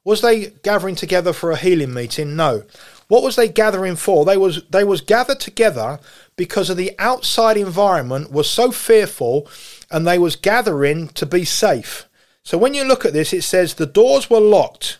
Was 0.04 0.22
they 0.22 0.46
gathering 0.62 0.94
together 0.94 1.32
for 1.32 1.50
a 1.50 1.56
healing 1.56 1.92
meeting? 1.92 2.34
No. 2.34 2.64
What 3.08 3.22
was 3.22 3.36
they 3.36 3.48
gathering 3.48 3.96
for? 3.96 4.24
They 4.24 4.36
was 4.36 4.62
they 4.70 4.84
was 4.84 5.00
gathered 5.00 5.40
together 5.40 5.98
because 6.36 6.70
of 6.70 6.76
the 6.76 6.92
outside 6.98 7.56
environment 7.56 8.30
was 8.30 8.48
so 8.48 8.70
fearful 8.70 9.48
and 9.90 10.06
they 10.06 10.18
was 10.18 10.36
gathering 10.36 11.08
to 11.08 11.26
be 11.26 11.44
safe. 11.44 12.08
So 12.42 12.56
when 12.56 12.72
you 12.72 12.84
look 12.84 13.04
at 13.04 13.12
this, 13.12 13.32
it 13.32 13.42
says 13.42 13.74
the 13.74 13.86
doors 13.86 14.30
were 14.30 14.40
locked. 14.40 14.98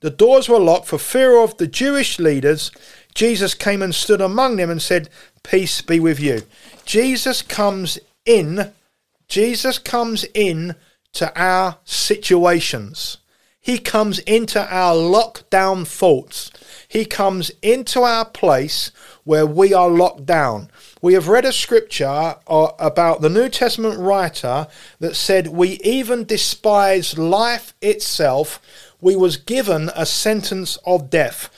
The 0.00 0.10
doors 0.10 0.48
were 0.48 0.58
locked 0.58 0.86
for 0.86 0.98
fear 0.98 1.36
of 1.42 1.56
the 1.58 1.66
Jewish 1.66 2.18
leaders. 2.18 2.72
Jesus 3.14 3.54
came 3.54 3.82
and 3.82 3.94
stood 3.94 4.20
among 4.20 4.56
them 4.56 4.70
and 4.70 4.80
said, 4.80 5.10
Peace 5.42 5.82
be 5.82 6.00
with 6.00 6.18
you. 6.18 6.42
Jesus 6.84 7.42
comes 7.42 7.98
in, 8.24 8.72
Jesus 9.28 9.78
comes 9.78 10.24
in 10.34 10.74
to 11.12 11.32
our 11.40 11.78
situations. 11.84 13.18
He 13.60 13.78
comes 13.78 14.20
into 14.20 14.60
our 14.74 14.94
lockdown 14.94 15.86
thoughts. 15.86 16.50
He 16.88 17.04
comes 17.04 17.50
into 17.62 18.00
our 18.00 18.24
place 18.24 18.90
where 19.24 19.44
we 19.44 19.74
are 19.74 19.90
locked 19.90 20.24
down. 20.24 20.70
We 21.02 21.12
have 21.14 21.28
read 21.28 21.44
a 21.44 21.52
scripture 21.52 22.36
uh, 22.46 22.72
about 22.78 23.20
the 23.20 23.28
New 23.28 23.50
Testament 23.50 23.98
writer 23.98 24.66
that 24.98 25.14
said, 25.14 25.48
We 25.48 25.78
even 25.84 26.24
despise 26.24 27.18
life 27.18 27.74
itself. 27.82 28.60
We 29.00 29.14
was 29.14 29.36
given 29.36 29.90
a 29.94 30.06
sentence 30.06 30.78
of 30.86 31.10
death. 31.10 31.50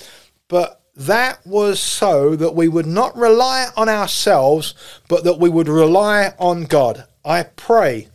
But 0.49 0.83
that 0.97 1.47
was 1.47 1.81
so 1.81 2.37
that 2.37 2.55
we 2.55 2.69
would 2.69 2.87
not 2.87 3.17
rely 3.17 3.69
on 3.77 3.89
ourselves, 3.89 4.75
but 5.09 5.25
that 5.25 5.39
we 5.39 5.49
would 5.49 5.69
rely 5.69 6.35
on 6.39 6.65
God. 6.65 7.07
I 7.25 7.45
pray 7.45 8.09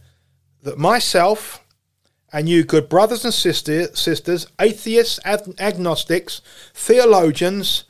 that 0.67 0.77
myself, 0.77 1.63
and 2.31 2.47
you, 2.47 2.63
good 2.63 2.89
brothers 2.89 3.23
and 3.25 3.33
sister, 3.33 3.95
sisters, 3.95 4.47
atheists, 4.59 5.19
agnostics, 5.25 6.41
theologians, 6.73 7.85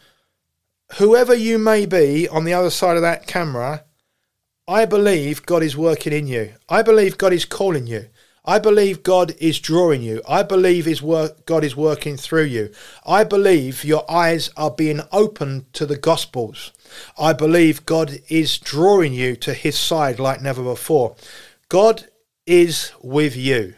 whoever 0.98 1.34
you 1.34 1.58
may 1.58 1.86
be 1.86 2.30
on 2.30 2.46
the 2.46 2.54
other 2.54 2.70
side 2.70 2.96
of 2.96 3.02
that 3.02 3.28
camera, 3.28 3.84
I 4.68 4.86
believe 4.86 5.46
God 5.46 5.64
is 5.64 5.76
working 5.76 6.14
in 6.14 6.28
you. 6.28 6.54
I 6.70 6.82
believe 6.82 7.18
God 7.18 7.34
is 7.34 7.46
calling 7.46 7.88
you. 7.88 8.10
I 8.46 8.60
believe 8.60 9.04
God 9.04 9.36
is 9.40 9.60
drawing 9.60 10.02
you. 10.02 10.22
I 10.28 10.44
believe 10.44 10.86
His 10.86 11.02
work, 11.02 11.46
God 11.46 11.66
is 11.66 11.76
working 11.76 12.16
through 12.16 12.46
you. 12.46 12.72
I 13.06 13.26
believe 13.26 13.84
your 13.84 14.10
eyes 14.10 14.50
are 14.56 14.72
being 14.72 15.02
opened 15.12 15.74
to 15.74 15.86
the 15.86 15.98
Gospels. 15.98 16.72
I 17.20 17.34
believe 17.34 17.86
God 17.86 18.20
is 18.30 18.58
drawing 18.58 19.14
you 19.14 19.36
to 19.38 19.54
His 19.54 19.78
side 19.78 20.20
like 20.20 20.42
never 20.42 20.64
before. 20.64 21.16
God 21.70 22.08
is 22.48 22.92
with 23.04 23.36
you. 23.36 23.76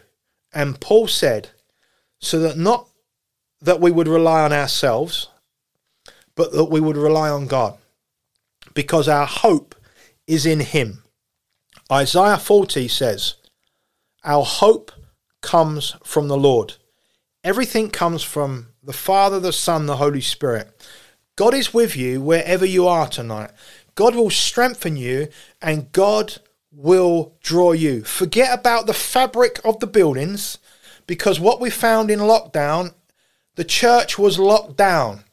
And 0.54 0.80
Paul 0.80 1.08
said, 1.08 1.50
so 2.20 2.38
that 2.40 2.56
not 2.56 2.88
that 3.60 3.80
we 3.80 3.90
would 3.90 4.08
rely 4.08 4.42
on 4.42 4.52
ourselves, 4.52 5.28
but 6.34 6.52
that 6.52 6.64
we 6.64 6.80
would 6.80 6.96
rely 6.96 7.28
on 7.28 7.46
God 7.46 7.76
because 8.72 9.08
our 9.08 9.26
hope 9.26 9.74
is 10.26 10.46
in 10.46 10.60
Him. 10.60 11.02
Isaiah 11.90 12.38
40 12.38 12.88
says, 12.88 13.34
Our 14.24 14.44
hope 14.44 14.92
comes 15.42 15.96
from 16.04 16.28
the 16.28 16.36
Lord. 16.36 16.74
Everything 17.42 17.90
comes 17.90 18.22
from 18.22 18.68
the 18.82 18.92
Father, 18.92 19.40
the 19.40 19.52
Son, 19.52 19.86
the 19.86 19.96
Holy 19.96 20.20
Spirit. 20.20 20.70
God 21.36 21.54
is 21.54 21.74
with 21.74 21.96
you 21.96 22.20
wherever 22.20 22.66
you 22.66 22.86
are 22.86 23.08
tonight. 23.08 23.50
God 23.94 24.14
will 24.14 24.30
strengthen 24.30 24.96
you 24.96 25.28
and 25.60 25.90
God 25.92 26.38
will 26.80 27.34
draw 27.42 27.72
you. 27.72 28.02
Forget 28.04 28.58
about 28.58 28.86
the 28.86 28.94
fabric 28.94 29.60
of 29.64 29.80
the 29.80 29.86
buildings 29.86 30.58
because 31.06 31.38
what 31.38 31.60
we 31.60 31.70
found 31.70 32.10
in 32.10 32.20
lockdown, 32.20 32.94
the 33.56 33.64
church 33.64 34.18
was 34.18 34.38
locked 34.38 34.76
down. 34.76 35.24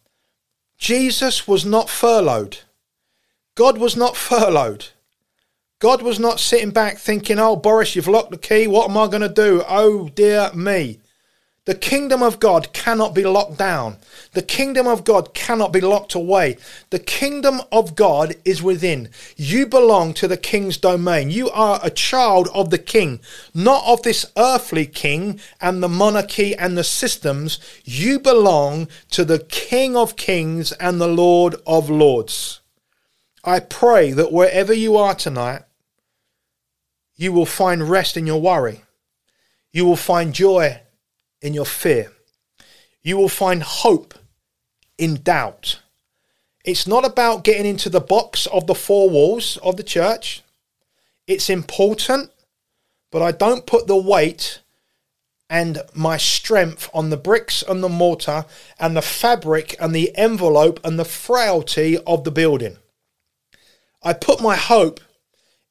Jesus 0.77 1.47
was 1.47 1.65
not 1.65 1.89
furloughed. 1.89 2.59
God 3.55 3.77
was 3.77 3.95
not 3.95 4.17
furloughed. 4.27 4.87
God 5.79 6.01
was 6.01 6.19
not 6.19 6.39
sitting 6.39 6.71
back 6.71 6.97
thinking, 6.97 7.39
oh, 7.39 7.55
Boris, 7.55 7.95
you've 7.95 8.07
locked 8.07 8.31
the 8.31 8.37
key. 8.37 8.67
What 8.67 8.89
am 8.89 8.97
I 8.97 9.07
going 9.07 9.21
to 9.21 9.29
do? 9.29 9.63
Oh, 9.67 10.09
dear 10.09 10.51
me. 10.53 10.99
The 11.68 11.76
kingdom 11.76 12.24
of 12.24 12.39
God 12.39 12.72
cannot 12.72 13.13
be 13.13 13.26
locked 13.26 13.57
down. 13.57 13.97
The 14.32 14.41
kingdom 14.41 14.88
of 14.88 15.03
God 15.03 15.34
cannot 15.34 15.74
be 15.74 15.82
locked 15.82 16.15
away. 16.15 16.55
The 16.91 16.99
kingdom 16.99 17.59
of 17.74 17.93
God 17.93 18.36
is 18.45 18.63
within. 18.63 19.09
You 19.36 19.68
belong 19.68 20.13
to 20.13 20.30
the 20.30 20.38
king's 20.38 20.78
domain. 20.78 21.30
You 21.30 21.49
are 21.49 21.82
a 21.84 21.89
child 21.89 22.47
of 22.53 22.70
the 22.70 22.78
king, 22.78 23.20
not 23.53 23.84
of 23.86 24.01
this 24.03 24.26
earthly 24.38 24.86
king 24.86 25.41
and 25.59 25.84
the 25.84 25.89
monarchy 25.89 26.55
and 26.55 26.78
the 26.78 26.86
systems. 26.86 27.59
You 27.84 28.18
belong 28.18 28.88
to 29.11 29.26
the 29.26 29.39
king 29.39 29.97
of 29.97 30.15
kings 30.15 30.72
and 30.72 31.01
the 31.01 31.09
lord 31.09 31.55
of 31.68 31.89
lords. 31.89 32.61
I 33.43 33.59
pray 33.59 34.13
that 34.13 34.32
wherever 34.32 34.72
you 34.72 34.95
are 34.95 35.15
tonight, 35.15 35.63
you 37.18 37.34
will 37.34 37.45
find 37.45 37.89
rest 37.89 38.15
in 38.15 38.26
your 38.26 38.39
worry. 38.39 38.86
You 39.74 39.86
will 39.86 39.97
find 39.97 40.34
joy 40.34 40.80
in 41.41 41.53
your 41.53 41.65
fear. 41.65 42.11
You 43.01 43.17
will 43.17 43.29
find 43.29 43.63
hope 43.63 44.13
in 44.97 45.21
doubt. 45.21 45.79
It's 46.65 46.88
not 46.88 47.05
about 47.05 47.43
getting 47.43 47.65
into 47.65 47.89
the 47.89 48.01
box 48.01 48.45
of 48.47 48.67
the 48.67 48.75
four 48.75 49.09
walls 49.09 49.57
of 49.57 49.77
the 49.77 49.83
church. 49.83 50.43
It's 51.25 51.49
important, 51.49 52.31
but 53.11 53.21
I 53.21 53.31
don't 53.31 53.65
put 53.65 53.88
the 53.88 53.95
weight 53.95 54.59
and 55.49 55.81
my 55.93 56.17
strength 56.17 56.89
on 56.93 57.09
the 57.09 57.17
bricks 57.17 57.63
and 57.63 57.81
the 57.81 57.89
mortar 57.89 58.45
and 58.79 58.97
the 58.97 59.01
fabric 59.01 59.75
and 59.79 59.95
the 59.95 60.15
envelope 60.17 60.79
and 60.83 60.99
the 60.99 61.05
frailty 61.05 61.97
of 61.99 62.23
the 62.23 62.31
building. 62.31 62.77
I 64.03 64.13
put 64.13 64.41
my 64.41 64.55
hope 64.55 64.99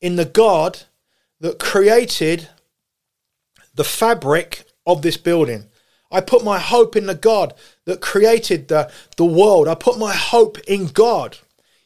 in 0.01 0.17
the 0.17 0.25
God 0.25 0.83
that 1.41 1.59
created 1.59 2.49
the 3.75 3.85
fabric 3.85 4.66
of 4.87 5.03
this 5.03 5.17
building. 5.17 5.67
I 6.11 6.21
put 6.21 6.45
my 6.45 6.59
hope 6.59 6.95
in 6.97 7.07
the 7.07 7.15
God 7.15 7.55
that 7.85 8.01
created 8.01 8.69
the, 8.69 8.91
the 9.17 9.25
world. 9.25 9.69
I 9.69 9.75
put 9.75 9.99
my 9.99 10.15
hope 10.15 10.59
in 10.69 10.87
God. 10.87 11.39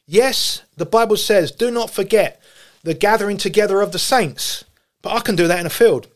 Yes, 0.07 0.63
the 0.77 0.87
Bible 0.87 1.17
says, 1.17 1.53
do 1.53 1.71
not 1.71 1.91
forget 1.91 2.43
the 2.83 2.95
gathering 2.95 3.37
together 3.37 3.81
of 3.81 3.93
the 3.93 3.99
saints. 3.99 4.65
But 5.03 5.15
I 5.15 5.21
can 5.21 5.37
do 5.37 5.47
that 5.49 5.61
in 5.61 5.67
a 5.67 5.71
field. 5.71 6.09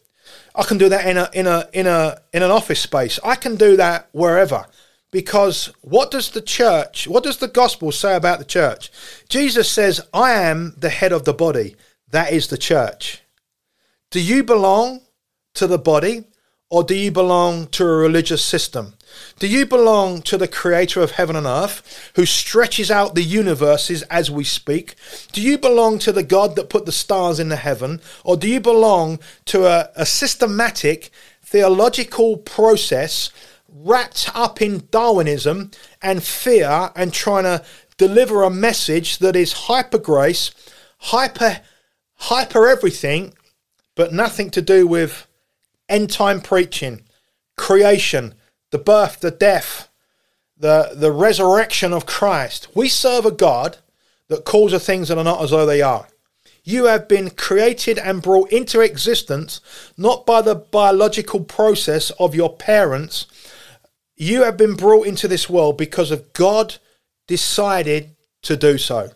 I 0.55 0.64
can 0.64 0.78
do 0.78 0.89
that 0.89 1.07
in 1.07 1.16
a 1.16 1.30
in 1.32 1.47
a 1.47 1.68
in 1.72 1.87
a 1.87 2.20
in 2.32 2.43
an 2.43 2.51
office 2.51 2.80
space. 2.80 3.18
I 3.24 3.35
can 3.35 3.57
do 3.57 3.76
that 3.76 4.09
wherever. 4.12 4.66
Because 5.11 5.72
what 5.80 6.11
does 6.11 6.30
the 6.30 6.43
church, 6.43 7.07
what 7.07 7.22
does 7.22 7.37
the 7.37 7.47
gospel 7.47 7.93
say 7.93 8.16
about 8.16 8.41
the 8.41 8.45
church? 8.45 8.91
Jesus 9.28 9.70
says, 9.70 10.01
I 10.12 10.32
am 10.32 10.74
the 10.76 10.91
head 10.91 11.12
of 11.12 11.24
the 11.24 11.32
body. 11.32 11.76
That 12.11 12.32
is 12.32 12.49
the 12.49 12.59
church. 12.59 13.22
Do 14.11 14.20
you 14.20 14.43
belong 14.43 15.03
to 15.55 15.68
the 15.68 15.78
body? 15.78 16.24
Or 16.75 16.83
do 16.83 16.97
you 16.97 17.12
belong 17.12 17.68
to 17.68 17.85
a 17.85 17.97
religious 17.97 18.43
system? 18.43 18.95
Do 19.39 19.47
you 19.47 19.64
belong 19.64 20.22
to 20.22 20.37
the 20.37 20.49
creator 20.49 21.03
of 21.03 21.12
heaven 21.12 21.37
and 21.37 21.47
earth 21.47 22.11
who 22.16 22.27
stretches 22.27 22.91
out 22.91 23.14
the 23.14 23.22
universes 23.22 24.03
as 24.11 24.29
we 24.29 24.43
speak? 24.43 24.97
Do 25.31 25.41
you 25.41 25.57
belong 25.57 26.01
to 26.01 26.11
the 26.11 26.25
God 26.25 26.57
that 26.57 26.70
put 26.70 26.85
the 26.85 26.91
stars 26.91 27.39
in 27.39 27.49
the 27.49 27.55
heaven? 27.55 28.01
Or 28.25 28.37
do 28.37 28.49
you 28.49 28.59
belong 28.59 29.20
to 29.45 29.66
a, 29.66 29.89
a 29.95 30.05
systematic 30.05 31.11
theological 31.45 32.39
process 32.39 33.31
wrapped 33.68 34.29
up 34.35 34.61
in 34.61 34.89
Darwinism 34.91 35.70
and 36.03 36.25
fear 36.25 36.91
and 36.97 37.12
trying 37.12 37.45
to 37.45 37.64
deliver 37.99 38.43
a 38.43 38.51
message 38.51 39.18
that 39.18 39.37
is 39.37 39.53
hyper 39.70 39.99
grace, 39.99 40.51
hyper, 40.99 41.61
hyper 42.16 42.66
everything, 42.66 43.33
but 43.95 44.12
nothing 44.12 44.51
to 44.51 44.61
do 44.61 44.89
with 44.89 45.29
end 45.89 46.11
time 46.11 46.41
preaching, 46.41 47.03
creation, 47.57 48.35
the 48.70 48.78
birth, 48.78 49.20
the 49.20 49.30
death, 49.30 49.89
the, 50.57 50.93
the 50.95 51.12
resurrection 51.12 51.93
of 51.93 52.07
Christ. 52.07 52.68
We 52.74 52.89
serve 52.89 53.26
a 53.26 53.30
God 53.30 53.78
that 54.28 54.45
calls 54.45 54.72
the 54.72 54.80
things 54.80 55.09
that 55.09 55.18
are 55.18 55.24
not 55.24 55.43
as 55.43 55.51
though 55.51 55.66
they 55.66 55.82
are. 55.82 56.09
You 56.64 56.87
have 56.87 57.09
been 57.09 57.30
created 57.30 57.99
and 57.99 58.22
brought 58.22 58.51
into 58.51 58.80
existence 58.80 59.61
not 59.99 60.24
by 60.24 60.41
the 60.41 60.55
biological 60.55 61.41
process 61.45 62.11
of 62.18 62.35
your 62.35 62.57
parents. 62.57 63.26
You 64.16 64.45
have 64.45 64.57
been 64.57 64.74
brought 64.74 65.07
into 65.07 65.28
this 65.28 65.51
world 65.51 65.76
because 65.76 66.11
of 66.11 66.32
God 66.32 66.76
decided 67.26 68.16
to 68.43 68.57
do 68.57 68.78
so. 68.78 69.11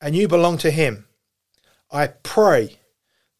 And 0.00 0.16
you 0.16 0.26
belong 0.26 0.56
to 0.58 0.70
Him. 0.70 1.06
I 1.90 2.06
pray 2.08 2.79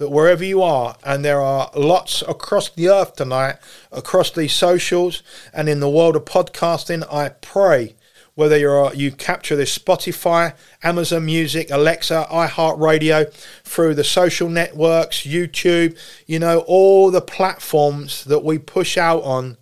that 0.00 0.08
wherever 0.08 0.42
you 0.42 0.62
are, 0.62 0.96
and 1.04 1.22
there 1.22 1.42
are 1.42 1.70
lots 1.76 2.22
across 2.22 2.70
the 2.70 2.88
earth 2.88 3.16
tonight, 3.16 3.56
across 3.92 4.30
these 4.30 4.54
socials 4.54 5.22
and 5.52 5.68
in 5.68 5.80
the 5.80 5.90
world 5.90 6.16
of 6.16 6.24
podcasting, 6.24 7.06
I 7.12 7.28
pray 7.28 7.94
whether 8.34 8.56
you're 8.56 8.94
you 8.94 9.12
capture 9.12 9.56
this 9.56 9.76
Spotify, 9.76 10.54
Amazon 10.82 11.26
Music, 11.26 11.70
Alexa, 11.70 12.26
iHeartRadio, 12.30 13.30
through 13.62 13.94
the 13.94 14.02
social 14.02 14.48
networks, 14.48 15.26
YouTube, 15.26 15.98
you 16.26 16.38
know, 16.38 16.60
all 16.60 17.10
the 17.10 17.20
platforms 17.20 18.24
that 18.24 18.42
we 18.42 18.56
push 18.56 18.96
out 18.96 19.22
on. 19.22 19.58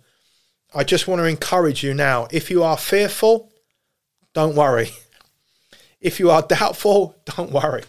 I 0.73 0.85
just 0.85 1.05
want 1.05 1.19
to 1.19 1.25
encourage 1.25 1.83
you 1.83 1.93
now. 1.93 2.29
If 2.31 2.49
you 2.49 2.63
are 2.63 2.77
fearful, 2.77 3.51
don't 4.33 4.55
worry. 4.55 4.91
If 5.99 6.17
you 6.17 6.31
are 6.31 6.43
doubtful, 6.43 7.17
don't 7.25 7.51
worry. 7.51 7.83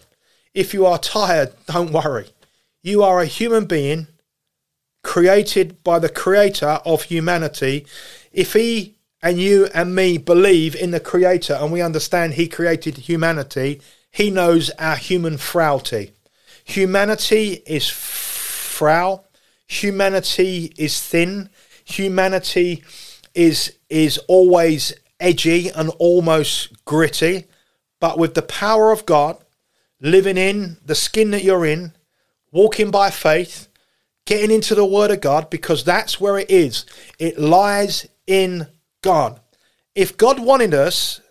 If 0.53 0.73
you 0.73 0.85
are 0.85 0.99
tired, 0.99 1.53
don't 1.67 1.93
worry. 1.93 2.27
You 2.83 3.03
are 3.03 3.21
a 3.21 3.25
human 3.25 3.65
being 3.65 4.07
created 5.03 5.83
by 5.83 5.99
the 5.99 6.09
creator 6.09 6.79
of 6.85 7.03
humanity. 7.03 7.85
If 8.31 8.53
he 8.53 8.95
and 9.21 9.39
you 9.39 9.67
and 9.73 9.95
me 9.95 10.17
believe 10.17 10.75
in 10.75 10.91
the 10.91 10.99
creator 10.99 11.53
and 11.53 11.71
we 11.71 11.81
understand 11.81 12.33
he 12.33 12.47
created 12.47 12.97
humanity, 12.97 13.81
he 14.11 14.31
knows 14.31 14.71
our 14.79 14.95
human 14.95 15.37
frailty. 15.37 16.11
Humanity 16.63 17.61
is 17.65 17.87
frail. 17.89 19.25
Humanity 19.67 20.73
is 20.77 21.01
thin. 21.01 21.49
Humanity 21.85 22.83
is 23.33 23.73
is 23.89 24.17
always 24.27 24.93
edgy 25.19 25.69
and 25.69 25.89
almost 25.99 26.83
gritty. 26.85 27.45
But 27.99 28.17
with 28.17 28.33
the 28.33 28.41
power 28.41 28.91
of 28.91 29.05
God 29.05 29.37
living 30.01 30.37
in 30.37 30.77
the 30.83 30.95
skin 30.95 31.31
that 31.31 31.43
you're 31.43 31.65
in, 31.65 31.93
walking 32.51 32.91
by 32.91 33.09
faith, 33.09 33.67
getting 34.25 34.51
into 34.51 34.75
the 34.75 34.85
Word 34.85 35.11
of 35.11 35.21
God, 35.21 35.49
because 35.49 35.83
that's 35.83 36.19
where 36.19 36.37
it 36.37 36.49
is. 36.49 36.85
It 37.19 37.39
lies 37.39 38.07
in 38.27 38.67
God. 39.01 39.39
If 39.95 40.17
God 40.17 40.39
wanted 40.39 40.73
us 40.73 41.21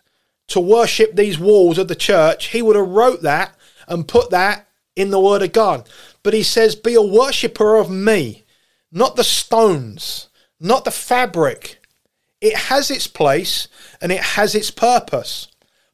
to 0.48 0.60
worship 0.60 1.14
these 1.14 1.38
walls 1.38 1.78
of 1.78 1.88
the 1.88 1.94
church, 1.94 2.46
He 2.46 2.62
would 2.62 2.76
have 2.76 2.88
wrote 2.88 3.22
that 3.22 3.54
and 3.86 4.08
put 4.08 4.30
that 4.30 4.68
in 4.96 5.10
the 5.10 5.20
Word 5.20 5.42
of 5.42 5.52
God. 5.52 5.88
But 6.22 6.34
He 6.34 6.42
says, 6.42 6.74
Be 6.74 6.94
a 6.94 7.02
worshipper 7.02 7.76
of 7.76 7.90
me, 7.90 8.44
not 8.90 9.16
the 9.16 9.24
stones, 9.24 10.28
not 10.58 10.84
the 10.84 10.90
fabric. 10.90 11.80
It 12.40 12.56
has 12.56 12.90
its 12.90 13.06
place 13.06 13.68
and 14.00 14.10
it 14.10 14.20
has 14.20 14.54
its 14.54 14.70
purpose. 14.70 15.48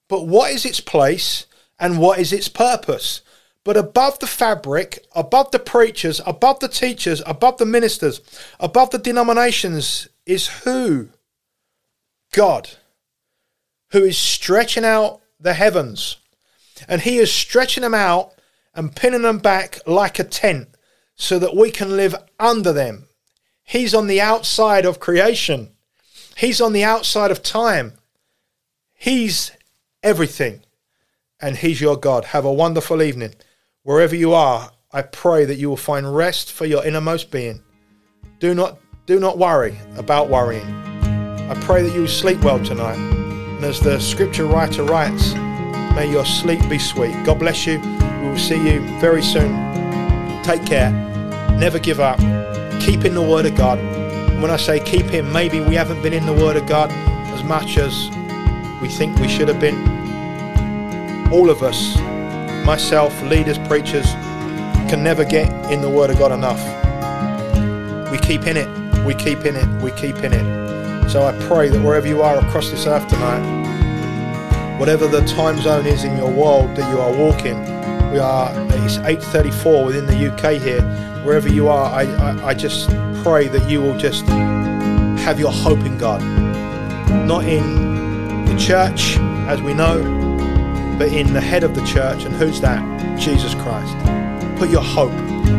But 0.08 0.26
what 0.26 0.52
is 0.52 0.64
its 0.64 0.80
place 0.80 1.46
and 1.78 1.98
what 1.98 2.18
is 2.18 2.32
its 2.32 2.48
purpose? 2.48 3.22
But 3.66 3.76
above 3.76 4.20
the 4.20 4.28
fabric, 4.28 5.04
above 5.12 5.50
the 5.50 5.58
preachers, 5.58 6.20
above 6.24 6.60
the 6.60 6.68
teachers, 6.68 7.20
above 7.26 7.58
the 7.58 7.66
ministers, 7.66 8.20
above 8.60 8.90
the 8.90 8.98
denominations 8.98 10.06
is 10.24 10.46
who? 10.62 11.08
God, 12.32 12.70
who 13.90 14.04
is 14.04 14.16
stretching 14.16 14.84
out 14.84 15.20
the 15.40 15.54
heavens. 15.54 16.18
And 16.86 17.00
He 17.00 17.18
is 17.18 17.32
stretching 17.32 17.80
them 17.80 17.92
out 17.92 18.34
and 18.72 18.94
pinning 18.94 19.22
them 19.22 19.38
back 19.38 19.80
like 19.84 20.20
a 20.20 20.24
tent 20.24 20.68
so 21.16 21.40
that 21.40 21.56
we 21.56 21.72
can 21.72 21.96
live 21.96 22.14
under 22.38 22.72
them. 22.72 23.08
He's 23.64 23.96
on 23.96 24.06
the 24.06 24.20
outside 24.20 24.84
of 24.84 25.00
creation, 25.00 25.72
He's 26.36 26.60
on 26.60 26.72
the 26.72 26.84
outside 26.84 27.32
of 27.32 27.42
time. 27.42 27.94
He's 28.94 29.50
everything. 30.04 30.62
And 31.40 31.56
He's 31.56 31.80
your 31.80 31.96
God. 31.96 32.26
Have 32.26 32.44
a 32.44 32.52
wonderful 32.52 33.02
evening. 33.02 33.34
Wherever 33.86 34.16
you 34.16 34.34
are, 34.34 34.72
I 34.92 35.02
pray 35.02 35.44
that 35.44 35.58
you 35.58 35.68
will 35.68 35.76
find 35.76 36.12
rest 36.12 36.50
for 36.50 36.66
your 36.66 36.84
innermost 36.84 37.30
being. 37.30 37.62
Do 38.40 38.52
not 38.52 38.80
do 39.06 39.20
not 39.20 39.38
worry 39.38 39.78
about 39.96 40.28
worrying. 40.28 40.66
I 41.48 41.54
pray 41.60 41.84
that 41.84 41.94
you 41.94 42.00
will 42.00 42.08
sleep 42.08 42.42
well 42.42 42.58
tonight. 42.64 42.96
And 42.96 43.64
as 43.64 43.78
the 43.78 44.00
scripture 44.00 44.44
writer 44.44 44.82
writes, 44.82 45.34
may 45.94 46.10
your 46.10 46.24
sleep 46.26 46.68
be 46.68 46.80
sweet. 46.80 47.14
God 47.24 47.38
bless 47.38 47.64
you. 47.64 47.78
We 47.78 48.30
will 48.30 48.36
see 48.36 48.56
you 48.56 48.80
very 48.98 49.22
soon. 49.22 49.52
Take 50.42 50.66
care. 50.66 50.90
Never 51.56 51.78
give 51.78 52.00
up. 52.00 52.18
Keep 52.80 53.04
in 53.04 53.14
the 53.14 53.22
Word 53.22 53.46
of 53.46 53.54
God. 53.54 53.78
And 53.78 54.42
when 54.42 54.50
I 54.50 54.56
say 54.56 54.80
keep 54.80 55.06
Him, 55.06 55.32
maybe 55.32 55.60
we 55.60 55.76
haven't 55.76 56.02
been 56.02 56.12
in 56.12 56.26
the 56.26 56.32
Word 56.34 56.56
of 56.56 56.66
God 56.66 56.90
as 56.90 57.44
much 57.44 57.78
as 57.78 58.10
we 58.82 58.88
think 58.88 59.16
we 59.20 59.28
should 59.28 59.46
have 59.46 59.60
been. 59.60 59.78
all 61.32 61.50
of 61.50 61.62
us, 61.62 61.96
myself, 62.66 63.22
leaders, 63.22 63.58
preachers, 63.68 64.06
can 64.90 65.02
never 65.04 65.24
get 65.24 65.48
in 65.70 65.80
the 65.80 65.88
Word 65.88 66.10
of 66.10 66.18
God 66.18 66.32
enough. 66.32 66.60
We 68.10 68.18
keep 68.18 68.48
in 68.48 68.56
it, 68.56 68.68
we 69.04 69.14
keep 69.14 69.44
in 69.44 69.54
it, 69.54 69.82
we 69.82 69.92
keep 69.92 70.16
in 70.16 70.32
it. 70.32 71.08
So 71.08 71.24
I 71.24 71.32
pray 71.46 71.68
that 71.68 71.80
wherever 71.80 72.08
you 72.08 72.22
are 72.22 72.44
across 72.44 72.70
this 72.70 72.88
earth 72.88 73.06
tonight, 73.06 74.78
whatever 74.80 75.06
the 75.06 75.24
time 75.26 75.60
zone 75.60 75.86
is 75.86 76.02
in 76.02 76.16
your 76.16 76.30
world 76.30 76.74
that 76.76 76.90
you 76.92 77.00
are 77.00 77.16
walking, 77.16 77.60
we 78.10 78.18
are 78.18 78.50
it's 78.84 78.98
8:34 78.98 79.86
within 79.86 80.06
the 80.06 80.26
UK 80.26 80.60
here. 80.60 80.82
Wherever 81.22 81.48
you 81.48 81.68
are, 81.68 81.86
I, 81.86 82.02
I, 82.02 82.48
I 82.48 82.54
just 82.54 82.88
pray 83.22 83.46
that 83.46 83.70
you 83.70 83.80
will 83.80 83.96
just 83.96 84.26
have 84.26 85.38
your 85.38 85.52
hope 85.52 85.80
in 85.80 85.98
God, 85.98 86.20
not 87.26 87.44
in 87.44 88.44
the 88.44 88.56
church 88.56 89.18
as 89.48 89.62
we 89.62 89.72
know, 89.72 90.25
but 90.98 91.12
in 91.12 91.32
the 91.32 91.40
head 91.40 91.62
of 91.64 91.74
the 91.74 91.84
church. 91.84 92.24
And 92.24 92.34
who's 92.34 92.60
that? 92.60 93.18
Jesus 93.18 93.54
Christ. 93.54 93.94
Put 94.58 94.70
your 94.70 94.82
hope, 94.82 95.12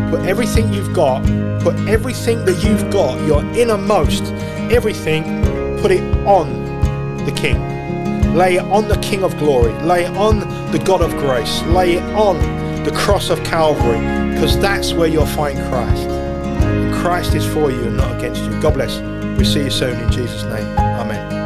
put 0.09 0.25
everything 0.27 0.73
you've 0.73 0.93
got, 0.93 1.23
put 1.61 1.75
everything 1.87 2.43
that 2.45 2.63
you've 2.63 2.89
got, 2.91 3.23
your 3.27 3.43
innermost, 3.55 4.23
everything, 4.71 5.23
put 5.81 5.91
it 5.91 6.03
on 6.25 6.65
the 7.25 7.31
King. 7.31 8.35
Lay 8.35 8.55
it 8.55 8.63
on 8.63 8.87
the 8.87 8.97
King 8.97 9.23
of 9.23 9.37
glory. 9.37 9.73
Lay 9.83 10.05
it 10.05 10.17
on 10.17 10.39
the 10.71 10.79
God 10.79 11.01
of 11.01 11.11
grace. 11.17 11.61
Lay 11.63 11.95
it 11.95 12.03
on 12.13 12.37
the 12.83 12.91
cross 12.91 13.29
of 13.29 13.43
Calvary, 13.43 13.99
because 14.33 14.57
that's 14.59 14.93
where 14.93 15.07
you'll 15.07 15.25
find 15.25 15.57
Christ. 15.69 16.07
Christ 17.01 17.35
is 17.35 17.45
for 17.45 17.71
you 17.71 17.83
and 17.83 17.97
not 17.97 18.17
against 18.17 18.43
you. 18.43 18.61
God 18.61 18.75
bless. 18.75 18.99
We 19.37 19.45
see 19.45 19.63
you 19.63 19.69
soon 19.69 19.99
in 19.99 20.11
Jesus' 20.11 20.43
name. 20.43 20.67
Amen. 20.77 21.36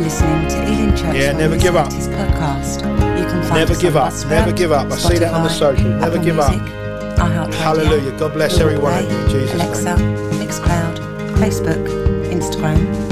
For 0.00 0.04
listening 0.04 0.48
to 0.48 0.72
Ealing 0.72 0.96
Church. 0.96 1.14
Yeah, 1.16 1.32
never 1.32 1.56
give 1.56 1.76
up. 1.76 1.88
Podcast. 1.90 2.80
You 3.18 3.24
can 3.26 3.42
find 3.42 3.54
Never 3.54 3.74
give 3.80 3.96
up. 3.96 4.12
Buzzsprout, 4.12 4.30
Never 4.30 4.52
give 4.52 4.72
up. 4.72 4.90
I 4.90 4.96
see 4.96 5.18
that 5.18 5.34
on 5.34 5.42
the 5.42 5.48
Spotify, 5.48 5.58
social. 5.58 5.90
Never 5.90 6.04
Apple 6.06 6.24
give 6.24 6.38
up. 6.38 6.50
Music, 6.50 6.68
iHeartRadio, 7.18 7.54
Hallelujah. 7.54 8.18
God 8.18 8.32
bless 8.32 8.52
Google 8.52 8.68
every 8.68 8.78
one 8.82 8.94
of 9.04 9.08
Play, 9.10 9.28
Jesus' 9.32 9.54
Alexa, 9.54 9.96
name. 9.96 10.16
Mixcloud, 10.40 10.96
Facebook, 11.36 11.86
Instagram, 12.30 13.09